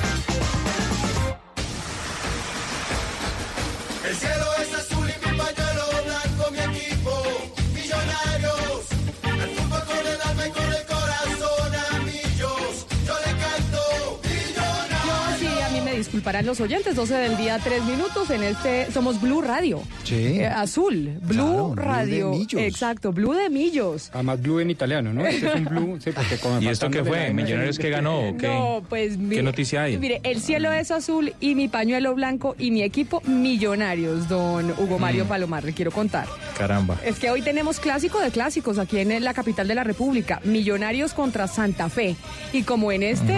[16.21, 18.29] Disculparán los oyentes, 12 del día, 3 minutos.
[18.29, 19.81] En este somos Blue Radio.
[20.03, 20.39] Sí.
[20.39, 22.29] Eh, azul, Blue Claro, Blue de Radio.
[22.29, 22.61] Millos.
[22.61, 24.11] Exacto, Blue de Millos.
[24.13, 25.25] Además, blue en italiano, ¿no?
[25.25, 27.33] Este es un blue, sí, porque como ¿Y esto qué fue?
[27.33, 28.47] ¿Millonarios que ganó o qué?
[28.47, 29.97] No, pues mire, ¿Qué noticia hay?
[29.97, 34.99] Mire, el cielo es azul y mi pañuelo blanco y mi equipo millonarios, don Hugo
[34.99, 35.27] Mario Mm.
[35.27, 36.27] Palomar, le quiero contar.
[36.55, 36.97] Caramba.
[37.03, 41.13] Es que hoy tenemos clásico de clásicos aquí en la capital de la República, Millonarios
[41.13, 42.15] contra Santa Fe.
[42.53, 43.33] Y como en este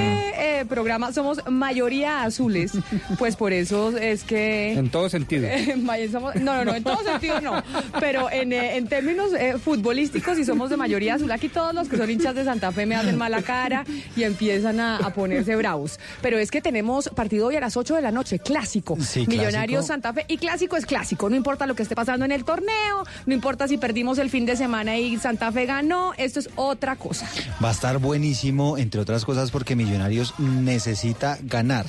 [0.60, 2.73] eh, programa somos mayoría azules,
[3.18, 4.74] pues por eso es que...
[4.74, 5.48] En todo sentido.
[6.12, 7.64] Somos- no, no, no, en todo sentido no.
[8.00, 11.88] Pero en, eh, en términos eh, futbolísticos, si somos de mayoría azul, aquí todos los
[11.90, 13.86] que son hinchas de Santa Fe me hacen mala cara
[14.16, 16.00] y empiezan a, a ponerse bravos.
[16.22, 18.98] Pero es que tenemos partido hoy a las 8 de la noche, clásico.
[19.00, 19.88] Sí, Millonarios clásico.
[19.88, 20.26] Santa Fe.
[20.28, 23.68] Y clásico es clásico, no importa lo que esté pasando en el torneo, no importa
[23.68, 27.28] si perdimos el fin de semana y Santa Fe ganó, esto es otra cosa.
[27.64, 31.86] Va a estar buenísimo, entre otras cosas, porque Millonarios necesita ganar.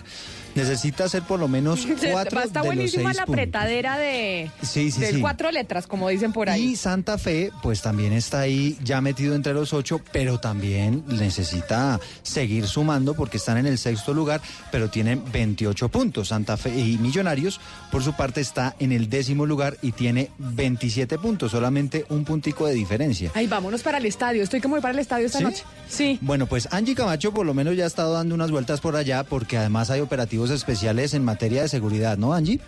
[0.55, 3.35] Necesita hacer por lo menos cuatro estar de los buenísima seis la puntos.
[3.43, 5.21] apretadera de, Sí, sí, de sí.
[5.21, 6.63] cuatro letras, como dicen por ahí.
[6.73, 11.99] Y Santa Fe, pues también está ahí ya metido entre los ocho, pero también necesita
[12.23, 14.41] seguir sumando porque están en el sexto lugar,
[14.71, 16.29] pero tienen 28 puntos.
[16.29, 17.61] Santa Fe y Millonarios,
[17.91, 22.67] por su parte, está en el décimo lugar y tiene 27 puntos, solamente un puntico
[22.67, 23.31] de diferencia.
[23.35, 24.43] Ay, vámonos para el estadio.
[24.43, 25.63] Estoy como ir para el estadio esta noche.
[25.89, 26.19] Sí.
[26.21, 29.25] Bueno, pues Angie Camacho por lo menos ya ha estado dando unas vueltas por allá
[29.25, 32.61] porque además hay operativos especiales en materia de seguridad, ¿no, Angie?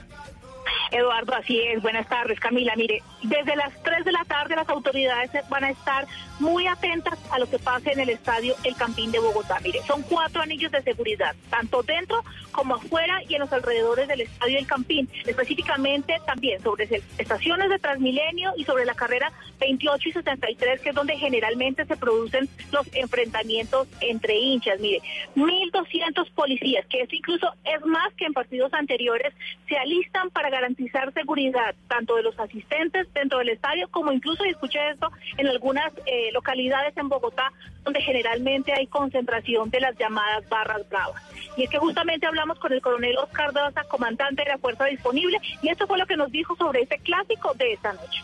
[0.90, 1.82] Eduardo, así es.
[1.82, 2.74] Buenas tardes, Camila.
[2.76, 6.06] Mire, desde las 3 de la tarde las autoridades van a estar
[6.38, 9.58] muy atentas a lo que pase en el estadio El Campín de Bogotá.
[9.62, 12.22] Mire, son cuatro anillos de seguridad, tanto dentro
[12.52, 15.08] como afuera y en los alrededores del estadio El Campín.
[15.24, 16.88] Específicamente también sobre
[17.18, 21.96] estaciones de Transmilenio y sobre la carrera 28 y 73, que es donde generalmente se
[21.96, 24.78] producen los enfrentamientos entre hinchas.
[24.80, 25.00] Mire,
[25.34, 29.32] 1.200 policías, que esto incluso es más que en partidos anteriores,
[29.68, 30.75] se alistan para garantizar
[31.14, 35.92] seguridad tanto de los asistentes dentro del estadio como incluso, y escuché esto, en algunas
[36.06, 37.52] eh, localidades en Bogotá
[37.84, 41.22] donde generalmente hay concentración de las llamadas barras bravas.
[41.56, 45.38] Y es que justamente hablamos con el coronel Oscar Daza, comandante de la Fuerza Disponible,
[45.62, 48.22] y esto fue lo que nos dijo sobre este clásico de esta noche.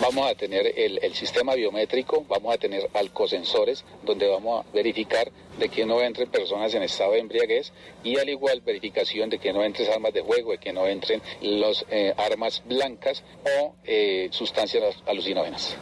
[0.00, 5.30] Vamos a tener el, el sistema biométrico, vamos a tener alcosensores donde vamos a verificar
[5.58, 7.72] de que no entren personas en estado de embriaguez
[8.04, 11.22] y al igual verificación de que no entren armas de juego, de que no entren
[11.40, 13.22] los eh, armas blancas
[13.58, 15.76] o eh, sustancias alucinógenas.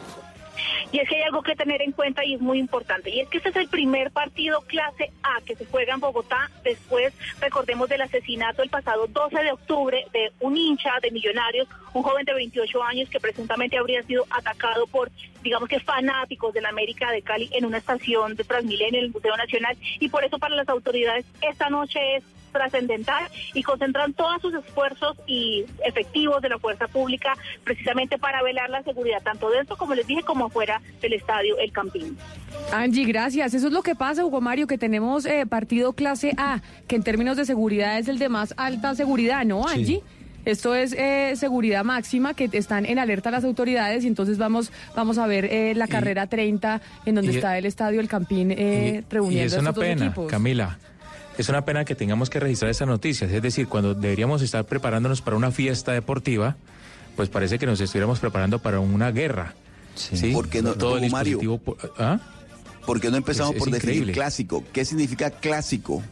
[0.91, 3.09] Y es que hay algo que tener en cuenta y es muy importante.
[3.09, 6.49] Y es que este es el primer partido clase A que se juega en Bogotá.
[6.63, 12.03] Después, recordemos del asesinato el pasado 12 de octubre de un hincha de Millonarios, un
[12.03, 15.11] joven de 28 años que presuntamente habría sido atacado por,
[15.43, 19.11] digamos que fanáticos de la América de Cali en una estación de Transmilenio en el
[19.11, 19.77] Museo Nacional.
[19.99, 22.23] Y por eso para las autoridades esta noche es
[22.55, 27.33] trascendental y concentran todos sus esfuerzos y efectivos de la fuerza pública
[27.63, 31.71] precisamente para velar la seguridad tanto dentro como les dije como fuera del estadio El
[31.71, 32.17] Campín.
[32.71, 33.53] Angie, gracias.
[33.53, 37.03] Eso es lo que pasa, Hugo Mario, que tenemos eh, partido clase A, que en
[37.03, 40.01] términos de seguridad es el de más alta seguridad, ¿no, Angie?
[40.45, 45.17] Esto es eh, seguridad máxima, que están en alerta las autoridades y entonces vamos, vamos
[45.17, 49.01] a ver eh, la carrera 30 en donde y- está el estadio El Campín eh,
[49.09, 50.27] Y reuniendo es a una dos pena, equipos.
[50.29, 50.77] Camila.
[51.37, 53.29] Es una pena que tengamos que registrar estas noticias.
[53.31, 56.55] Es decir, cuando deberíamos estar preparándonos para una fiesta deportiva,
[57.15, 59.53] pues parece que nos estuviéramos preparando para una guerra.
[59.95, 60.31] Sí.
[60.33, 61.39] ¿Por qué no, Todo el Mario?
[61.97, 62.19] ¿Ah?
[62.85, 64.13] ¿Por qué no empezamos Es- es por definir increíble.
[64.13, 64.63] clásico?
[64.71, 66.03] ¿Qué significa clásico?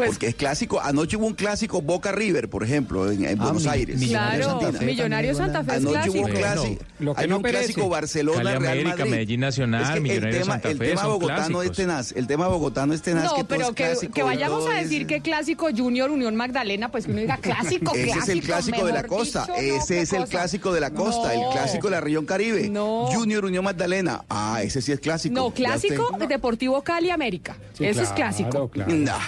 [0.00, 0.80] Pues Porque es clásico.
[0.80, 3.98] Anoche hubo un clásico Boca River, por ejemplo, en, en Ah, Buenos mi- Aires.
[3.98, 6.84] Millonarios Claro, Santa Fe Millonarios también, Santa Fe es Anoche hubo un clásico.
[7.16, 7.64] Hay no un perece.
[7.64, 9.10] clásico Barcelona, Cali Real América, Madrid.
[9.10, 12.12] Medellín Nacional, Es que el tema, Santa el Fe tema bogotano es tenaz.
[12.12, 13.24] El tema bogotano es tenaz.
[13.24, 16.10] No, que pero es que, clásico que y vayamos a es- decir que clásico Junior,
[16.10, 18.22] Unión Magdalena, pues que uno diga clásico, Ese clásico.
[18.22, 19.40] es el clásico de la costa.
[19.42, 20.30] dicho, no, ese es el cosa.
[20.30, 21.34] clásico de la costa.
[21.34, 22.68] El clásico de la región Caribe.
[22.68, 23.06] No.
[23.12, 24.24] Junior Unión Magdalena.
[24.28, 25.34] Ah, ese sí es clásico.
[25.34, 27.56] No, clásico Deportivo Cali América.
[27.78, 28.70] Eso es clásico.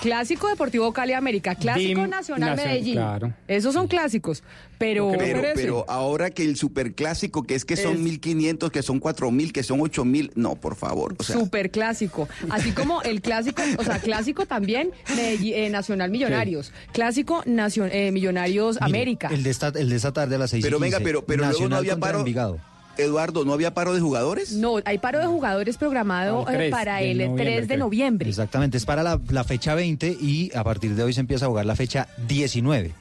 [0.01, 0.62] Clásico Deportivo
[0.93, 2.95] Cali América, Clásico DIM Nacional Nacional, Medellín.
[2.95, 3.35] claro.
[3.49, 4.43] Esos son clásicos,
[4.79, 8.99] pero Pero, pero ahora que el superclásico, que es que son Es- 1500, que son
[9.01, 11.15] 4000, que son 8000, no, por favor.
[11.19, 12.29] O sea, super clásico.
[12.51, 18.13] Así como el clásico, o sea, clásico también Medellín- eh, Nacional Millonarios, clásico nacio- eh,
[18.13, 19.29] Millonarios Mire, América.
[19.33, 21.25] El de, esta, el de esta tarde a las seis y pero venga, 15, pero,
[21.25, 22.19] pero luego no Nacional había paro.
[22.21, 22.59] Envigado.
[22.99, 24.53] Eduardo, ¿no había paro de jugadores?
[24.53, 28.29] No, hay paro de jugadores programado El eh, 3 para el 3 noviembre, de noviembre.
[28.29, 31.49] Exactamente, es para la, la fecha 20 y a partir de hoy se empieza a
[31.49, 32.93] jugar la fecha 19.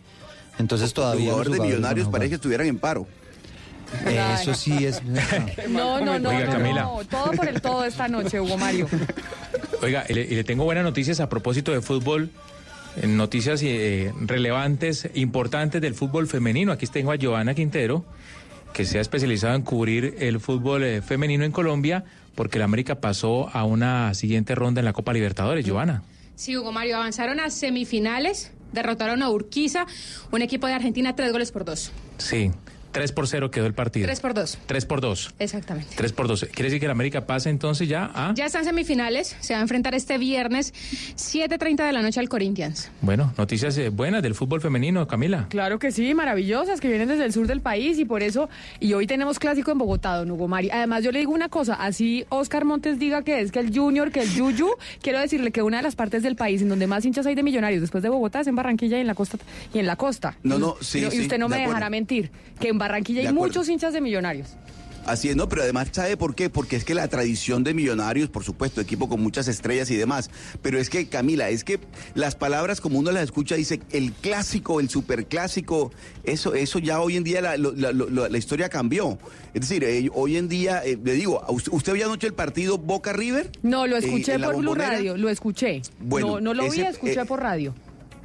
[0.60, 1.26] Entonces todavía...
[1.26, 3.08] los jugadores de millonarios a parece que estuvieran en paro.
[4.40, 5.02] Eso sí es...
[5.70, 6.82] No, no, no, Oiga, no, Camila.
[6.84, 8.88] no, todo por el todo esta noche, Hugo Mario.
[9.82, 12.30] Oiga, y le, tengo buenas noticias a propósito de fútbol.
[12.96, 16.72] en noticias eh, relevantes, importantes del fútbol femenino.
[16.72, 18.06] Aquí tengo a Joana Quintero,
[18.74, 22.04] que se ha especializado en cubrir el fútbol eh, femenino en Colombia,
[22.36, 25.68] porque la América pasó a una siguiente ronda en la Copa Libertadores.
[25.68, 26.04] Joana.
[26.36, 29.86] Sí, Hugo Mario, avanzaron a semifinales, derrotaron a Urquiza,
[30.32, 31.92] un equipo de Argentina, tres goles por dos.
[32.18, 32.52] Sí,
[32.92, 34.06] 3 por 0 quedó el partido.
[34.06, 34.58] 3 por 2.
[34.66, 35.34] 3 por 2.
[35.40, 35.94] Exactamente.
[35.96, 36.48] 3 por 2.
[36.52, 38.34] ¿Quiere decir que la América pasa entonces ya a...?
[38.34, 40.74] Ya están semifinales, se va a enfrentar este viernes
[41.16, 42.92] 7.30 de la noche al Corinthians.
[43.02, 45.48] Bueno, noticias eh, buenas del fútbol femenino, Camila.
[45.50, 48.50] Claro que sí, maravillosas, que vienen desde el sur del país y por eso,
[48.80, 50.70] y hoy tenemos clásico en Bogotá, don Hugo Mari.
[50.72, 54.12] Además, yo le digo una cosa, así Oscar Montes diga que es que el Junior,
[54.12, 54.70] que el Yuyu,
[55.02, 57.44] quiero decirle que una de las partes del país en donde más hinchas hay de
[57.44, 59.38] millonarios después de Bogotá es en Barranquilla y en la costa.
[59.74, 60.38] Y en la costa.
[60.44, 63.70] No, no, sí, y, sí, usted no me dejará mentir, que en Barranquilla hay muchos
[63.70, 64.58] hinchas de millonarios.
[65.06, 66.50] Así es, no, pero además, ¿sabe por qué?
[66.52, 70.30] Porque es que la tradición de Millonarios, por supuesto, equipo con muchas estrellas y demás,
[70.62, 71.80] pero es que, Camila, es que
[72.14, 75.92] las palabras como uno las escucha, dice el clásico, el superclásico,
[76.24, 79.18] eso, eso ya hoy en día la, historia cambió.
[79.56, 82.34] Es decir, eh, hoy en día, eh, le digo, ¿a usted, ¿usted vio anoche el
[82.34, 83.50] partido Boca River?
[83.64, 84.76] No, lo Eh, escuché por Blue.
[84.76, 85.82] Radio, lo escuché.
[86.00, 87.74] Bueno, no, no lo vi, ese, escuché eh, por radio.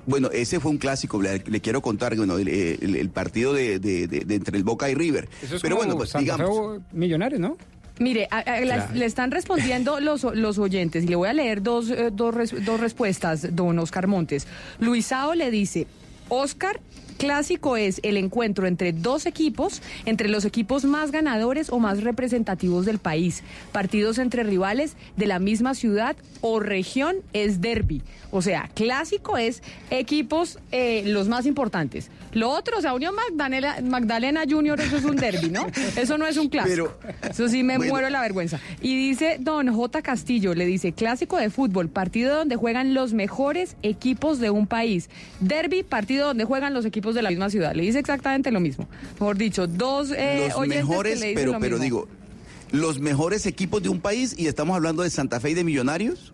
[0.07, 3.79] Bueno, ese fue un clásico, le, le quiero contar, bueno, el, el- el partido de,
[3.79, 5.29] de- de- de entre el Boca y River.
[5.43, 6.81] Eso es pero como bueno, pues Santa digamos.
[6.93, 7.57] Millonarios, ¿no?
[7.99, 8.95] Mire, a- a- las- Claro.
[8.99, 12.65] le están respondiendo los, los oyentes y le voy a leer dos, eh, dos, res-
[12.65, 14.47] dos respuestas, don Oscar Montes.
[14.79, 15.87] Luisao le dice,
[16.29, 16.81] Oscar,
[17.17, 22.87] clásico es el encuentro entre dos equipos, entre los equipos más ganadores o más representativos
[22.87, 23.43] del país.
[23.73, 28.03] Partidos entre rivales de la misma ciudad o región es derby.
[28.31, 32.11] O sea, clásico es equipos eh, los más importantes.
[32.33, 35.67] Lo otro, o sea, Unión Magdalena, Magdalena Junior, eso es un derby, ¿no?
[35.97, 36.93] Eso no es un clásico.
[37.29, 37.93] eso sí me bueno.
[37.93, 38.61] muero la vergüenza.
[38.81, 40.03] Y dice don J.
[40.03, 45.09] Castillo, le dice, clásico de fútbol, partido donde juegan los mejores equipos de un país.
[45.41, 47.75] Derby, partido donde juegan los equipos de la misma ciudad.
[47.75, 48.89] Le dice exactamente lo mismo.
[49.21, 51.85] Mejor dicho, dos eh, los oyentes que mejores, le dicen pero, lo pero mismo.
[51.85, 52.09] digo,
[52.73, 56.33] los mejores equipos de un país y estamos hablando de Santa Fe y de Millonarios.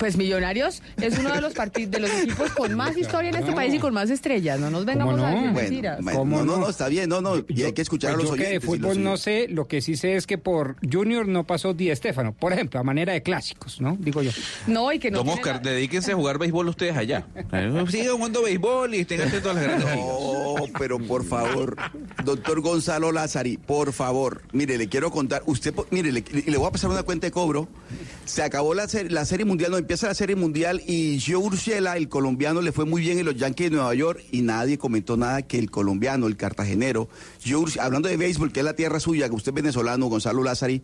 [0.00, 3.50] Pues Millonarios es uno de los partidos de los equipos con más historia en este
[3.50, 3.54] No.
[3.56, 4.58] país y con más estrellas.
[4.58, 5.36] No nos vengamos ¿Cómo a no?
[5.42, 6.02] decir mentiras.
[6.02, 6.58] bueno, ¿Cómo no, no, no?
[6.62, 8.48] no, está bien, no, no, y hay que escuchar Pues a los yo que de
[8.56, 8.68] oyentes.
[8.70, 11.74] y los fútbol no sé, lo que sí sé es que por Junior no pasó
[11.74, 13.98] Di Stéfano, por ejemplo, a manera de clásicos, ¿no?
[14.00, 14.30] Digo yo.
[14.66, 17.26] No, y que no Don Oscar, la- dedíquense a jugar béisbol ustedes allá.
[17.90, 19.96] Sigan jugando béisbol y estén atentos a las grandes.
[19.96, 21.76] No, pero por favor,
[22.24, 26.68] doctor Gonzalo Lázari, por favor, mire, le quiero contar, usted, po- mire, le, le voy
[26.68, 27.68] a pasar una cuenta de cobro.
[28.30, 32.08] Se acabó la, la serie mundial, no empieza la serie mundial y Joe Urshela, el
[32.08, 35.42] colombiano, le fue muy bien en los Yankees de Nueva York y nadie comentó nada
[35.42, 37.08] que el colombiano, el cartagenero,
[37.44, 40.80] Urshela- hablando de béisbol, que es la tierra suya, que usted es venezolano, Gonzalo Lázari,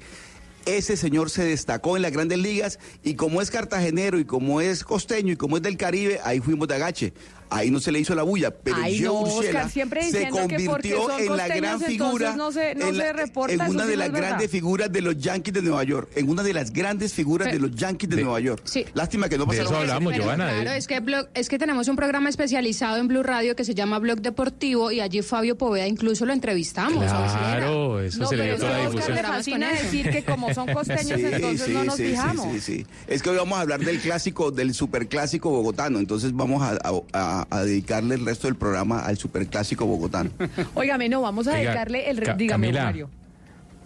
[0.65, 4.83] ese señor se destacó en las grandes ligas y como es cartagenero y como es
[4.83, 7.13] costeño y como es del Caribe, ahí fuimos de agache.
[7.51, 10.07] Ahí no se le hizo la bulla, pero Ay, Joe no, Urshela Oscar, siempre se
[10.19, 13.13] diciendo que porque convirtió son en la gran figura, no se- no en, la- se
[13.13, 14.29] reporta, en eso una sí de las verdad.
[14.29, 17.59] grandes figuras de los Yankees de Nueva York, en una de las grandes figuras de
[17.61, 18.63] los Yankees de, Nueva York.
[18.95, 19.73] Lástima que no De pasaron.
[19.73, 20.51] eso hablamos, Pero Giovanna.
[20.51, 23.75] Claro, es que, blog- es que tenemos un programa especializado en Blue Radio que se
[23.75, 27.05] llama Blog Deportivo y allí Fabio Poveda incluso lo entrevistamos.
[27.05, 29.19] Claro, eso No, se le dio toda la difusión.
[29.19, 32.53] fascina decir que como son costeños, Sí, entonces sí, no nos sí, sí, fijamos.
[32.55, 32.87] sí, sí.
[33.07, 36.79] Es que hoy vamos a hablar del clásico, del superclásico bogotano, entonces vamos a,
[37.51, 40.31] a- dedicarle el resto del programa al superclásico bogotano.
[40.75, 42.21] Óigame, no, vamos a Oiga, dedicarle el...
[42.21, 42.85] Ca- Dígame, Camila.
[42.85, 43.11] Mario.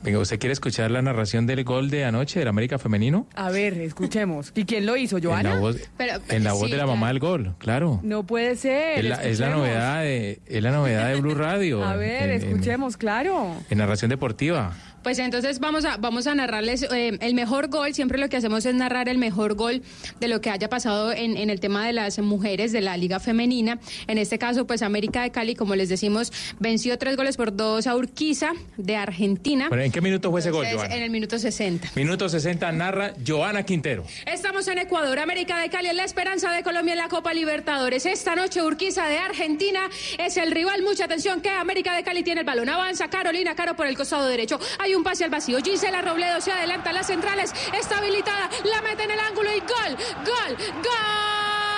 [0.02, 3.26] Venga, ¿usted quiere escuchar la narración del gol de anoche del América Femenino?
[3.34, 4.50] A ver, escuchemos.
[4.54, 5.58] ¿Y quién lo hizo, En la Joana?
[5.58, 6.96] voz, Pero- en la voz sí, de la claro.
[6.96, 8.00] mamá del gol, claro.
[8.02, 9.00] No puede ser.
[9.00, 11.84] Es la, es la novedad de, es la novedad de Blue Radio.
[11.86, 13.54] A ver, en- en- escuchemos, claro.
[13.68, 14.72] en narración deportiva.
[15.02, 17.94] Pues entonces vamos a, vamos a narrarles eh, el mejor gol.
[17.94, 19.82] Siempre lo que hacemos es narrar el mejor gol
[20.20, 23.20] de lo que haya pasado en, en el tema de las mujeres de la Liga
[23.20, 23.78] Femenina.
[24.06, 27.86] En este caso, pues América de Cali, como les decimos, venció tres goles por dos
[27.86, 29.68] a Urquiza de Argentina.
[29.70, 30.94] ¿En qué minuto fue ese gol, Joana?
[30.94, 31.92] en el minuto 60.
[31.94, 34.04] Minuto 60 narra Joana Quintero.
[34.26, 38.06] Estamos en Ecuador, América de Cali, es la esperanza de Colombia en la Copa Libertadores.
[38.06, 39.80] Esta noche Urquiza de Argentina
[40.18, 40.82] es el rival.
[40.82, 42.68] Mucha atención que América de Cali tiene el balón.
[42.68, 44.58] Avanza Carolina Caro por el costado derecho.
[44.94, 45.58] Un pase al vacío.
[45.62, 47.54] Gisela Robledo se adelanta a las centrales.
[47.72, 48.50] Está habilitada.
[48.64, 51.69] La mete en el ángulo y gol, gol, gol.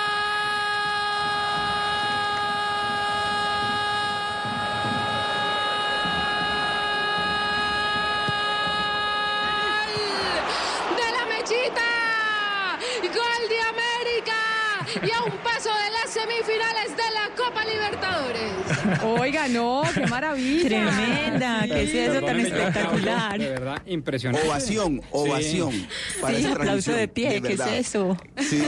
[15.01, 16.43] Y a un paso de la semifinal.
[16.43, 19.03] semifinales de la Copa Libertadores.
[19.03, 20.63] Oiga, no, qué maravilla.
[20.67, 23.39] Tremenda, ¿qué es eso tan espectacular?
[23.39, 24.47] De verdad, impresionante.
[24.47, 25.87] Ovación, ovación.
[26.21, 28.17] para Sí, esa aplauso de pie, ¿qué es eso?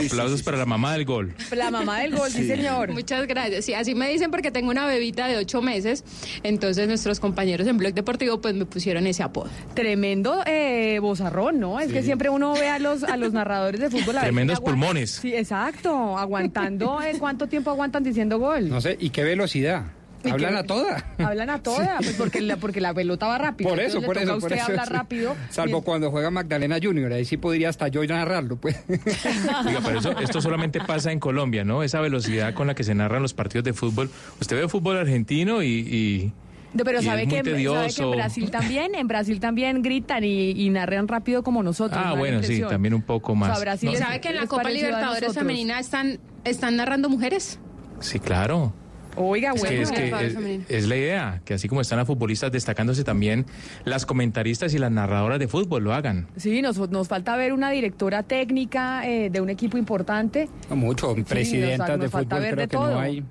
[0.06, 1.34] Aplausos para la mamá del gol.
[1.52, 2.48] La mamá del gol, sí, Sí.
[2.48, 2.92] señor.
[2.92, 3.64] Muchas gracias.
[3.64, 6.04] Sí, así me dicen porque tengo una bebita de ocho meses.
[6.42, 9.48] Entonces nuestros compañeros en Blog Deportivo pues me pusieron ese apodo.
[9.74, 11.80] Tremendo eh, bozarrón, ¿no?
[11.80, 14.16] Es que siempre uno ve a los, a los narradores de fútbol.
[14.18, 15.10] a ver Tremendos pulmones.
[15.22, 16.15] Sí, exacto.
[16.18, 18.68] Aguantando, ¿en cuánto tiempo aguantan diciendo gol?
[18.68, 19.84] No sé, ¿y qué velocidad?
[20.24, 20.58] ¿Y Hablan qué?
[20.58, 21.04] a toda.
[21.18, 23.70] Hablan a toda, pues porque la, porque la pelota va rápido.
[23.70, 24.64] Por eso, por eso, por usted eso.
[24.66, 24.92] hablar sí.
[24.92, 25.36] rápido.
[25.50, 28.76] Salvo cuando juega Magdalena Junior, ahí sí podría hasta yo narrarlo, pues.
[28.88, 31.82] Oiga, pero eso, esto solamente pasa en Colombia, ¿no?
[31.84, 34.10] Esa velocidad con la que se narran los partidos de fútbol.
[34.40, 35.68] Usted ve fútbol argentino y...
[35.68, 36.32] y-
[36.76, 40.24] No, pero y sabe es que, sabe que en Brasil también, en Brasil también gritan
[40.24, 42.00] y, y narran rápido como nosotros.
[42.04, 43.60] Ah, bueno, sí, también un poco O sea, más.
[43.60, 47.58] Brasil No, es- ¿Sabe que en la Copa Libertadores femenina están, están narrando mujeres?
[48.00, 48.72] Sí, claro.
[49.18, 49.76] Oiga, Es bueno.
[49.76, 50.64] que, es, que Libertadores es- femenina.
[50.68, 53.46] es la idea, que así como están las futbolistas destacándose también,
[53.86, 56.26] las comentaristas y las narradoras de fútbol lo hagan.
[56.36, 60.50] Sí, nos, nos falta ver una directora técnica eh, de un equipo importante.
[60.68, 62.90] No mucho, nos- presidentas nos de falta fútbol ver creo de que todo.
[62.90, 63.24] no hay.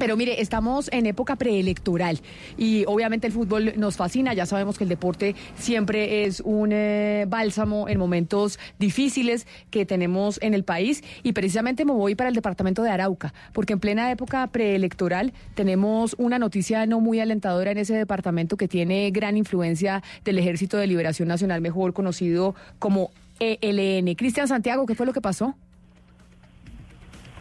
[0.00, 2.20] Pero mire, estamos en época preelectoral
[2.56, 4.32] y obviamente el fútbol nos fascina.
[4.32, 10.38] Ya sabemos que el deporte siempre es un eh, bálsamo en momentos difíciles que tenemos
[10.40, 11.04] en el país.
[11.22, 16.16] Y precisamente me voy para el departamento de Arauca, porque en plena época preelectoral tenemos
[16.16, 20.86] una noticia no muy alentadora en ese departamento que tiene gran influencia del Ejército de
[20.86, 24.14] Liberación Nacional, mejor conocido como ELN.
[24.14, 25.54] Cristian Santiago, ¿qué fue lo que pasó?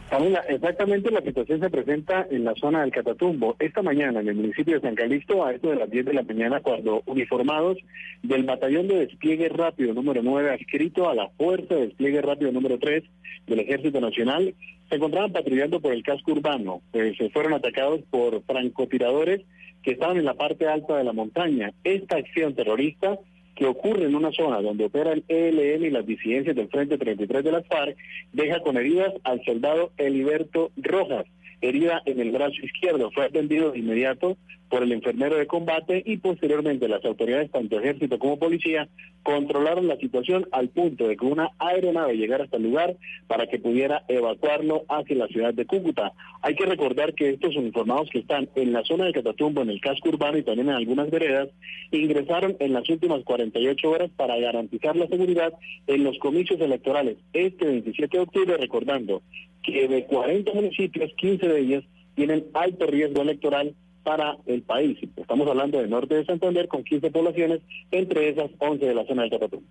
[0.09, 3.55] Camila, exactamente la situación se presenta en la zona del Catatumbo.
[3.59, 6.23] Esta mañana en el municipio de San Calixto, a esto de las 10 de la
[6.23, 7.77] mañana, cuando uniformados
[8.23, 12.79] del Batallón de Despliegue Rápido número 9, adscrito a la Fuerza de Despliegue Rápido número
[12.79, 13.03] 3
[13.45, 14.55] del Ejército Nacional,
[14.89, 16.81] se encontraban patrullando por el casco urbano.
[16.93, 19.41] Eh, se fueron atacados por francotiradores
[19.83, 21.71] que estaban en la parte alta de la montaña.
[21.83, 23.19] Esta acción terrorista
[23.59, 27.43] que ocurre en una zona donde opera el ELN y las disidencias del Frente 33
[27.43, 27.97] de las FARC,
[28.31, 31.25] deja con heridas al soldado Eliberto Rojas,
[31.61, 33.11] herida en el brazo izquierdo.
[33.11, 34.37] Fue atendido de inmediato
[34.69, 38.87] por el enfermero de combate y posteriormente las autoridades, tanto ejército como policía,
[39.23, 42.95] controlaron la situación al punto de que una aeronave llegara hasta el lugar
[43.27, 46.13] para que pudiera evacuarlo hacia la ciudad de Cúcuta.
[46.41, 49.81] Hay que recordar que estos uniformados que están en la zona de Catatumbo, en el
[49.81, 51.49] casco urbano y también en algunas veredas,
[51.91, 55.53] ingresaron en las últimas 48 horas para garantizar la seguridad
[55.87, 59.21] en los comicios electorales este 27 de octubre, recordando
[59.63, 61.83] que de 40 municipios, 15 de ellos
[62.15, 64.97] tienen alto riesgo electoral para el país.
[65.15, 67.61] Estamos hablando del norte de Santander con 15 poblaciones,
[67.91, 69.67] entre esas 11 de la zona de Catatumbo.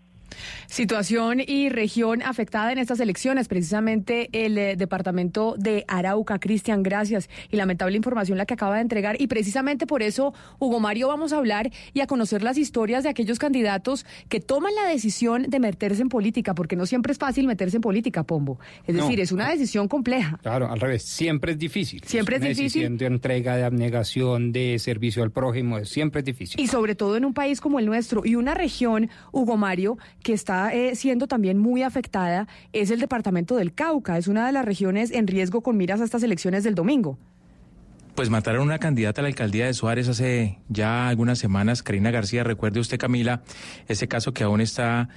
[0.67, 6.39] Situación y región afectada en estas elecciones, precisamente el eh, departamento de Arauca.
[6.39, 7.29] Cristian, gracias.
[7.51, 9.21] Y lamentable información la que acaba de entregar.
[9.21, 13.09] Y precisamente por eso, Hugo Mario, vamos a hablar y a conocer las historias de
[13.11, 17.47] aquellos candidatos que toman la decisión de meterse en política, porque no siempre es fácil
[17.47, 18.59] meterse en política, Pombo.
[18.87, 19.03] Es No.
[19.05, 20.39] decir, es una decisión compleja.
[20.43, 22.03] Claro, al revés, siempre es difícil.
[22.05, 22.65] Siempre es una difícil.
[22.83, 26.61] decisión de entrega, de abnegación, de servicio al prójimo, es- siempre es difícil.
[26.61, 30.33] Y sobre todo en un país como el nuestro y una región, Hugo Mario, que
[30.33, 34.19] está eh, siendo también muy afectada, es el departamento del Cauca.
[34.19, 37.19] Es una de las regiones en riesgo con miras a estas elecciones del domingo.
[38.19, 42.11] Pues mataron a una candidata a la alcaldía de Suárez hace ya algunas semanas, Karina
[42.11, 42.43] García.
[42.43, 43.43] Recuerde usted, Camila,
[43.87, 45.09] ese caso que aún está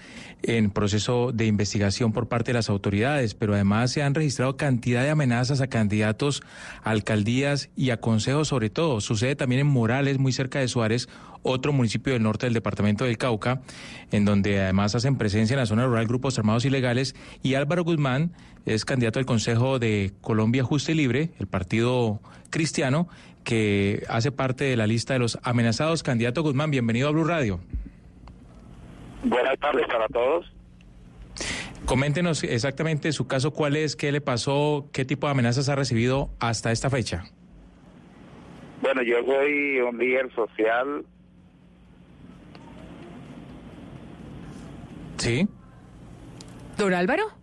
[0.44, 5.02] en proceso de investigación por parte de las autoridades, pero además se han registrado cantidad
[5.02, 6.44] de amenazas a candidatos,
[6.84, 9.02] a alcaldías y a consejos sobre todo.
[9.02, 11.10] Sucede también en Morales, muy cerca de Suárez,
[11.41, 13.61] otro municipio del norte del departamento del Cauca,
[14.11, 17.15] en donde además hacen presencia en la zona rural grupos armados ilegales.
[17.41, 18.34] Y Álvaro Guzmán
[18.65, 22.19] es candidato al Consejo de Colombia Justa y Libre, el partido
[22.49, 23.07] cristiano,
[23.43, 26.03] que hace parte de la lista de los amenazados.
[26.03, 27.59] Candidato Guzmán, bienvenido a Blue Radio.
[29.23, 30.51] Buenas tardes para todos.
[31.85, 36.29] Coméntenos exactamente su caso, cuál es, qué le pasó, qué tipo de amenazas ha recibido
[36.39, 37.25] hasta esta fecha.
[38.81, 41.05] Bueno, yo soy un líder social.
[45.17, 45.47] ¿Sí?
[46.77, 47.40] Don Álvaro.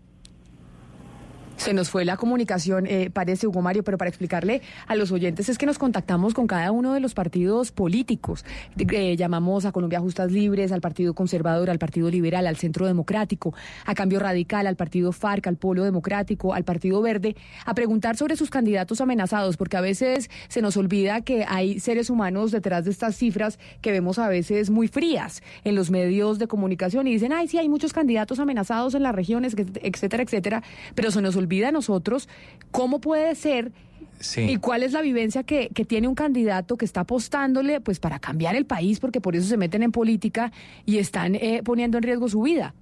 [1.58, 5.48] Se nos fue la comunicación, eh, parece Hugo Mario, pero para explicarle a los oyentes
[5.48, 8.44] es que nos contactamos con cada uno de los partidos políticos.
[8.78, 13.54] Eh, llamamos a Colombia Justas Libres, al Partido Conservador, al Partido Liberal, al Centro Democrático,
[13.84, 17.34] a Cambio Radical, al Partido FARC, al Polo Democrático, al Partido Verde,
[17.66, 22.08] a preguntar sobre sus candidatos amenazados, porque a veces se nos olvida que hay seres
[22.08, 26.46] humanos detrás de estas cifras que vemos a veces muy frías en los medios de
[26.46, 30.62] comunicación y dicen, ay, sí, hay muchos candidatos amenazados en las regiones, etcétera, etcétera,
[30.94, 32.28] pero se nos olvida vida de nosotros,
[32.70, 33.72] ¿cómo puede ser
[34.20, 34.42] Sí.
[34.42, 38.18] ¿Y cuál es la vivencia que, que tiene un candidato que está apostándole pues para
[38.18, 40.50] cambiar el país, porque por eso se meten en política
[40.84, 42.74] y están eh, poniendo en riesgo su vida?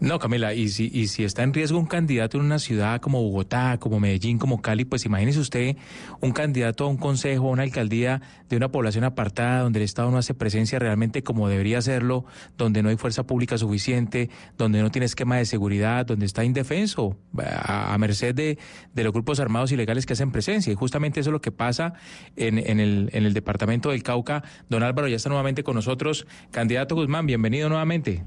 [0.00, 3.22] No, Camila, y si, y si está en riesgo un candidato en una ciudad como
[3.22, 5.76] Bogotá, como Medellín, como Cali, pues imagínese usted
[6.20, 10.10] un candidato a un consejo, a una alcaldía de una población apartada donde el Estado
[10.10, 12.24] no hace presencia realmente como debería hacerlo,
[12.58, 17.16] donde no hay fuerza pública suficiente, donde no tiene esquema de seguridad, donde está indefenso,
[17.38, 18.58] a, merced de,
[18.92, 20.72] de los grupos armados ilegales que hacen presencia.
[20.72, 21.94] Y justamente eso es lo que pasa
[22.34, 24.42] en, el, en el departamento del Cauca.
[24.68, 26.26] Don Álvaro ya está nuevamente con nosotros.
[26.50, 28.24] Candidato Guzmán, bienvenido nuevamente.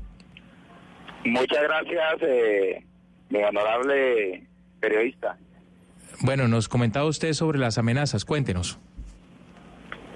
[1.26, 2.86] Muchas gracias, eh,
[3.30, 4.48] mi honorable
[4.80, 5.38] periodista.
[6.22, 8.80] Bueno, nos comentaba usted sobre las amenazas, cuéntenos.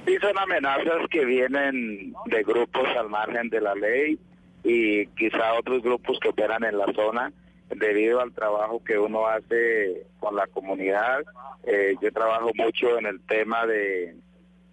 [0.06, 4.18] Sí, son amenazas que vienen de grupos al margen de la ley
[4.64, 7.32] y quizá otros grupos que operan en la zona
[7.70, 11.24] debido al trabajo que uno hace con la comunidad.
[11.64, 14.16] Eh, yo trabajo mucho en el tema de,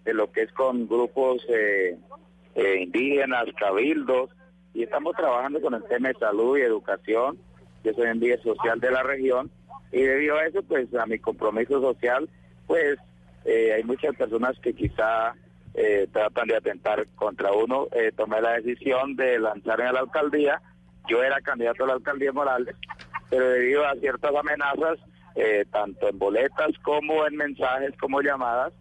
[0.05, 1.97] de lo que es con grupos eh,
[2.55, 4.29] eh, indígenas, cabildos,
[4.77, 7.39] y estamos trabajando con el tema de salud y educación.
[7.83, 9.49] Yo soy en vía social de la región
[9.91, 12.29] y debido a eso, pues a mi compromiso social,
[12.67, 12.99] pues
[13.43, 15.33] eh, hay muchas personas que quizá
[15.73, 17.87] eh, tratan de atentar contra uno.
[17.91, 20.61] Eh, tomé la decisión de lanzarme a la alcaldía.
[21.09, 22.75] Yo era candidato a la alcaldía Morales,
[23.31, 24.99] pero debido a ciertas amenazas,
[25.33, 28.73] eh, tanto en boletas como en mensajes, como llamadas,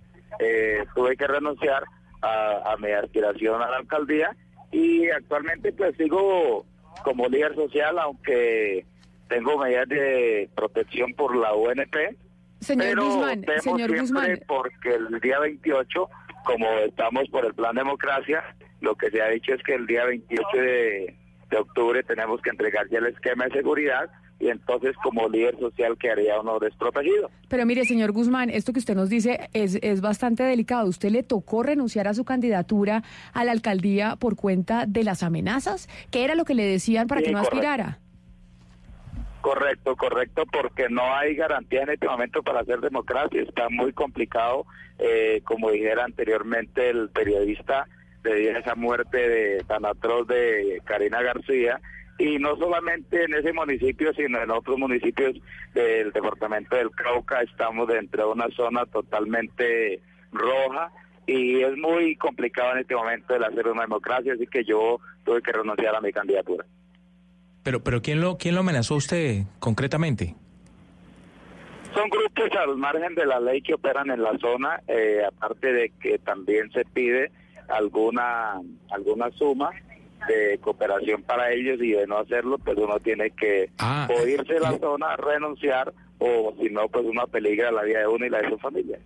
[0.94, 1.84] tuve que renunciar
[2.20, 4.36] a mi aspiración a la alcaldía
[4.76, 6.66] y actualmente pues sigo
[7.02, 8.84] como líder social, aunque
[9.26, 11.96] tengo medidas de protección por la UNP.
[12.60, 14.40] Señor pero Guzmán, temo señor Guzmán.
[14.46, 16.10] porque el día 28,
[16.44, 18.44] como estamos por el plan democracia,
[18.82, 21.16] lo que se ha dicho es que el día 28 de,
[21.48, 25.96] de octubre tenemos que entregar ya el esquema de seguridad y entonces como líder social
[25.98, 27.30] quedaría uno desprotegido.
[27.48, 30.88] Pero mire, señor Guzmán, esto que usted nos dice es, es bastante delicado.
[30.88, 33.02] ¿Usted le tocó renunciar a su candidatura
[33.32, 35.88] a la alcaldía por cuenta de las amenazas?
[36.10, 37.56] ¿Qué era lo que le decían para Sí, que no correcto.
[37.56, 37.98] aspirara?
[39.40, 43.42] Correcto, correcto, porque no hay garantía en este momento para hacer democracia.
[43.42, 44.66] Está muy complicado,
[44.98, 47.86] eh, como dijera anteriormente el periodista,
[48.24, 51.80] debido a esa muerte de tan atroz de Karina García.
[52.18, 55.36] Y no solamente en ese municipio, sino en otros municipios
[55.74, 60.00] del departamento del Cauca, estamos dentro de una zona totalmente
[60.32, 60.90] roja
[61.26, 65.42] y es muy complicado en este momento el hacer una democracia, así que yo tuve
[65.42, 66.64] que renunciar a mi candidatura.
[67.62, 70.36] Pero, pero ¿quién lo, quién lo amenazó a usted concretamente?
[71.92, 75.90] Son grupos al margen de la ley que operan en la zona, eh, aparte de
[76.00, 77.30] que también se pide
[77.68, 78.60] alguna
[78.90, 79.70] alguna suma
[80.28, 84.54] de cooperación para ellos y de no hacerlo, pues uno tiene que Ah, o irse
[84.54, 88.30] de la zona, renunciar o si no, pues uno peligra la vida de uno y
[88.30, 88.98] la de su familia.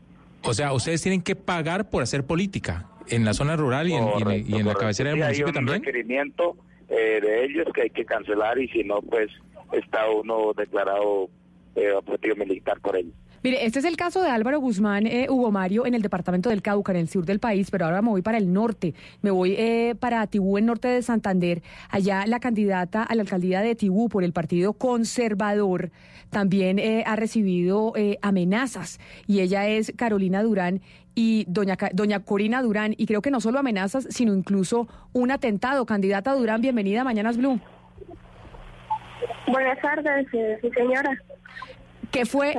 [0.43, 4.05] O sea, ustedes tienen que pagar por hacer política en la zona rural y en,
[4.05, 5.83] y en- y en la cabecera del Sí, hay municipio un también.
[5.85, 6.57] requerimiento
[6.89, 9.29] eh, de ellos que hay que cancelar y si no, pues
[9.73, 11.29] está uno declarado
[11.77, 13.13] eh, objetivo militar por ellos.
[13.43, 16.61] Mire, este es el caso de Álvaro Guzmán, eh, Hugo Mario, en el departamento del
[16.61, 18.95] Cauca, en el sur del país, pero ahora me voy para el norte.
[19.23, 21.63] Me voy eh, para Tibú, en norte de Santander.
[21.89, 25.91] Allá la candidata a la alcaldía de Tibú por el Partido Conservador
[26.29, 29.01] también eh, ha recibido amenazas.
[29.27, 30.83] Y ella es Carolina Durán
[31.15, 32.95] y doña, doña Corina Durán.
[32.99, 35.87] Y creo que no solo amenazas, sino incluso un atentado.
[35.87, 37.59] Candidata Durán, bienvenida a Mañanas Blue.
[39.47, 41.19] Buenas tardes, sí, señora.
[42.11, 42.55] ¿Qué fue?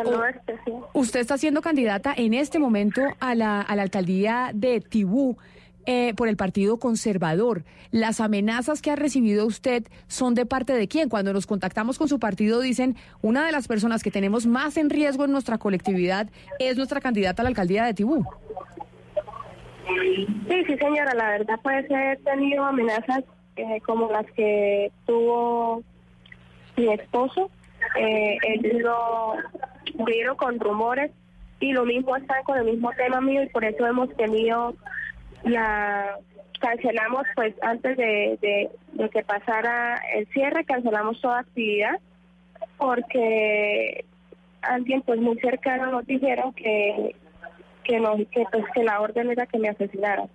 [0.93, 5.37] Usted está siendo candidata en este momento a la, a la alcaldía de Tibú
[5.85, 7.63] eh, por el Partido Conservador.
[7.89, 11.09] Las amenazas que ha recibido usted son de parte de quién?
[11.09, 14.89] Cuando nos contactamos con su partido dicen, una de las personas que tenemos más en
[14.89, 16.29] riesgo en nuestra colectividad
[16.59, 18.23] es nuestra candidata a la alcaldía de Tibú.
[19.87, 23.23] Sí, sí, señora, la verdad pues he tenido amenazas
[23.55, 25.83] eh, como las que tuvo
[26.77, 27.49] mi esposo.
[27.97, 28.37] Eh,
[28.79, 29.35] lo
[30.05, 31.11] vieron con rumores
[31.59, 34.75] y lo mismo están con el mismo tema mío y por eso hemos tenido
[35.43, 36.17] la
[36.59, 38.69] cancelamos pues antes de
[39.11, 41.99] que pasara el cierre cancelamos toda actividad
[42.77, 44.05] porque
[44.61, 47.15] alguien pues muy cercano nos dijeron que
[47.83, 50.29] que no que pues que la orden era que me asesinaran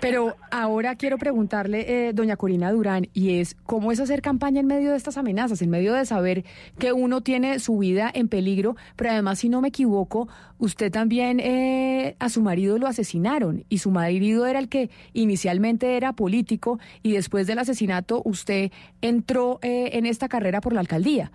[0.00, 4.66] Pero ahora quiero preguntarle, eh, doña Corina Durán, y es, ¿cómo es hacer campaña en
[4.66, 6.44] medio de estas amenazas, en medio de saber
[6.78, 11.40] que uno tiene su vida en peligro, pero además, si no me equivoco, usted también
[11.40, 16.78] eh, a su marido lo asesinaron, y su marido era el que inicialmente era político,
[17.02, 18.70] y después del asesinato usted
[19.02, 21.32] entró eh, en esta carrera por la alcaldía,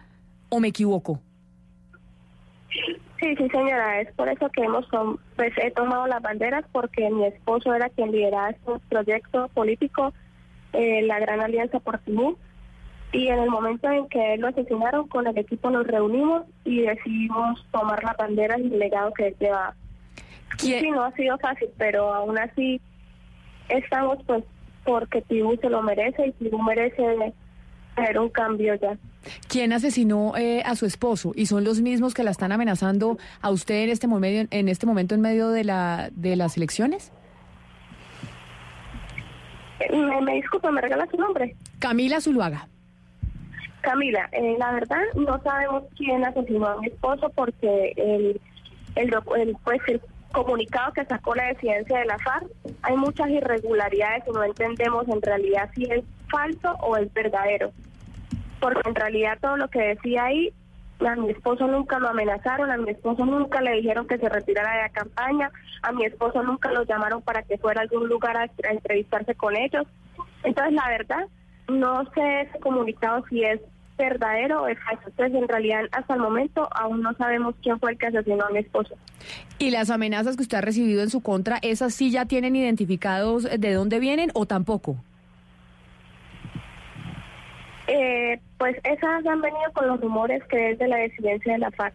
[0.50, 1.20] ¿o me equivoco?
[3.24, 4.86] Sí, sí, señora, es por eso que hemos
[5.38, 10.14] pues, he tomado las banderas porque mi esposo era quien lideraba este proyecto político,
[10.74, 12.36] eh, la Gran Alianza por Timú,
[13.14, 16.82] y en el momento en que él lo asesinaron, con el equipo nos reunimos y
[16.82, 19.74] decidimos tomar las banderas y el legado que él llevaba.
[20.58, 22.82] Sí, no ha sido fácil, pero aún así
[23.70, 24.44] estamos pues
[24.84, 27.34] porque Tibú se lo merece y Tibú merece
[27.96, 28.98] tener un cambio ya.
[29.48, 31.32] ¿Quién asesinó eh, a su esposo?
[31.36, 34.86] ¿Y son los mismos que la están amenazando a usted en este momento, en este
[34.86, 37.12] momento en medio de, la, de las elecciones?
[39.80, 41.56] Eh, Me, me disculpa, ¿me regala su nombre?
[41.80, 42.68] Camila Zuluaga.
[43.82, 48.40] Camila, eh, la verdad no sabemos quién asesinó a mi esposo porque el,
[48.96, 50.02] el, el, pues, el
[50.34, 52.48] comunicado que sacó la disidencia de la FARC,
[52.82, 57.72] hay muchas irregularidades y no entendemos en realidad si es falso o es verdadero.
[58.60, 60.54] Porque en realidad todo lo que decía ahí,
[61.00, 64.76] a mi esposo nunca lo amenazaron, a mi esposo nunca le dijeron que se retirara
[64.76, 65.52] de la campaña,
[65.82, 69.36] a mi esposo nunca lo llamaron para que fuera a algún lugar a, a entrevistarse
[69.36, 69.86] con ellos.
[70.44, 71.28] Entonces, la verdad,
[71.68, 73.62] no sé ese comunicado si es
[73.98, 75.04] verdadero o es falso.
[75.08, 78.50] Entonces, en realidad, hasta el momento aún no sabemos quién fue el que asesinó a
[78.50, 78.96] mi esposo.
[79.60, 83.44] ¿Y las amenazas que usted ha recibido en su contra, esas sí ya tienen identificados
[83.44, 84.98] de dónde vienen o tampoco?
[87.88, 91.72] Eh, pues esas han venido con los rumores que es de la disidencia de la
[91.72, 91.94] FARC.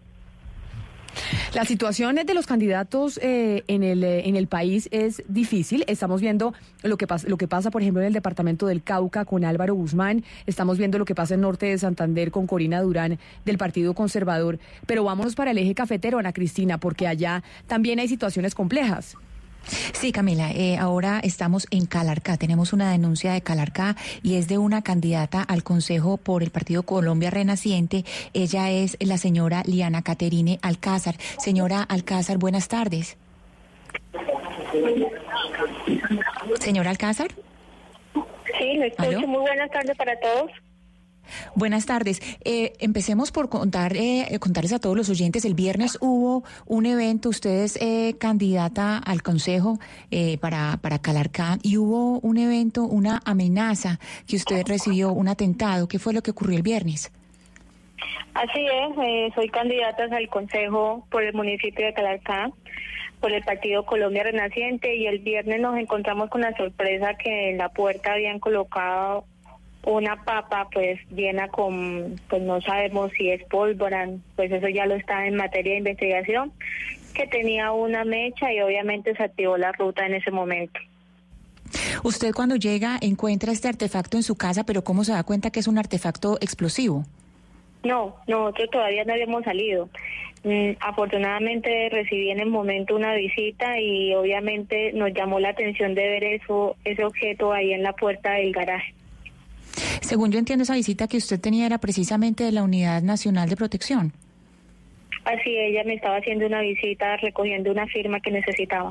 [1.55, 5.83] La situación de los candidatos eh, en, el, eh, en el país es difícil.
[5.87, 6.53] Estamos viendo
[6.83, 9.75] lo que, pasa, lo que pasa, por ejemplo, en el departamento del Cauca con Álvaro
[9.75, 10.25] Guzmán.
[10.47, 14.59] Estamos viendo lo que pasa en Norte de Santander con Corina Durán del Partido Conservador.
[14.87, 19.17] Pero vámonos para el eje cafetero, Ana Cristina, porque allá también hay situaciones complejas.
[19.93, 22.37] Sí, Camila, eh, ahora estamos en Calarcá.
[22.37, 26.83] Tenemos una denuncia de Calarcá y es de una candidata al Consejo por el Partido
[26.83, 28.05] Colombia Renaciente.
[28.33, 31.17] Ella es la señora Liana Caterine Alcázar.
[31.39, 33.17] Señora Alcázar, buenas tardes.
[36.61, 37.29] Señora Alcázar.
[38.59, 39.27] Sí, le escucho.
[39.27, 40.51] Muy buenas tardes para todos.
[41.55, 42.21] Buenas tardes.
[42.45, 45.45] Eh, empecemos por contar, eh, contarles a todos los oyentes.
[45.45, 49.79] El viernes hubo un evento, usted es eh, candidata al Consejo
[50.11, 55.89] eh, para, para Calarcá, y hubo un evento, una amenaza que usted recibió, un atentado.
[55.89, 57.11] ¿Qué fue lo que ocurrió el viernes?
[58.35, 62.51] Así es, eh, soy candidata al Consejo por el municipio de Calarcá,
[63.21, 67.59] por el Partido Colombia Renaciente, y el viernes nos encontramos con la sorpresa que en
[67.59, 69.25] la puerta habían colocado
[69.89, 74.95] una papa pues llena con, pues no sabemos si es pólvora, pues eso ya lo
[74.95, 76.53] está en materia de investigación,
[77.15, 80.79] que tenía una mecha y obviamente se activó la ruta en ese momento.
[82.03, 85.61] Usted cuando llega encuentra este artefacto en su casa, pero ¿cómo se da cuenta que
[85.61, 87.05] es un artefacto explosivo?
[87.83, 89.89] No, nosotros todavía no habíamos salido.
[90.45, 96.09] Mm, afortunadamente recibí en el momento una visita y obviamente nos llamó la atención de
[96.09, 98.95] ver eso, ese objeto ahí en la puerta del garaje.
[100.01, 103.57] Según yo entiendo, esa visita que usted tenía era precisamente de la Unidad Nacional de
[103.57, 104.13] Protección.
[105.25, 108.91] Así ella me estaba haciendo una visita recogiendo una firma que necesitaba.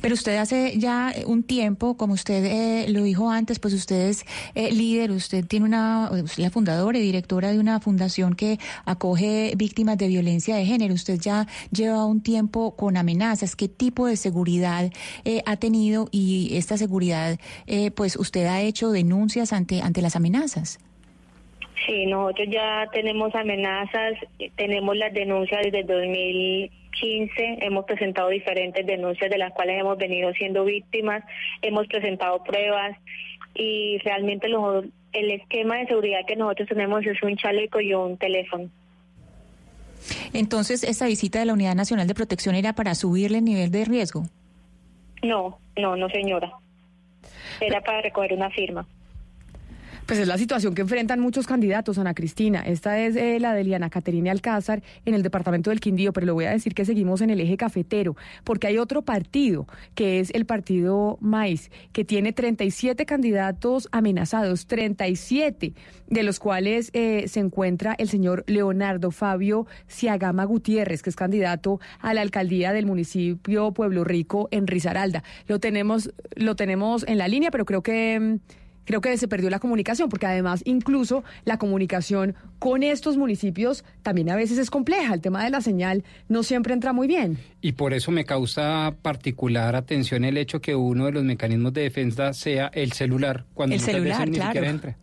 [0.00, 4.24] Pero usted hace ya un tiempo, como usted eh, lo dijo antes, pues usted es
[4.54, 9.52] eh, líder, usted tiene una, es la fundadora y directora de una fundación que acoge
[9.56, 10.94] víctimas de violencia de género.
[10.94, 13.56] Usted ya lleva un tiempo con amenazas.
[13.56, 14.90] ¿Qué tipo de seguridad
[15.24, 20.16] eh, ha tenido y esta seguridad, eh, pues usted ha hecho denuncias ante ante las
[20.16, 20.78] amenazas?
[21.86, 29.30] Sí, nosotros ya tenemos amenazas, eh, tenemos las denuncias desde 2015, hemos presentado diferentes denuncias
[29.30, 31.24] de las cuales hemos venido siendo víctimas,
[31.62, 32.96] hemos presentado pruebas
[33.54, 38.16] y realmente lo- el esquema de seguridad que nosotros tenemos es un chaleco y un
[38.16, 38.68] teléfono.
[40.32, 43.84] Entonces, esta visita de la Unidad Nacional de Protección era para subirle el nivel de
[43.84, 44.22] riesgo.
[45.22, 46.52] No, no, no señora.
[47.60, 48.86] Era para recoger una firma.
[50.10, 52.62] Pues es la situación que enfrentan muchos candidatos, Ana Cristina.
[52.62, 56.32] Esta es eh, la de Liana Caterina Alcázar en el departamento del Quindío, pero le
[56.32, 60.32] voy a decir que seguimos en el eje cafetero, porque hay otro partido, que es
[60.34, 65.74] el partido Maíz, que tiene 37 candidatos amenazados, 37,
[66.08, 71.78] de los cuales eh, se encuentra el señor Leonardo Fabio Ciagama Gutiérrez, que es candidato
[72.00, 75.22] a la alcaldía del municipio Pueblo Rico en Risaralda.
[75.46, 78.18] Lo tenemos, lo tenemos en la línea, pero creo que...
[78.18, 83.84] mm, creo que se perdió la comunicación, porque además incluso la comunicación con estos municipios
[84.02, 85.14] también a veces es compleja.
[85.14, 87.38] El tema de la señal no siempre entra muy bien.
[87.60, 91.82] Y por eso me causa particular atención el hecho que uno de los mecanismos de
[91.82, 94.50] defensa sea el celular, cuando El celular, veces ni claro.
[94.50, 94.96] siquiera entra.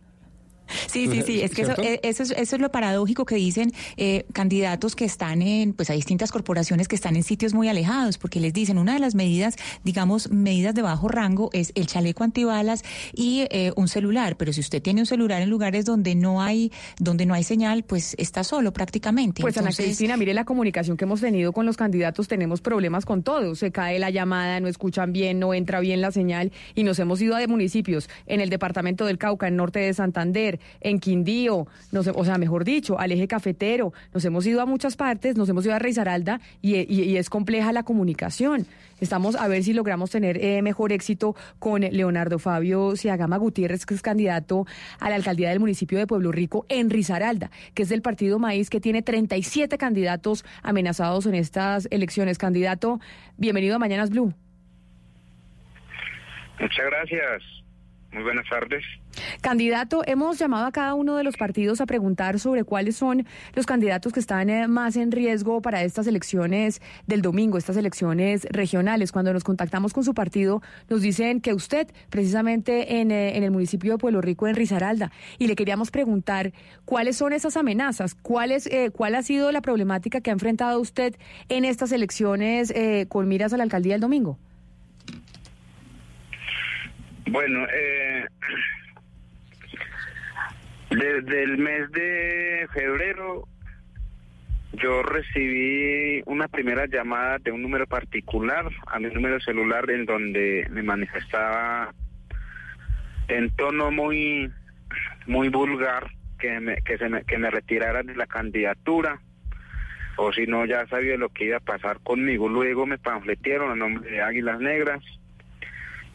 [0.86, 3.72] Sí, sí, sí, es que eso, eh, eso, es, eso es lo paradójico que dicen
[3.96, 8.18] eh, candidatos que están en, pues a distintas corporaciones que están en sitios muy alejados,
[8.18, 12.24] porque les dicen una de las medidas, digamos, medidas de bajo rango es el chaleco
[12.24, 12.82] antibalas
[13.14, 16.72] y eh, un celular, pero si usted tiene un celular en lugares donde no hay,
[16.98, 19.42] donde no hay señal, pues está solo prácticamente.
[19.42, 23.22] Pues Ana Cristina, mire la comunicación que hemos tenido con los candidatos, tenemos problemas con
[23.22, 23.54] todo.
[23.54, 27.20] Se cae la llamada, no escuchan bien, no entra bien la señal y nos hemos
[27.20, 31.66] ido a de municipios en el departamento del Cauca, en norte de Santander, en Quindío,
[32.14, 33.92] o sea, mejor dicho, al eje cafetero.
[34.14, 37.72] Nos hemos ido a muchas partes, nos hemos ido a Risaralda y, y- es compleja
[37.72, 38.66] la comunicación.
[39.00, 43.94] Estamos a ver si logramos tener eh, mejor éxito con Leonardo Fabio Ciagama Gutiérrez, que
[43.94, 44.66] es candidato
[44.98, 48.70] a la alcaldía del municipio de Pueblo Rico en Risaralda, que es del partido Maíz,
[48.70, 52.38] que tiene 37 candidatos amenazados en estas elecciones.
[52.38, 53.00] Candidato,
[53.36, 54.34] bienvenido a Mañanas Blue.
[56.60, 57.42] Muchas gracias.
[58.12, 58.82] Muy buenas tardes.
[59.40, 63.66] Candidato, hemos llamado a cada uno de los partidos a preguntar sobre cuáles son los
[63.66, 69.12] candidatos que están eh, más en riesgo para estas elecciones del domingo, estas elecciones regionales.
[69.12, 73.92] Cuando nos contactamos con su partido, nos dicen que usted, precisamente en, eh, el municipio
[73.92, 76.52] de Pueblo Rico, en Risaralda, y le queríamos preguntar
[76.84, 80.80] cuáles son esas amenazas, cuál, es, eh, cuál ha sido la problemática que ha enfrentado
[80.80, 81.16] usted
[81.48, 84.38] en estas elecciones eh, con miras a la alcaldía el domingo.
[87.30, 88.26] Bueno, eh,
[90.90, 93.46] desde el mes de febrero
[94.72, 100.66] yo recibí una primera llamada de un número particular a mi número celular en donde
[100.70, 101.92] me manifestaba
[103.28, 104.50] en tono muy
[105.26, 109.20] muy vulgar que me, que se que me retirara de la candidatura
[110.18, 112.48] o si no ya sabía lo que iba a pasar conmigo.
[112.48, 115.02] Luego me panfletearon a nombre de Águilas Negras.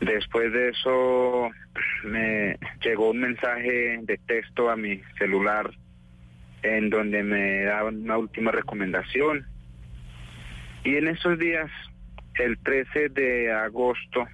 [0.05, 1.49] Después de eso
[2.03, 5.71] me llegó un mensaje de texto a mi celular
[6.61, 9.45] en donde me daban una última recomendación.
[10.83, 11.71] Y en esos días,
[12.35, 14.27] el 13 de agosto,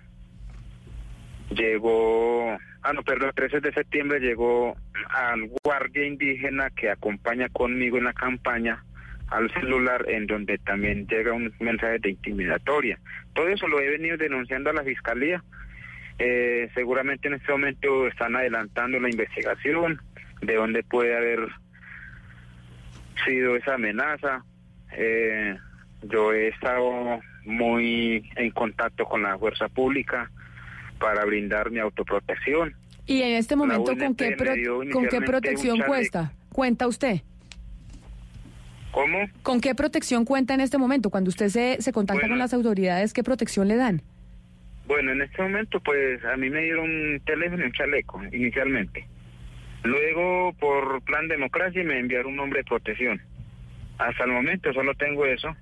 [1.51, 4.75] llegó, ah no, perdón, el 13 de septiembre llegó
[5.09, 8.83] al guardia indígena que acompaña conmigo en la campaña
[9.31, 12.99] al celular en donde también llega un mensaje de intimidatoria.
[13.34, 15.43] Todo eso lo he venido denunciando a la fiscalía.
[16.18, 20.01] Eh, seguramente en este momento están adelantando la investigación
[20.41, 21.47] de dónde puede haber
[23.26, 24.43] sido esa amenaza.
[24.97, 25.57] Eh,
[26.03, 30.30] yo he estado muy en contacto con la fuerza pública
[30.99, 32.73] para brindar mi autoprotección.
[33.06, 34.53] Y en este momento, ¿con qué, pro-
[34.91, 36.31] ¿con qué protección cuesta?
[36.51, 37.22] Cuenta usted.
[38.91, 39.20] ¿Cómo?
[39.44, 41.10] ¿Con qué protección cuenta en este momento?
[41.10, 42.34] Cuando usted se, se contacta Bueno.
[42.34, 44.02] con las autoridades, ¿qué protección le dan?
[44.88, 49.06] Bueno, en este momento, pues a mí me dieron un teléfono y un chaleco inicialmente.
[49.84, 53.22] Luego, por plan democracia, me enviaron un nombre de protección.
[53.99, 55.56] Hasta el momento solo tengo eso.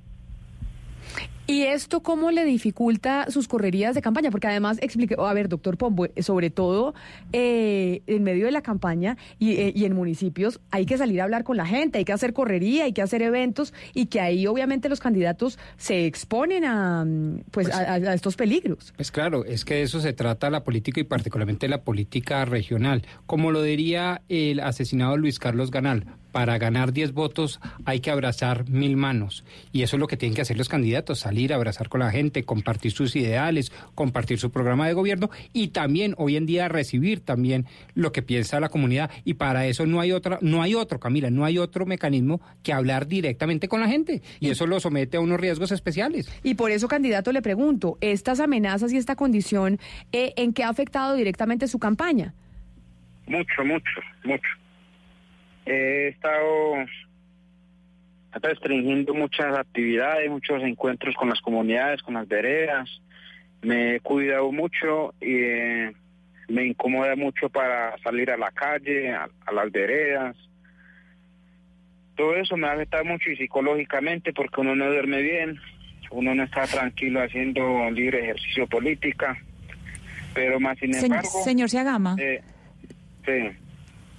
[1.50, 4.32] ¿Y esto cómo le dificulta sus correrías de campaña?
[4.32, 6.94] Porque además, explique, a ver, doctor Pombo, eh, sobre todo
[7.32, 11.24] eh, en medio de la campaña y, eh, y en municipios hay que salir a
[11.24, 14.46] hablar con la gente, hay que hacer correría, hay que hacer eventos y que ahí
[14.46, 18.94] obviamente los candidatos se exponen a, mm, pues, a- a estos peligros.
[18.98, 23.04] Pues claro, es que de eso se trata la política y particularmente la política regional.
[23.26, 28.70] Como lo diría el asesinado Luis Carlos Ganal, para ganar 10 votos hay que abrazar
[28.70, 29.44] mil manos.
[29.72, 32.12] Y eso es lo que tienen que hacer los candidatos, salir a abrazar con la
[32.12, 37.22] gente, compartir sus ideales, compartir su programa de gobierno y también hoy en día recibir
[37.22, 39.12] también lo que piensa la comunidad.
[39.26, 42.74] Y para eso no hay otra, no hay otro, Camila, no hay otro mecanismo que
[42.74, 44.22] hablar directamente con la gente.
[44.40, 46.32] Y eso lo somete a unos riesgos especiales.
[46.44, 49.80] Y por eso, candidato, le pregunto, estas amenazas y esta condición,
[50.12, 52.34] eh, ¿en qué ha afectado directamente su campaña?
[53.28, 54.48] Mucho, mucho, mucho.
[55.68, 56.76] He estado
[58.42, 62.90] restringiendo muchas actividades, muchos encuentros con las comunidades, con las veredas.
[63.62, 65.94] Me he cuidado mucho y eh,
[66.48, 70.36] me incomoda mucho para salir a la calle, a, a las veredas.
[72.16, 75.60] Todo eso me ha afectado mucho y psicológicamente porque uno no duerme bien,
[76.12, 79.38] uno no está tranquilo haciendo libre ejercicio política,
[80.34, 81.28] pero más sin embargo...
[81.44, 82.16] señor Seagama.
[82.20, 82.42] eh,
[83.26, 83.67] sí.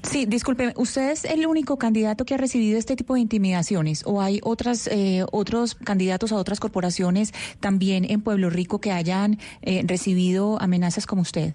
[0.03, 4.23] Sí, disculpe, ¿usted es el único candidato que ha recibido este tipo de intimidaciones o
[4.23, 9.83] hay otras eh, otros candidatos a otras corporaciones también en Pueblo Rico que hayan eh,
[9.87, 11.55] recibido amenazas como usted?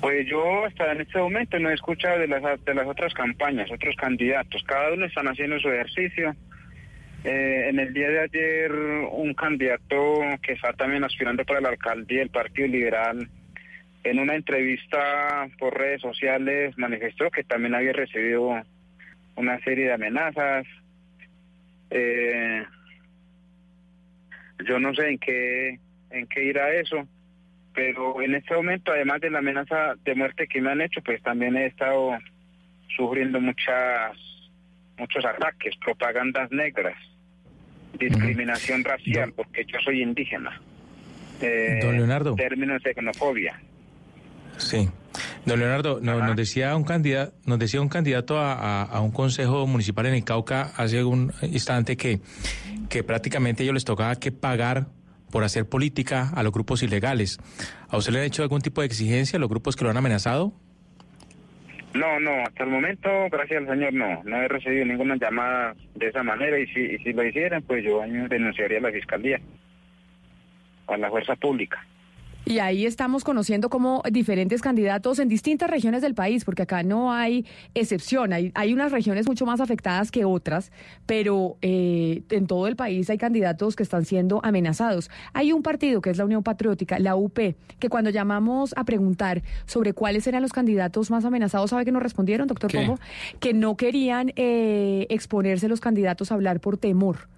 [0.00, 3.70] Pues yo hasta en este momento no he escuchado de las, de las otras campañas,
[3.70, 4.62] otros candidatos.
[4.64, 6.34] Cada uno están haciendo su ejercicio.
[7.22, 12.20] Eh, en el día de ayer un candidato que está también aspirando para la alcaldía
[12.20, 13.28] del Partido Liberal
[14.04, 18.62] en una entrevista por redes sociales manifestó que también había recibido
[19.36, 20.66] una serie de amenazas.
[21.90, 22.64] Eh,
[24.66, 25.78] yo no sé en qué
[26.10, 27.06] en qué irá eso,
[27.74, 31.22] pero en este momento, además de la amenaza de muerte que me han hecho, pues
[31.22, 32.18] también he estado
[32.96, 34.16] sufriendo muchas
[34.98, 36.96] muchos ataques, propagandas negras,
[37.98, 40.60] discriminación racial, porque yo soy indígena.
[41.40, 42.34] Eh, Don Leonardo.
[42.34, 43.58] Términos de xenofobia.
[44.60, 44.88] Sí.
[45.44, 49.10] Don Leonardo, no- nos decía un candidato, nos decía un candidato a, a- a un
[49.10, 52.20] consejo municipal en el Cauca hace un instante que,
[52.88, 54.86] que prácticamente ellos les tocaba que pagar
[55.32, 57.38] por hacer política a los grupos ilegales.
[57.88, 59.96] ¿A usted le han hecho algún tipo de exigencia a los grupos que lo han
[59.96, 60.52] amenazado?
[61.94, 64.22] No, no, hasta el momento, gracias al Señor, no.
[64.24, 67.84] No he recibido ninguna llamada de esa manera y si, y si lo hicieran, pues
[67.84, 69.40] yo denunciaría a la Fiscalía
[70.86, 71.84] o a la Fuerza Pública.
[72.46, 77.12] Y ahí estamos conociendo como diferentes candidatos en distintas regiones del país, porque acá no
[77.12, 78.32] hay excepción.
[78.32, 80.72] Hay, hay unas regiones mucho más afectadas que otras,
[81.06, 85.10] pero eh, en todo el país hay candidatos que están siendo amenazados.
[85.32, 87.38] Hay un partido que es la Unión Patriótica, la UP,
[87.78, 92.02] que cuando llamamos a preguntar sobre cuáles eran los candidatos más amenazados, ¿sabe qué nos
[92.02, 92.72] respondieron, doctor.
[92.72, 92.98] Pombo?
[93.38, 97.28] Que no querían eh, exponerse los candidatos a hablar por temor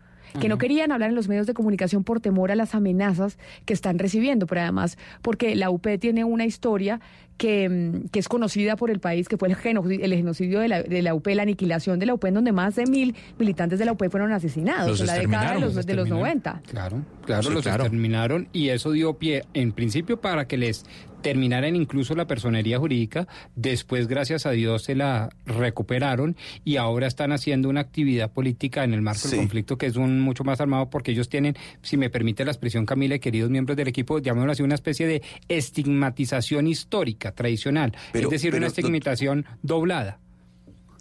[0.40, 3.72] que no querían hablar en los medios de comunicación por temor a las amenazas que
[3.74, 7.00] están recibiendo, pero además porque la UP tiene una historia
[7.38, 10.68] que, mm, que es conocida por el país, que fue el genocidio, el genocidio de
[10.68, 13.78] la, de la UP, la aniquilación de la UP, en donde más de mil militantes
[13.78, 16.42] de la UP fueron asesinados Los en la década de los, los de los exterminaron.
[16.42, 16.62] 90.
[16.70, 17.84] Claro, claro, Sí, los claro.
[17.84, 20.84] exterminaron y eso dio pie, en principio, para que les
[21.22, 23.26] terminaran incluso la personería jurídica.
[23.56, 28.92] Después, gracias a Dios, se la recuperaron y ahora están haciendo una actividad política en
[28.94, 29.30] el marco Sí.
[29.30, 32.50] del conflicto que es un mucho más armado porque ellos tienen, si me permite la
[32.52, 37.92] expresión, Camila y queridos miembros del equipo, llamémoslo así, una especie de estigmatización histórica, tradicional.
[38.12, 40.18] Pero- es decir, pero, una estigmatización doblada.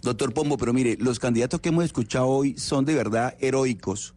[0.02, 4.14] Doctor Pombo, pero mire, los candidatos que hemos escuchado hoy son de verdad heroicos,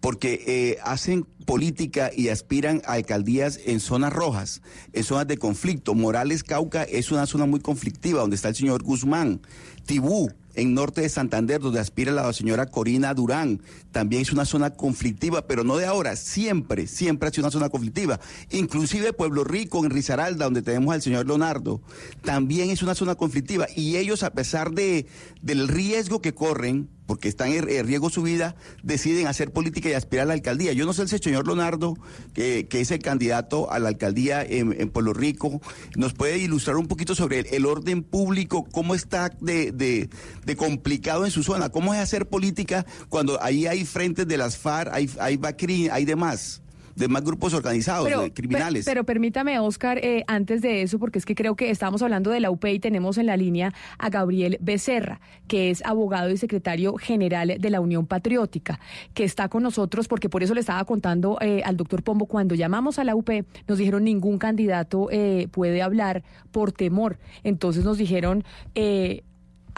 [0.00, 4.62] porque eh, hacen política y aspiran a alcaldías en zonas rojas,
[4.92, 5.94] en zonas de conflicto.
[5.94, 9.40] Morales Cauca es una zona muy conflictiva, donde está el señor Guzmán.
[9.86, 13.62] Tibú, en norte de Santander, donde aspira la señora Corina Durán,
[13.92, 17.68] también es una zona conflictiva, pero no de ahora, siempre, siempre ha sido una zona
[17.68, 18.18] conflictiva.
[18.50, 21.80] Inclusive Pueblo Rico, en Risaralda, donde tenemos al señor Leonardo,
[22.24, 23.66] también es una zona conflictiva.
[23.76, 25.06] Y ellos, a pesar de,
[25.42, 30.24] del riesgo que corren, porque están en riesgo su vida, deciden hacer política y aspirar
[30.24, 30.72] a la alcaldía.
[30.72, 31.96] Yo no sé si el señor Leonardo,
[32.34, 35.60] que, que es el candidato a la alcaldía en, en Pueblo Rico,
[35.96, 40.10] nos puede ilustrar un poquito sobre el, el orden público, cómo está de, de-
[40.44, 44.56] de complicado en su zona, cómo es hacer política cuando ahí hay frentes de las
[44.56, 46.62] FARC, hay, hay BACRI, hay demás,
[46.96, 48.84] demás grupos organizados, de criminales.
[48.84, 52.40] Pero, permítame, Oscar, eh, antes de eso, porque es que creo que estamos hablando de
[52.40, 56.94] la UP y tenemos en la línea a Gabriel Becerra, que es abogado y secretario
[56.96, 58.80] general de la Unión Patriótica,
[59.14, 62.54] que está con nosotros, porque por eso le estaba contando eh, al doctor Pombo, cuando
[62.54, 63.30] llamamos a la UP,
[63.68, 67.18] nos dijeron ningún candidato eh, puede hablar por temor.
[67.44, 68.44] Entonces nos dijeron...
[68.74, 69.22] Eh,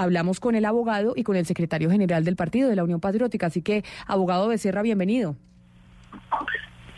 [0.00, 3.48] Hablamos con el abogado y con el secretario general del partido de la Unión Patriótica.
[3.48, 5.34] Así que, abogado Becerra, bienvenido.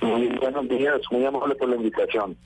[0.00, 2.36] Muy buenos días, muy amable por la invitación.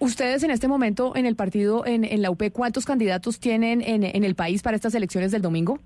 [0.00, 4.04] Ustedes en este momento en el partido, en, en la UP, ¿cuántos candidatos tienen en,
[4.04, 5.78] en el país para estas elecciones del domingo?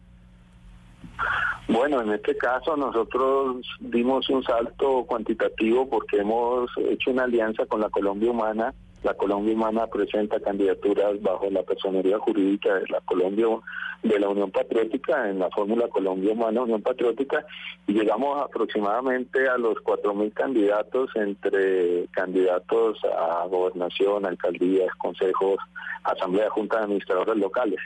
[1.69, 7.81] Bueno, en este caso nosotros dimos un salto cuantitativo porque hemos hecho una alianza con
[7.81, 8.75] la Colombia Humana.
[9.03, 13.47] La Colombia Humana presenta candidaturas bajo la personería jurídica de la Colombia
[14.03, 17.45] de la Unión Patriótica en la fórmula Colombia Humana Unión Patriótica
[17.87, 25.59] y llegamos aproximadamente a los 4.000 candidatos entre candidatos a gobernación, alcaldías, consejos,
[26.05, 27.81] asamblea, junta de administradores locales.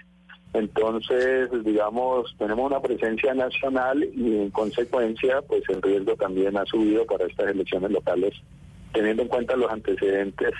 [0.52, 7.04] Entonces, digamos, tenemos una presencia nacional y en consecuencia, pues el riesgo también ha subido
[7.06, 8.34] para estas elecciones locales,
[8.92, 10.52] teniendo en cuenta los antecedentes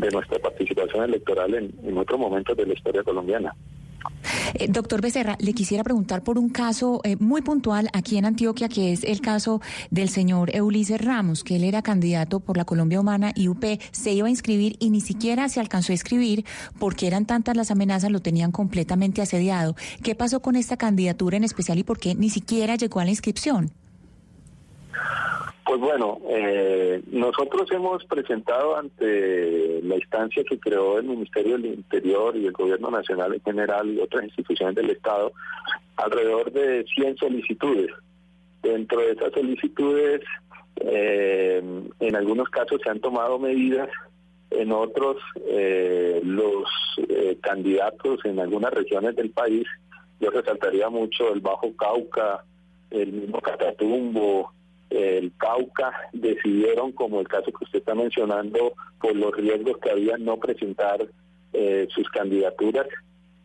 [0.00, 3.54] de nuestra participación electoral en, en otros momentos de la historia colombiana.
[4.54, 8.68] Eh, doctor Becerra, le quisiera preguntar por un caso eh, muy puntual aquí en Antioquia,
[8.68, 9.60] que es el caso
[9.90, 14.12] del señor Ulises Ramos, que él era candidato por la Colombia Humana y UP, se
[14.12, 16.44] iba a inscribir y ni siquiera se alcanzó a inscribir
[16.78, 19.76] porque eran tantas las amenazas, lo tenían completamente asediado.
[20.02, 23.10] ¿Qué pasó con esta candidatura en especial y por qué ni siquiera llegó a la
[23.10, 23.70] inscripción?
[25.70, 32.36] Pues bueno, eh, nosotros hemos presentado ante la instancia que creó el Ministerio del Interior
[32.36, 35.32] y el Gobierno Nacional en general y otras instituciones del Estado
[35.94, 37.92] alrededor de 100 solicitudes.
[38.60, 40.22] Dentro de esas solicitudes,
[40.80, 41.62] eh,
[42.00, 43.90] en algunos casos se han tomado medidas,
[44.50, 46.64] en otros eh, los
[47.08, 49.68] eh, candidatos en algunas regiones del país,
[50.18, 52.44] yo resaltaría mucho el Bajo Cauca,
[52.90, 54.50] el mismo Catatumbo,
[54.90, 60.18] el Cauca, decidieron, como el caso que usted está mencionando, por los riesgos que había,
[60.18, 61.08] no presentar
[61.52, 62.86] eh, sus candidaturas.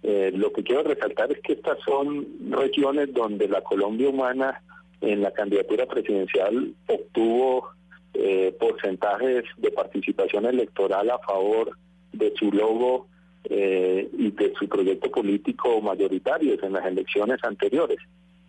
[0.04, 4.62] Eh, lo que quiero resaltar es que estas son regiones donde la Colombia Humana
[5.02, 7.70] en la candidatura presidencial obtuvo
[8.14, 11.78] eh, porcentajes de participación electoral a favor
[12.12, 13.08] de su logo
[13.48, 18.00] y de su proyecto político mayoritarios en las elecciones anteriores,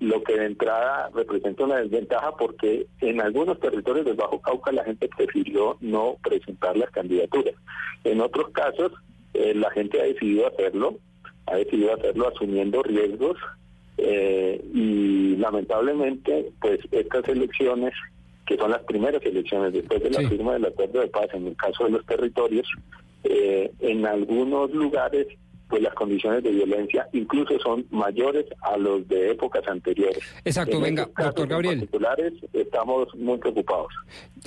[0.01, 4.85] lo que de entrada representa una desventaja porque en algunos territorios del Bajo Cauca la
[4.85, 7.55] gente prefirió no presentar las candidaturas.
[8.05, 8.93] En otros casos
[9.33, 10.99] eh, la gente ha decidido hacerlo,
[11.47, 13.39] ha decidido hacerlo asumiendo riesgos
[13.99, 17.95] eh, y lamentablemente pues estas elecciones
[18.47, 21.57] que son las primeras elecciones después de la firma del acuerdo de paz en el
[21.57, 22.69] caso de los territorios
[23.25, 25.27] eh, en algunos lugares
[25.69, 30.23] pues las condiciones de violencia incluso son mayores a los de épocas anteriores.
[30.45, 31.79] Exacto, En venga, casos doctor Gabriel.
[31.81, 33.93] Particulares estamos muy preocupados.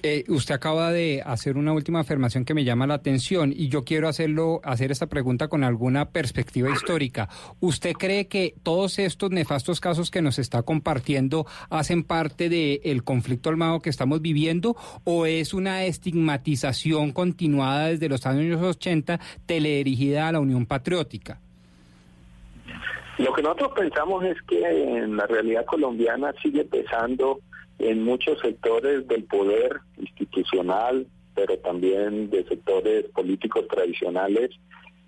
[0.02, 3.84] Eh, usted acaba de hacer una última afirmación que me llama la atención y yo
[3.84, 7.28] quiero hacerlo, hacer esta pregunta con alguna perspectiva histórica.
[7.60, 13.50] ¿Usted cree que todos estos nefastos casos que nos está compartiendo hacen parte del conflicto
[13.50, 20.32] armado que estamos viviendo o es una estigmatización continuada desde los años 80 teledirigida a
[20.32, 20.66] la Unión
[23.18, 27.42] Lo que nosotros pensamos es que en la realidad colombiana sigue pesando
[27.78, 31.06] en muchos sectores del poder institucional,
[31.36, 34.52] pero también de sectores políticos tradicionales,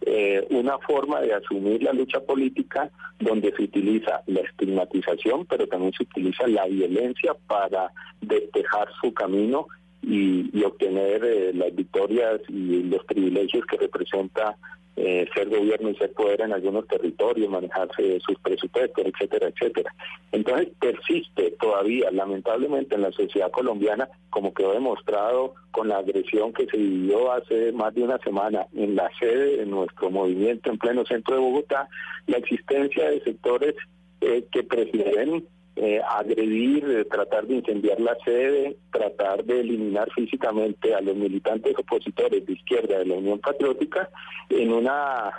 [0.01, 5.93] eh, una forma de asumir la lucha política donde se utiliza la estigmatización, pero también
[5.93, 9.67] se utiliza la violencia para despejar su camino
[10.01, 14.57] y, y obtener eh, las victorias y los privilegios que representa
[14.97, 19.93] eh, ser gobierno y ser poder en algunos territorios, manejarse sus presupuestos, etcétera, etcétera.
[20.31, 26.65] Entonces persiste todavía, lamentablemente, en la sociedad colombiana, como quedó demostrado con la agresión que
[26.67, 31.05] se vivió hace más de una semana en la sede de nuestro movimiento en pleno
[31.05, 31.87] centro de Bogotá,
[32.27, 33.75] la existencia de sectores
[34.19, 35.45] eh, que prefieren
[35.83, 41.73] eh, agredir, eh, tratar de incendiar la sede, tratar de eliminar físicamente a los militantes
[41.77, 44.07] opositores de izquierda de la Unión Patriótica
[44.49, 45.31] en una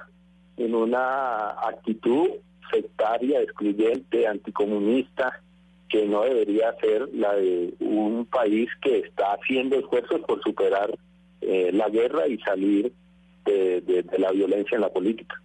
[0.56, 2.28] en una actitud
[2.72, 5.40] sectaria, excluyente, anticomunista,
[5.88, 10.90] que no debería ser la de un país que está haciendo esfuerzos por superar
[11.40, 12.92] eh, la guerra y salir
[13.44, 15.40] de, de- la violencia en la política.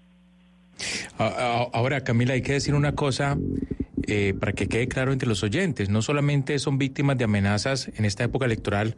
[1.18, 3.38] Ahora, Camila, hay que decir una cosa
[4.08, 5.90] eh, para que quede claro entre los oyentes.
[5.90, 8.96] No solamente son víctimas de amenazas en esta época electoral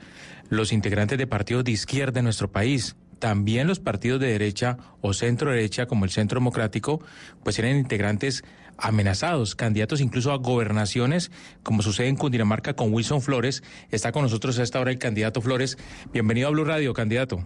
[0.49, 2.95] los integrantes de partidos de izquierda en nuestro país.
[3.18, 7.02] También los partidos de derecha o centro derecha, como el Centro Democrático,
[7.44, 8.44] pues tienen integrantes
[8.77, 11.31] amenazados, candidatos incluso a gobernaciones,
[11.64, 13.64] como sucede en Cundinamarca con Wilson Flores.
[13.91, 15.77] Está con nosotros a esta hora el candidato Flores.
[16.14, 17.44] Bienvenido a Blue Radio, candidato.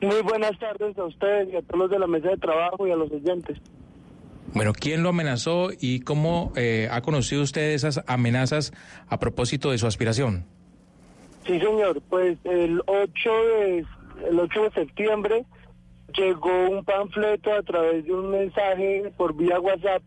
[0.00, 2.92] Muy buenas tardes a ustedes y a todos los de la mesa de trabajo y
[2.92, 3.58] a los oyentes.
[4.54, 8.72] Bueno, ¿quién lo amenazó y cómo eh, ha conocido usted esas amenazas
[9.08, 10.44] a propósito de su aspiración?
[11.46, 13.78] Sí, señor, pues el 8 de,
[14.30, 15.44] el 8 de septiembre
[16.16, 20.02] llegó un panfleto a través de un mensaje por vía WhatsApp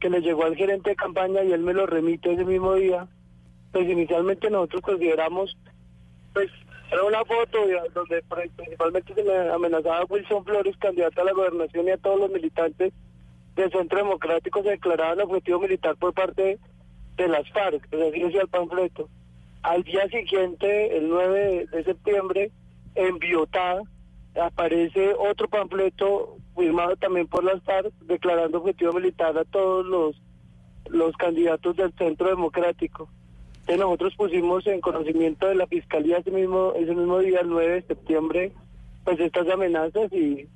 [0.00, 3.06] que le llegó al gerente de campaña y él me lo remite ese mismo día.
[3.72, 5.56] Pues inicialmente nosotros consideramos,
[6.34, 6.48] pues
[6.92, 8.22] era una foto de- donde
[8.56, 12.30] principalmente se me amenazaba a Wilson Flores, candidato a la gobernación y a todos los
[12.30, 12.92] militantes
[13.56, 16.58] del Centro Democrático se declaraban objetivo militar por parte
[17.16, 19.08] de las FARC, es decía el panfleto.
[19.62, 22.50] Al día siguiente, el 9 de septiembre,
[22.94, 23.82] en Biotá,
[24.40, 30.22] aparece otro panfleto firmado también por las FARC, declarando objetivo militar a todos los,
[30.90, 33.08] los candidatos del Centro Democrático.
[33.66, 37.82] Nosotros pusimos en conocimiento de la Fiscalía ese mismo, ese mismo día, el 9 de
[37.82, 38.52] septiembre,
[39.04, 40.46] pues estas amenazas y,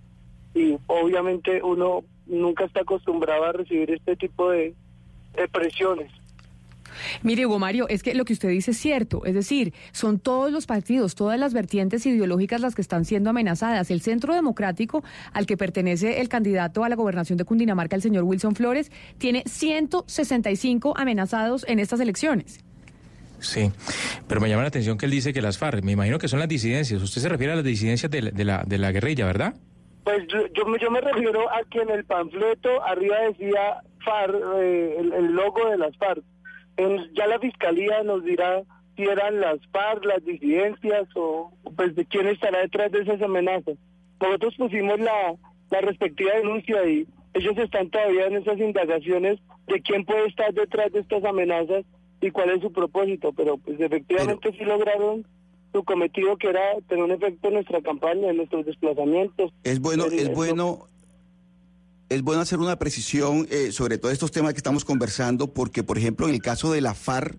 [0.55, 4.75] y obviamente uno nunca está acostumbrado a recibir este tipo de,
[5.37, 6.11] de presiones.
[7.23, 9.25] Mire, Hugo Mario, es que lo que usted dice es cierto.
[9.25, 13.91] Es decir, son todos los partidos, todas las vertientes ideológicas las que están siendo amenazadas.
[13.91, 18.25] El Centro Democrático, al que pertenece el candidato a la gobernación de Cundinamarca, el señor
[18.25, 22.61] Wilson Flores, tiene 165 amenazados en estas elecciones.
[23.39, 23.73] Sí,
[24.29, 26.41] pero me llama la atención que él dice que las FARC, me imagino que son
[26.41, 27.01] las disidencias.
[27.03, 29.55] Usted se refiere a las disidencias de la, de la, de la guerrilla, ¿verdad?
[30.05, 34.35] Pues yo, yo, me- yo me refiero a que en el panfleto arriba decía FARC,
[34.59, 36.23] eh, el, el logo de las FARC.
[36.77, 38.63] En- ya la fiscalía nos dirá
[38.97, 43.77] si eran las FARC, las disidencias o pues de quién estará detrás de esas amenazas.
[44.21, 45.35] Nosotros pusimos la,
[45.71, 50.93] la respectiva denuncia y ellos están todavía en esas indagaciones de quién puede estar detrás
[50.93, 51.85] de estas amenazas
[52.21, 55.25] y cuál es su propósito, pero pues efectivamente sí lograron
[55.73, 59.53] su cometido que era tener un efecto en nuestra campaña, en nuestros desplazamientos.
[59.65, 60.87] Es bueno, En- es en- bueno,
[62.09, 65.97] es bueno hacer una precisión eh, sobre todos estos temas que estamos conversando, porque, por
[65.99, 67.39] ejemplo, en el caso de la FARC,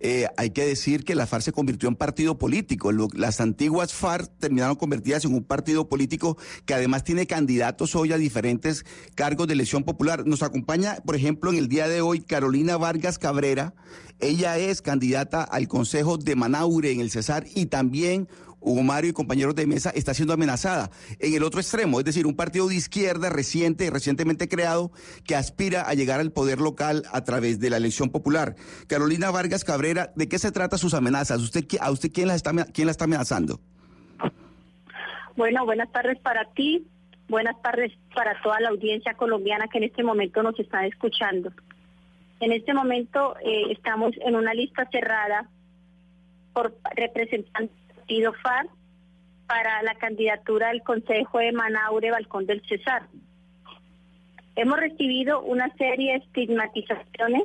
[0.00, 2.92] eh, hay que decir que la FARC se convirtió en partido político.
[2.92, 8.18] Las antiguas FARC terminaron convertidas en un partido político que además tiene candidatos hoy a
[8.18, 8.84] diferentes
[9.14, 10.26] cargos de elección popular.
[10.26, 13.74] Nos acompaña, por ejemplo, en el día de hoy Carolina Vargas Cabrera.
[14.20, 18.28] Ella es candidata al Consejo de Manaure en el Cesar y también
[18.68, 20.90] Hugo Mario y compañeros de mesa está siendo amenazada.
[21.18, 24.92] En el otro extremo, es decir, un partido de izquierda reciente, recientemente creado,
[25.24, 28.54] que aspira a llegar al poder local a través de la elección popular.
[28.86, 31.40] Carolina Vargas Cabrera, ¿de qué se trata sus amenazas?
[31.40, 33.60] ¿Usted, qui- ¿A usted quién la está, quién la está amenazando?
[35.36, 36.86] Bueno, buenas tardes para ti,
[37.28, 41.52] buenas tardes para toda la audiencia colombiana que en este momento nos está escuchando.
[42.40, 45.48] En este momento eh, estamos en una lista cerrada
[46.52, 47.76] por representantes
[48.08, 48.70] partido FARC
[49.46, 53.02] para la candidatura al Consejo de Manaure Balcón del Cesar.
[54.56, 57.44] Hemos recibido una serie de estigmatizaciones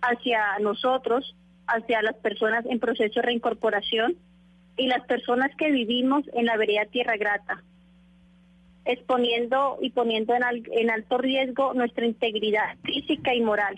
[0.00, 1.36] hacia nosotros,
[1.66, 4.16] hacia las personas en proceso de reincorporación
[4.78, 7.62] y las personas que vivimos en la vereda Tierra Grata,
[8.86, 10.42] exponiendo y poniendo en,
[10.72, 13.76] en alto riesgo nuestra integridad física y moral.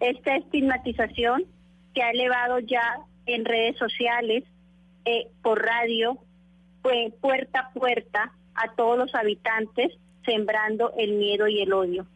[0.00, 1.44] Esta estigmatización
[1.94, 4.44] se ha elevado ya en redes sociales,
[5.04, 6.18] eh, por radio,
[7.20, 9.92] puerta a puerta a todos los habitantes,
[10.24, 12.06] sembrando el miedo y el odio.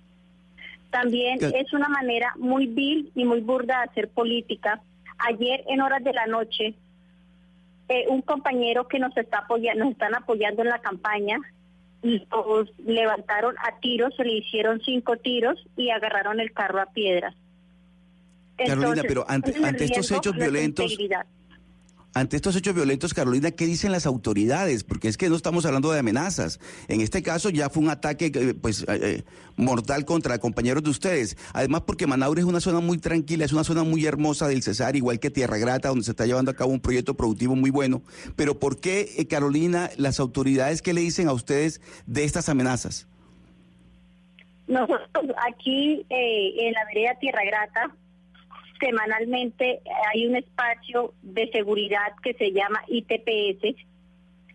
[0.91, 4.81] También es una manera muy vil y muy burda de hacer política.
[5.19, 6.75] Ayer en horas de la noche,
[7.89, 11.39] eh, un compañero que nos está apoyando, nos están apoyando en la campaña,
[12.03, 17.35] los levantaron a tiros, se le hicieron cinco tiros y agarraron el carro a piedras.
[18.67, 20.97] Carolina, Entonces, pero ante- ante estos hechos violentos.
[22.13, 24.83] Ante estos hechos violentos, Carolina, ¿qué dicen las autoridades?
[24.83, 26.59] Porque es que no estamos hablando de amenazas.
[26.89, 29.25] En este caso ya fue un ataque eh, pues, eh, eh,
[29.55, 31.37] mortal contra compañeros de ustedes.
[31.53, 34.97] Además, porque Manaure es una zona muy tranquila, es una zona muy hermosa del Cesar,
[34.97, 38.03] igual que Tierra Grata, donde se está llevando a cabo un proyecto productivo muy bueno.
[38.35, 43.07] Pero ¿por qué, eh, Carolina, las autoridades, qué le dicen a ustedes de estas amenazas?
[44.67, 45.05] Nosotros
[45.49, 47.97] aquí eh, en la vereda Tierra Grata,
[48.81, 49.81] semanalmente
[50.13, 53.77] hay un espacio de seguridad que se llama ITPS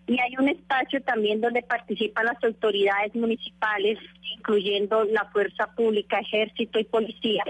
[0.07, 3.97] y hay un espacio también donde participan las autoridades municipales,
[4.37, 7.43] incluyendo la fuerza pública, ejército y policía,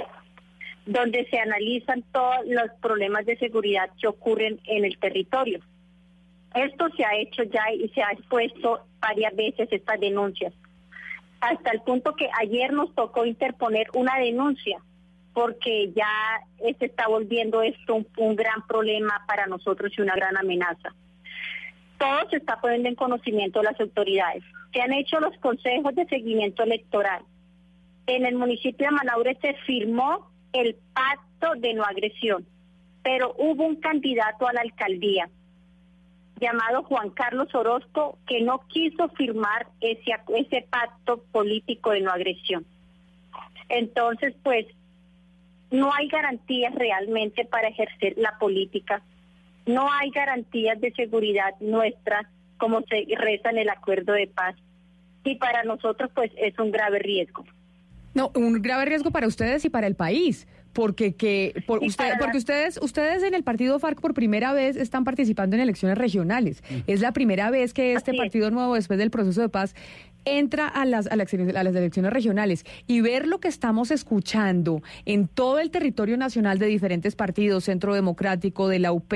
[0.86, 5.60] donde se analizan todos los problemas de seguridad que ocurren en el territorio.
[6.54, 10.54] Esto se ha hecho ya y se ha expuesto varias veces estas denuncias
[11.42, 14.80] hasta el punto que ayer nos tocó interponer una denuncia
[15.36, 16.42] porque ya
[16.80, 20.96] se está volviendo esto un, gran problema para nosotros y una gran amenaza.
[22.00, 24.44] Todo se está poniendo en conocimiento las autoridades.
[24.74, 27.22] Se han hecho los consejos de seguimiento electoral.
[28.08, 32.46] En el municipio de Manaure se firmó el pacto de no agresión,
[33.04, 35.30] pero hubo un candidato a la alcaldía
[36.40, 42.66] llamado Juan Carlos Orozco, que no quiso firmar ese pacto político de no agresión.
[43.68, 44.68] Entonces, pues,
[45.72, 49.02] no hay garantías realmente para ejercer la política.
[49.66, 52.28] No hay garantías de seguridad nuestras
[52.58, 54.56] como se reza en el acuerdo de paz.
[55.24, 57.44] Y para nosotros, pues, es un grave riesgo.
[58.14, 62.38] No, un grave riesgo para ustedes y para el país, porque que por usted, porque
[62.38, 66.64] ustedes ustedes en el partido FARC por primera vez están participando en elecciones regionales.
[66.88, 69.76] Es la primera vez que este partido nuevo después del proceso de paz
[70.26, 73.92] entra a las, a, las, elecciones- a las elecciones regionales y ver lo que estamos
[73.92, 79.14] escuchando en todo el territorio nacional de diferentes partidos, Centro Democrático, de la UP,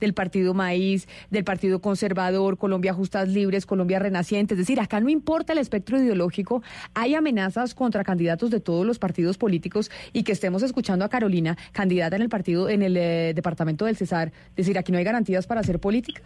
[0.00, 5.08] del Partido Maíz, del Partido Conservador, Colombia Justas Libres, Colombia Renaciente, es decir, acá no
[5.08, 6.62] importa el espectro ideológico,
[6.94, 11.56] hay amenazas contra candidatos de todos los partidos políticos y que estemos escuchando a Carolina,
[11.72, 15.46] candidata en el partido, en el eh, departamento del Cesar, decir aquí no hay garantías
[15.46, 16.22] para hacer política.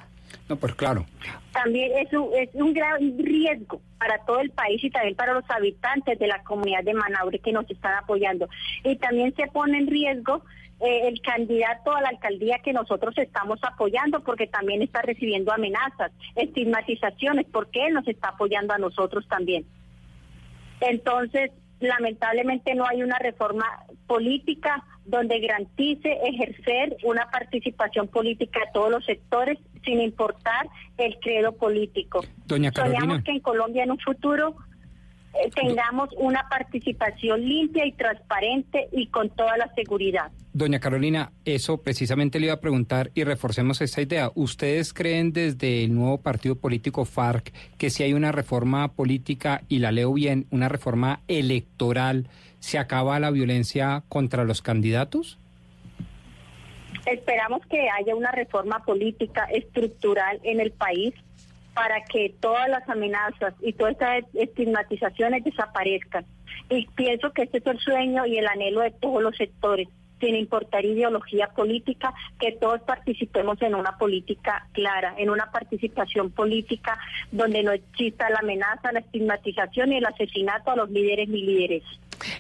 [0.49, 1.07] No, pues claro.
[1.53, 5.49] también es un, es un gran riesgo para todo el país y también para los
[5.51, 8.49] habitantes de la comunidad de Manaure que nos están apoyando.
[8.85, 10.45] Y también se pone en riesgo
[10.81, 16.13] eh, el candidato a la alcaldía que nosotros estamos apoyando porque también está recibiendo amenazas,
[16.35, 19.65] estigmatizaciones, porque él nos está apoyando a nosotros también.
[20.81, 21.51] Entonces,
[21.81, 23.65] lamentablemente no hay una reforma
[24.07, 30.69] política donde garantice ejercer una participación política de todos los sectores sin importar
[30.99, 32.25] el credo político.
[32.45, 33.01] Doña Carolina.
[33.01, 34.57] Soñamos que en Colombia en un futuro
[35.35, 40.31] eh, tengamos una participación limpia y transparente y con toda la seguridad.
[40.53, 44.33] Doña Carolina, eso precisamente le iba a preguntar y reforcemos esta idea.
[44.35, 49.81] ¿Ustedes creen desde el nuevo partido político FARC que si hay una reforma política, y
[49.81, 52.29] la leo bien, una reforma electoral,
[52.61, 55.39] se acaba la violencia contra los candidatos?
[57.07, 61.15] Esperamos que haya una reforma política estructural en el país
[61.75, 66.25] para que todas las amenazas y todas estas estigmatizaciones desaparezcan.
[66.71, 69.87] Y pienso que este es el sueño y el anhelo de todos los sectores,
[70.21, 76.99] sin importar ideología política, que todos participemos en una política clara, en una participación política
[77.33, 81.83] donde no exista la amenaza, la estigmatización y el asesinato a los líderes ni líderes.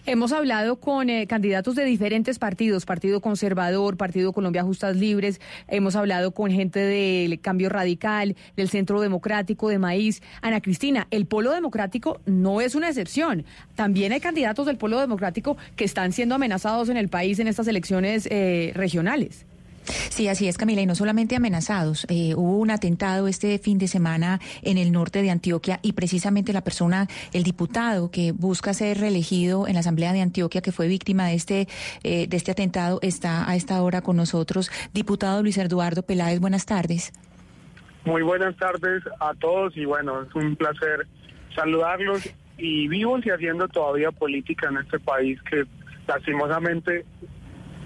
[0.07, 5.97] Hemos hablado con eh, candidatos de diferentes partidos, Partido Conservador, Partido Colombia Justas Libres, hemos
[5.97, 10.23] hablado con gente del Cambio Radical, del Centro Democrático, de Maíz.
[10.43, 13.45] Ana Cristina, el Polo Democrático no es una excepción.
[13.75, 17.66] También hay candidatos del Polo Democrático que están siendo amenazados en el país en estas
[17.67, 19.47] elecciones eh, regionales.
[19.87, 22.07] Sí, así es, Camila, y no solamente amenazados.
[22.09, 26.53] Eh, hubo un atentado este fin de semana en el norte de Antioquia y precisamente
[26.53, 30.89] la persona, el diputado que busca ser reelegido en la Asamblea de Antioquia, que fue
[30.89, 31.69] víctima de este,
[32.03, 34.71] eh, de este atentado, está a esta hora con nosotros.
[34.93, 37.13] Diputado Luis Eduardo Peláez, buenas tardes.
[38.05, 41.07] Muy buenas tardes a todos y bueno, es un placer
[41.55, 42.23] saludarlos
[42.59, 45.65] y vivos y haciendo todavía política en este país que
[46.07, 47.05] lastimosamente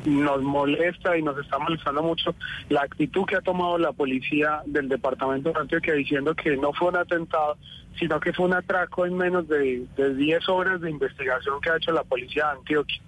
[0.05, 2.35] nos molesta y nos está molestando mucho
[2.69, 6.89] la actitud que ha tomado la policía del departamento de Antioquia diciendo que no fue
[6.89, 7.57] un atentado,
[7.99, 11.77] sino que fue un atraco en menos de, de 10 horas de investigación que ha
[11.77, 13.01] hecho la policía de Antioquia.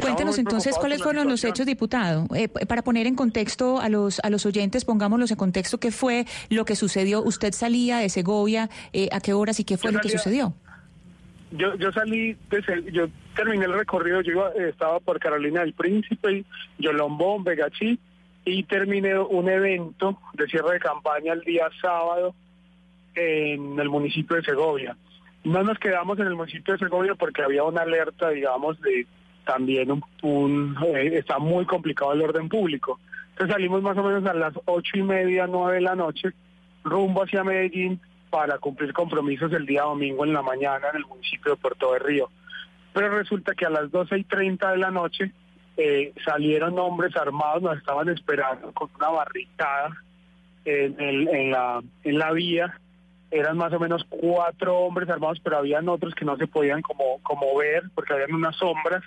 [0.00, 2.26] Cuéntenos entonces cuáles fueron los hechos, diputado.
[2.34, 6.26] Eh, para poner en contexto a los a los oyentes, pongámoslos en contexto, ¿qué fue
[6.48, 7.22] lo que sucedió?
[7.22, 8.68] ¿Usted salía de Segovia?
[8.92, 10.54] Eh, ¿A qué horas y qué fue lo que sucedió?
[11.52, 15.60] Yo, yo salí, de Se- yo terminé el recorrido, yo iba, eh, estaba por Carolina
[15.60, 16.44] del Príncipe,
[16.78, 17.98] Yolombón, Vegachí,
[18.44, 22.34] y terminé un evento de cierre de campaña el día sábado
[23.14, 24.96] en el municipio de Segovia.
[25.44, 29.06] No nos quedamos en el municipio de Segovia porque había una alerta, digamos, de
[29.44, 33.00] también un, un, eh, está muy complicado el orden público.
[33.30, 36.28] Entonces salimos más o menos a las ocho y media, nueve de la noche,
[36.84, 38.00] rumbo hacia Medellín
[38.30, 41.98] para cumplir compromisos el día domingo en la mañana en el municipio de Puerto de
[41.98, 42.30] Río.
[42.94, 45.32] Pero resulta que a las doce y treinta de la noche
[45.76, 49.90] eh, salieron hombres armados, nos estaban esperando con una barricada
[50.64, 52.78] en, el- en, la, en la vía.
[53.30, 57.18] Eran más o menos cuatro hombres armados, pero habían otros que no se podían como,
[57.22, 59.02] como ver porque habían unas sombras.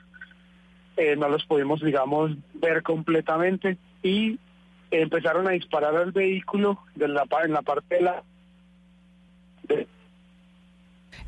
[0.95, 4.39] Eh, no los pudimos, digamos, ver completamente y
[4.91, 8.23] empezaron a disparar al vehículo de la, en la parte de la...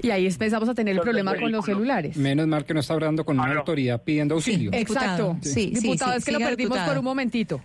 [0.02, 2.18] Y ahí empezamos a tener el problema con los celulares.
[2.18, 4.72] Menos mal que no está hablando con una autoridad pidiendo auxilio.
[4.74, 5.38] Exacto.
[5.42, 7.62] Diputado, es que lo perdimos por un momentito.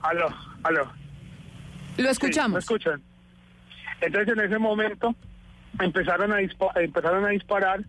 [0.00, 0.28] Aló,
[0.62, 0.90] aló.
[1.96, 2.52] Lo escuchamos.
[2.54, 3.02] ¿Me escuchan?
[4.00, 5.14] Entonces en ese momento
[5.80, 7.80] empezaron a, dispa- empezaron a disparar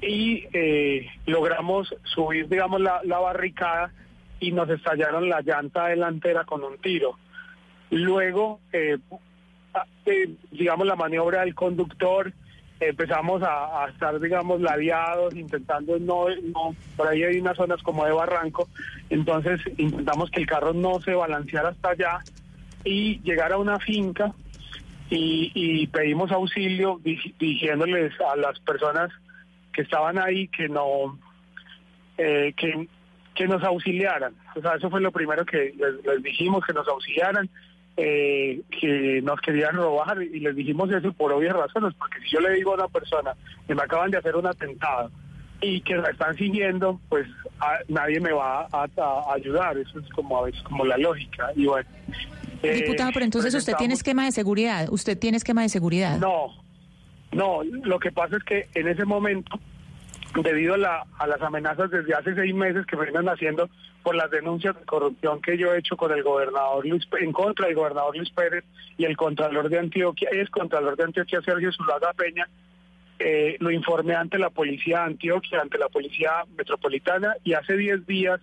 [0.00, 3.92] y eh, logramos subir, digamos, la, la barricada
[4.40, 7.18] y nos estallaron la llanta delantera con un tiro.
[7.90, 8.98] Luego, eh,
[10.06, 12.32] eh, digamos, la maniobra del conductor,
[12.80, 16.26] empezamos a, estar, digamos, ladeados, intentando no,
[16.96, 18.68] por ahí hay unas zonas como de barranco,
[19.10, 22.20] entonces intentamos que el carro no se balanceara hasta allá
[22.84, 24.32] y llegar a una finca
[25.08, 29.10] y, pedimos auxilio di- diciéndoles a las personas
[29.72, 31.18] que estaban ahí que no
[32.18, 34.34] eh, que, nos auxiliaran.
[34.56, 35.74] O sea eso fue lo primero que
[36.04, 37.48] les dijimos que nos auxiliaran
[37.96, 42.40] eh, que nos querían robar y les dijimos eso por obvias razones porque si yo
[42.40, 43.32] le digo a una persona
[43.66, 45.10] que me acaban de hacer un atentado
[45.62, 47.26] y que la están siguiendo pues
[47.60, 51.48] a- nadie me va a, a ayudar eso es como a veces como la lógica
[51.56, 51.88] y bueno
[52.62, 54.88] eh, Diputado, pero entonces usted tiene esquema de seguridad.
[54.90, 56.18] Usted tiene esquema de seguridad.
[56.18, 56.46] no,
[57.32, 59.58] no, lo que pasa es que en ese momento,
[60.42, 63.68] debido a, la- a las amenazas desde hace seis meses que vienen haciendo
[64.02, 67.66] por las denuncias de corrupción que yo he hecho con el gobernador Luis, en contra
[67.66, 68.64] del gobernador Luis Pérez
[68.98, 72.48] y el contralor de Antioquia, es contralor de Antioquia Sergio Zulaga Peña,
[73.18, 78.06] eh, lo informé ante la policía de Antioquia, ante la policía metropolitana y hace 10
[78.06, 78.40] días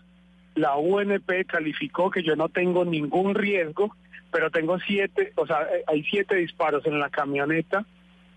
[0.55, 3.95] la UNP calificó que yo no tengo ningún riesgo,
[4.31, 7.85] pero tengo siete, o sea, eh, hay siete disparos en la camioneta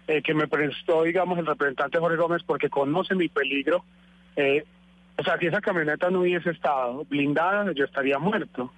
[0.07, 3.85] eh, que me prestó, digamos, el representante Jorge Gómez porque conoce mi peligro.
[4.37, 4.65] Eh,
[5.19, 8.71] O sea, si esa camioneta no hubiese estado blindada, yo estaría muerto.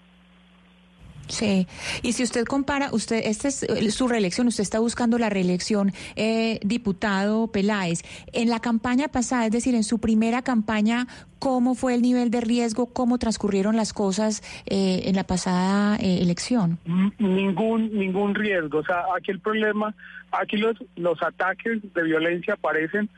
[1.28, 1.66] Sí,
[2.02, 5.92] y si usted compara, usted, esta es eh, su reelección, usted está buscando la reelección,
[6.16, 8.02] eh, diputado Peláez.
[8.32, 11.07] En la campaña pasada, es decir, en su primera campaña,
[11.39, 12.86] ¿cómo fue el nivel de riesgo?
[12.86, 16.78] ¿Cómo transcurrieron las cosas eh, en la pasada eh, elección?
[17.18, 18.78] Ningún ningún riesgo.
[18.78, 19.94] O sea, aquí el problema,
[20.32, 23.08] aquí los, los ataques de violencia aparecen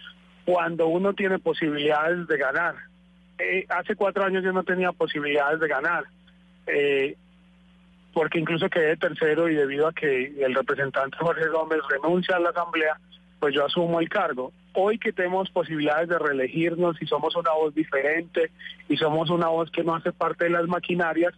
[0.44, 2.74] cuando uno tiene posibilidades de ganar.
[3.38, 6.04] Eh, hace cuatro años yo no tenía posibilidades de ganar.
[6.66, 7.16] Eh,
[8.12, 12.50] porque incluso quedé tercero y debido a que el representante Jorge Gómez renuncia a la
[12.50, 12.98] Asamblea,
[13.38, 14.52] pues yo asumo el cargo.
[14.74, 18.50] Hoy que tenemos posibilidades de reelegirnos y somos una voz diferente
[18.88, 21.34] y somos una voz que no hace parte de las maquinarias,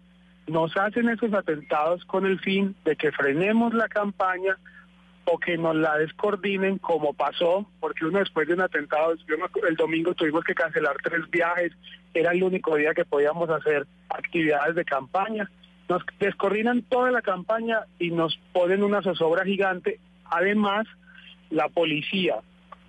[0.46, 4.58] nos hacen esos atentados con el fin de que frenemos la campaña
[5.24, 9.36] o que nos la descoordinen como pasó, porque uno después de un atentado, yo
[9.68, 11.72] el domingo tuvimos que cancelar tres viajes,
[12.12, 15.48] era el único día que podíamos hacer actividades de campaña.
[15.92, 20.00] Nos descoordinan toda la campaña y nos ponen una zozobra gigante.
[20.24, 20.86] Además,
[21.50, 22.36] la policía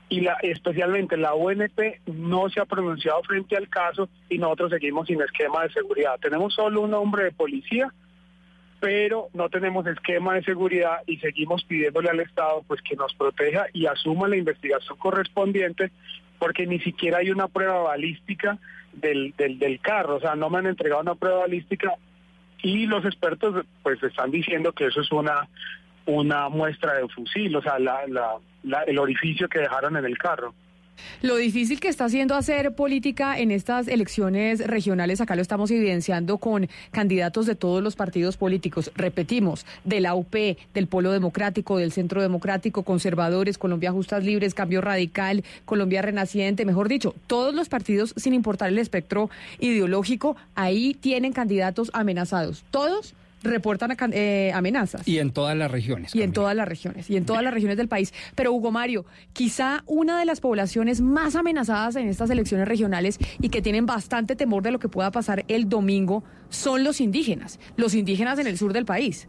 [0.07, 5.21] y especialmente la UNP no se ha pronunciado frente al caso y nosotros seguimos sin
[5.21, 6.17] esquema de seguridad.
[6.21, 7.93] Tenemos solo un hombre de policía,
[8.79, 13.65] pero no tenemos esquema de seguridad y seguimos pidiéndole al Estado pues que nos proteja
[13.73, 15.91] y asuma la investigación correspondiente
[16.39, 18.59] porque ni siquiera hay una prueba balística
[18.93, 21.97] del, del carro, o sea, no me han entregado una prueba balística
[22.63, 25.47] y los expertos pues están diciendo que eso es una
[26.05, 28.01] una muestra de fusil, o sea, la,
[28.85, 30.53] el orificio que dejaron en el carro.
[31.21, 36.37] Lo difícil que está haciendo hacer política en estas elecciones regionales, acá lo estamos evidenciando
[36.37, 40.33] con candidatos de todos los partidos políticos, repetimos, de la UP,
[40.73, 46.89] del Polo Democrático, del Centro Democrático, Conservadores, Colombia Justas Libres, Cambio Radical, Colombia Renaciente, mejor
[46.89, 52.63] dicho, todos los partidos, sin importar el espectro ideológico, ahí tienen candidatos amenazados.
[52.71, 53.13] Todos
[53.43, 55.07] reportan eh, amenazas.
[55.07, 56.15] Y en todas las regiones.
[56.15, 58.13] Y en todas las regiones, y en todas las regiones del país.
[58.35, 63.49] Pero Hugo Mario, quizá una de las poblaciones más amenazadas en estas elecciones regionales y
[63.49, 67.93] que tienen bastante temor de lo que pueda pasar el domingo son los indígenas, los
[67.93, 69.27] indígenas en el sur del país.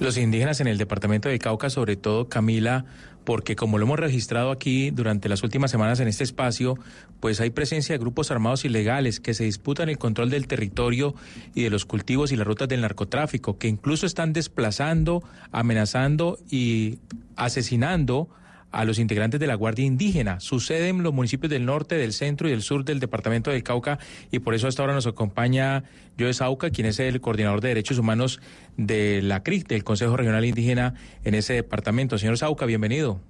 [0.00, 2.84] Los indígenas en el departamento de Cauca, sobre todo Camila,
[3.28, 6.78] porque como lo hemos registrado aquí durante las últimas semanas en este espacio,
[7.20, 11.14] pues hay presencia de grupos armados ilegales que se disputan el control del territorio
[11.54, 17.00] y de los cultivos y las rutas del narcotráfico, que incluso están desplazando, amenazando y
[17.36, 18.30] asesinando
[18.70, 20.40] a los integrantes de la Guardia Indígena.
[20.40, 23.98] Sucede en los municipios del norte, del centro y del sur del departamento del Cauca
[24.30, 25.84] y por eso hasta ahora nos acompaña
[26.18, 28.40] Joe Sauca, quien es el coordinador de derechos humanos
[28.76, 32.18] de la CRIC, del Consejo Regional Indígena en ese departamento.
[32.18, 33.20] Señor Sauca, bienvenido.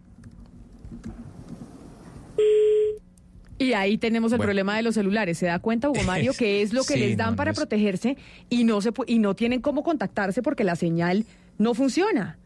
[3.60, 4.48] Y ahí tenemos el Bueno.
[4.48, 5.36] problema de los celulares.
[5.38, 8.16] ¿Se da cuenta, Hugo Mario, que es lo que Sí, les dan no, para protegerse
[8.48, 11.24] y no, se y no tienen cómo contactarse porque la señal
[11.58, 12.38] no funciona?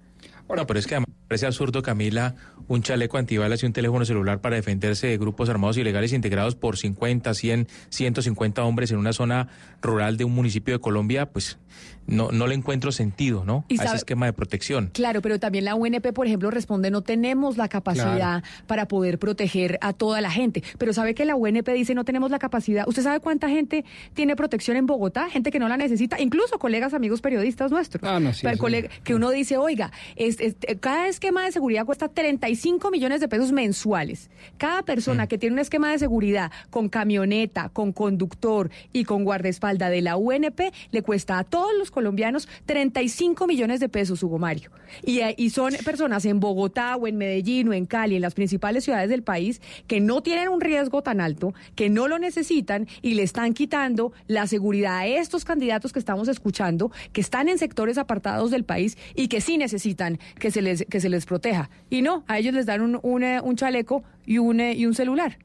[0.48, 2.34] Bueno, pero es que además parece absurdo, Camila,
[2.68, 6.76] un chaleco antibalas y un teléfono celular para defenderse de grupos armados ilegales integrados por
[6.76, 9.48] 50, 100, 150 hombres en una zona
[9.80, 11.58] rural de un municipio de Colombia, pues
[12.06, 13.64] no, no le encuentro sentido, ¿no?
[13.68, 14.90] Y A ese esquema de protección.
[14.92, 19.78] Claro, pero también la UNP, por ejemplo, responde, no tenemos la capacidad para poder proteger
[19.80, 20.62] a toda la gente.
[20.76, 22.86] Pero sabe que la UNP dice, no tenemos la capacidad.
[22.86, 25.30] ¿Usted sabe cuánta gente tiene protección en Bogotá?
[25.30, 28.02] Gente que no la necesita, incluso colegas, amigos periodistas nuestros.
[28.04, 31.52] Ah, no, sí, Pero eso- colega- que uno dice, oiga, es- es- cada esquema de
[31.52, 34.28] seguridad cuesta 35 millones de pesos mensuales.
[34.58, 39.92] Cada persona que tiene un esquema de seguridad con camioneta, con conductor y con guardaespaldas
[39.92, 40.60] de la UNP
[40.90, 44.72] le cuesta a todos los colombianos 35 millones de pesos, Hugo Mario.
[45.04, 48.34] Y, eh, y son personas en Bogotá o en Medellín o en Cali, en las
[48.34, 52.88] principales ciudades del país, que no tienen un riesgo tan alto, que no lo necesitan
[53.00, 57.58] y le están quitando la seguridad a estos candidatos que estamos escuchando, que están en
[57.58, 61.70] sectores apartados del país y que sí necesitan que se les, que se les proteja.
[61.88, 64.86] Y no, a ellos les dan un, un, eh, un chaleco y un, eh, y
[64.86, 65.38] un celular.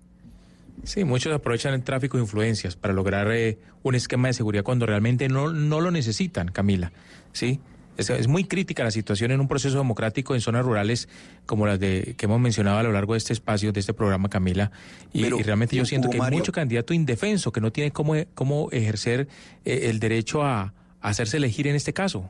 [0.83, 4.85] Sí, muchos aprovechan el tráfico de influencias para lograr eh, un esquema de seguridad cuando
[4.85, 6.91] realmente no, no lo necesitan, Camila.
[7.33, 7.59] Sí,
[7.97, 11.09] es, es muy crítica la situación en un proceso democrático en zonas rurales
[11.47, 14.29] como las de que hemos mencionado a lo largo de este espacio, de este programa,
[14.29, 14.71] Camila.
[15.13, 17.71] Y, Pero, y realmente yo siento Hugo que hay Mario- mucho candidato indefenso que no
[17.71, 19.27] tiene cómo, cómo ejercer
[19.65, 20.61] eh, el derecho a,
[21.01, 22.29] a hacerse elegir en este caso.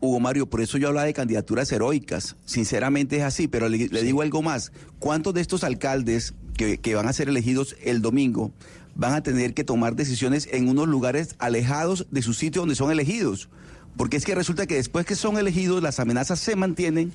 [0.00, 2.36] Hugo Mario, por eso yo hablaba de candidaturas heroicas.
[2.44, 4.72] Sinceramente es así, pero le, le digo algo más.
[4.98, 8.52] ¿Cuántos de estos alcaldes que, que van a ser elegidos el domingo
[8.94, 12.90] van a tener que tomar decisiones en unos lugares alejados de su sitio donde son
[12.90, 13.48] elegidos?
[13.96, 17.12] porque es que resulta que después que son elegidos las amenazas se mantienen,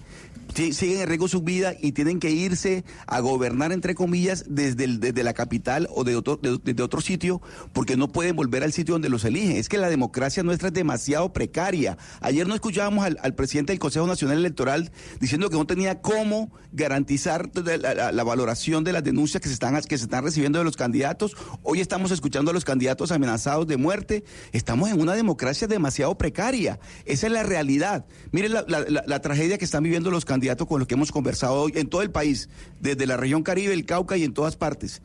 [0.56, 5.24] siguen en riesgo su vida y tienen que irse a gobernar, entre comillas, desde, desde
[5.24, 7.42] la capital o desde otro sitio,
[7.74, 9.56] porque no pueden volver al sitio donde los eligen.
[9.56, 11.98] Es que la democracia nuestra es demasiado precaria.
[12.20, 17.50] Ayer no escuchábamos al, presidente del Consejo Nacional Electoral diciendo que no tenía cómo garantizar
[17.56, 21.36] la, valoración de las denuncias que se, están, que se están recibiendo de los candidatos.
[21.64, 24.24] Hoy estamos escuchando a los candidatos amenazados de muerte.
[24.52, 26.80] Estamos en una democracia demasiado precaria.
[27.06, 28.06] Esa es la realidad.
[28.32, 31.74] Miren la- la tragedia que están viviendo los candidatos con los que hemos conversado hoy
[31.76, 35.02] en todo el país, desde la región Caribe, el Cauca y en todas partes.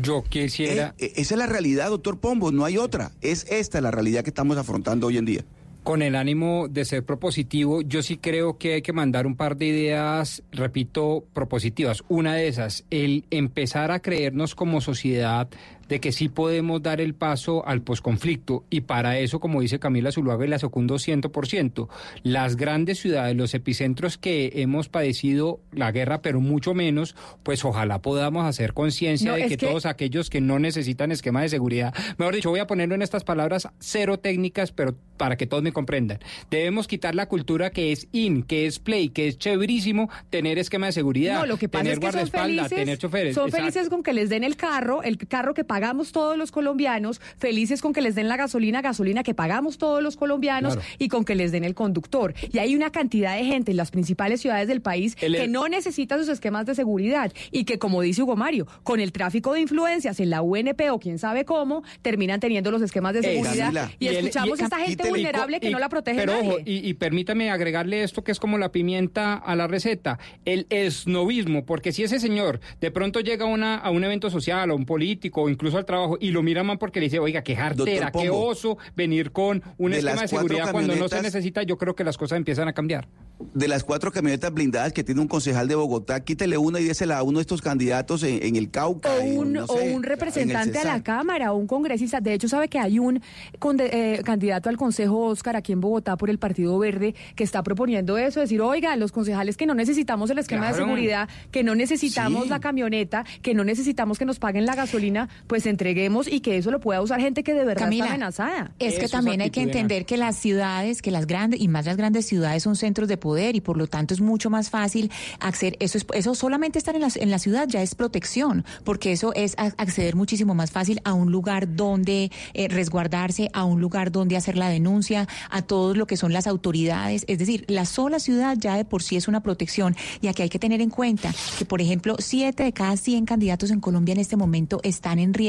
[0.00, 0.94] Yo quisiera...
[0.98, 3.12] Eh, eh, esa es la realidad, doctor Pombo, no hay otra.
[3.20, 5.44] Es esta la realidad que estamos afrontando hoy en día.
[5.82, 9.56] Con el ánimo de ser propositivo, yo sí creo que hay que mandar un par
[9.56, 12.02] de ideas, repito, propositivas.
[12.08, 15.48] Una de esas, el empezar a creernos como sociedad
[15.88, 20.12] de que sí podemos dar el paso al posconflicto y para eso, como dice Camila
[20.12, 21.88] Zuluaga, y la secundo 100%,
[22.22, 28.00] las grandes ciudades, los epicentros que hemos padecido la guerra, pero mucho menos, pues ojalá
[28.02, 31.94] podamos hacer conciencia No, de que, que- todos aquellos que no necesitan esquema de seguridad,
[32.18, 35.72] mejor dicho, voy a ponerlo en estas palabras cero técnicas, pero para que todos me
[35.72, 36.18] comprendan.
[36.50, 40.86] Debemos quitar la cultura que es in, que es play, que es chéverísimo tener esquema
[40.86, 43.34] de seguridad, No, lo que pasa tener es que guardaespaldas, tener choferes.
[43.34, 43.64] son Exacto.
[43.66, 47.80] felices con que les den el carro, el carro que pagamos todos los colombianos, felices
[47.82, 50.88] con que les den la gasolina, gasolina que pagamos todos los colombianos Claro.
[51.00, 52.32] y con que les den el conductor.
[52.52, 55.66] Y hay una cantidad de gente en las principales ciudades del país El- que no
[55.66, 59.62] necesita sus esquemas de seguridad y que, como dice Hugo Mario, con el tráfico de
[59.62, 63.90] influencias en la UNP o quién sabe cómo, terminan teniendo los esquemas de seguridad Camila.
[63.98, 66.48] y, escuchamos y- a esta gente y- vulnerable que no la protege Pero nadie.
[66.50, 70.68] ojo, y, y permítame agregarle esto que es como la pimienta a la receta, el
[70.70, 74.74] esnovismo, porque si ese señor de pronto llega a, una, a un evento social, a
[74.74, 77.56] un político o incluso al trabajo y lo mira mal porque le dice, oiga, qué
[77.56, 81.78] jartera, qué oso venir con un de esquema de seguridad cuando no se necesita, yo
[81.78, 83.08] creo que las cosas empiezan a cambiar.
[83.52, 87.18] De las cuatro camionetas blindadas que tiene un concejal de Bogotá, quítele una y désela
[87.18, 89.10] a uno de estos candidatos en, en el Cauca.
[89.12, 91.02] o en, un, o representante a la.
[91.02, 92.20] Cámara o un congresista.
[92.20, 93.20] De hecho, sabe que hay un
[93.58, 97.62] conde- eh, candidato al Consejo Oscar aquí en Bogotá por el Partido Verde que está
[97.62, 101.74] proponiendo eso, decir, oiga, los concejales que no necesitamos el esquema de seguridad, que no
[101.74, 102.48] necesitamos Sí.
[102.50, 106.70] la camioneta, que no necesitamos que nos paguen la gasolina, pues entreguemos y que eso
[106.70, 108.72] lo pueda usar gente que de verdad Camila, está amenazada.
[108.78, 111.68] Es Eso que es también hay que entender que las ciudades, que las grandes y
[111.68, 114.70] más las grandes ciudades son centros de poder y por lo tanto es mucho más
[114.70, 115.10] fácil
[115.40, 115.76] acceder.
[115.80, 119.32] Eso es, eso solamente estar en la, en la ciudad ya es protección, porque eso
[119.34, 124.36] es acceder muchísimo más fácil a un lugar donde eh, resguardarse, a un lugar donde
[124.36, 127.24] hacer la denuncia, a todo lo que son las autoridades.
[127.28, 130.48] Es decir, la sola ciudad ya de por sí es una protección y aquí hay
[130.48, 134.20] que tener en cuenta que, por ejemplo, siete de cada 100 candidatos en Colombia en
[134.20, 135.43] este momento están en riesgo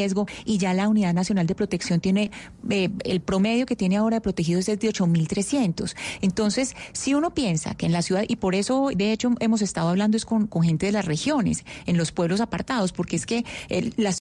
[0.46, 2.32] y ya la Unidad Nacional de Protección tiene
[2.70, 5.96] eh, el promedio que tiene ahora de protegidos es de 8.300.
[6.22, 9.90] Entonces, si uno piensa que en la ciudad, y por eso, de hecho, hemos estado
[9.90, 13.92] hablando es con, gente de las regiones, en los pueblos apartados, porque es que eh,
[13.98, 14.14] las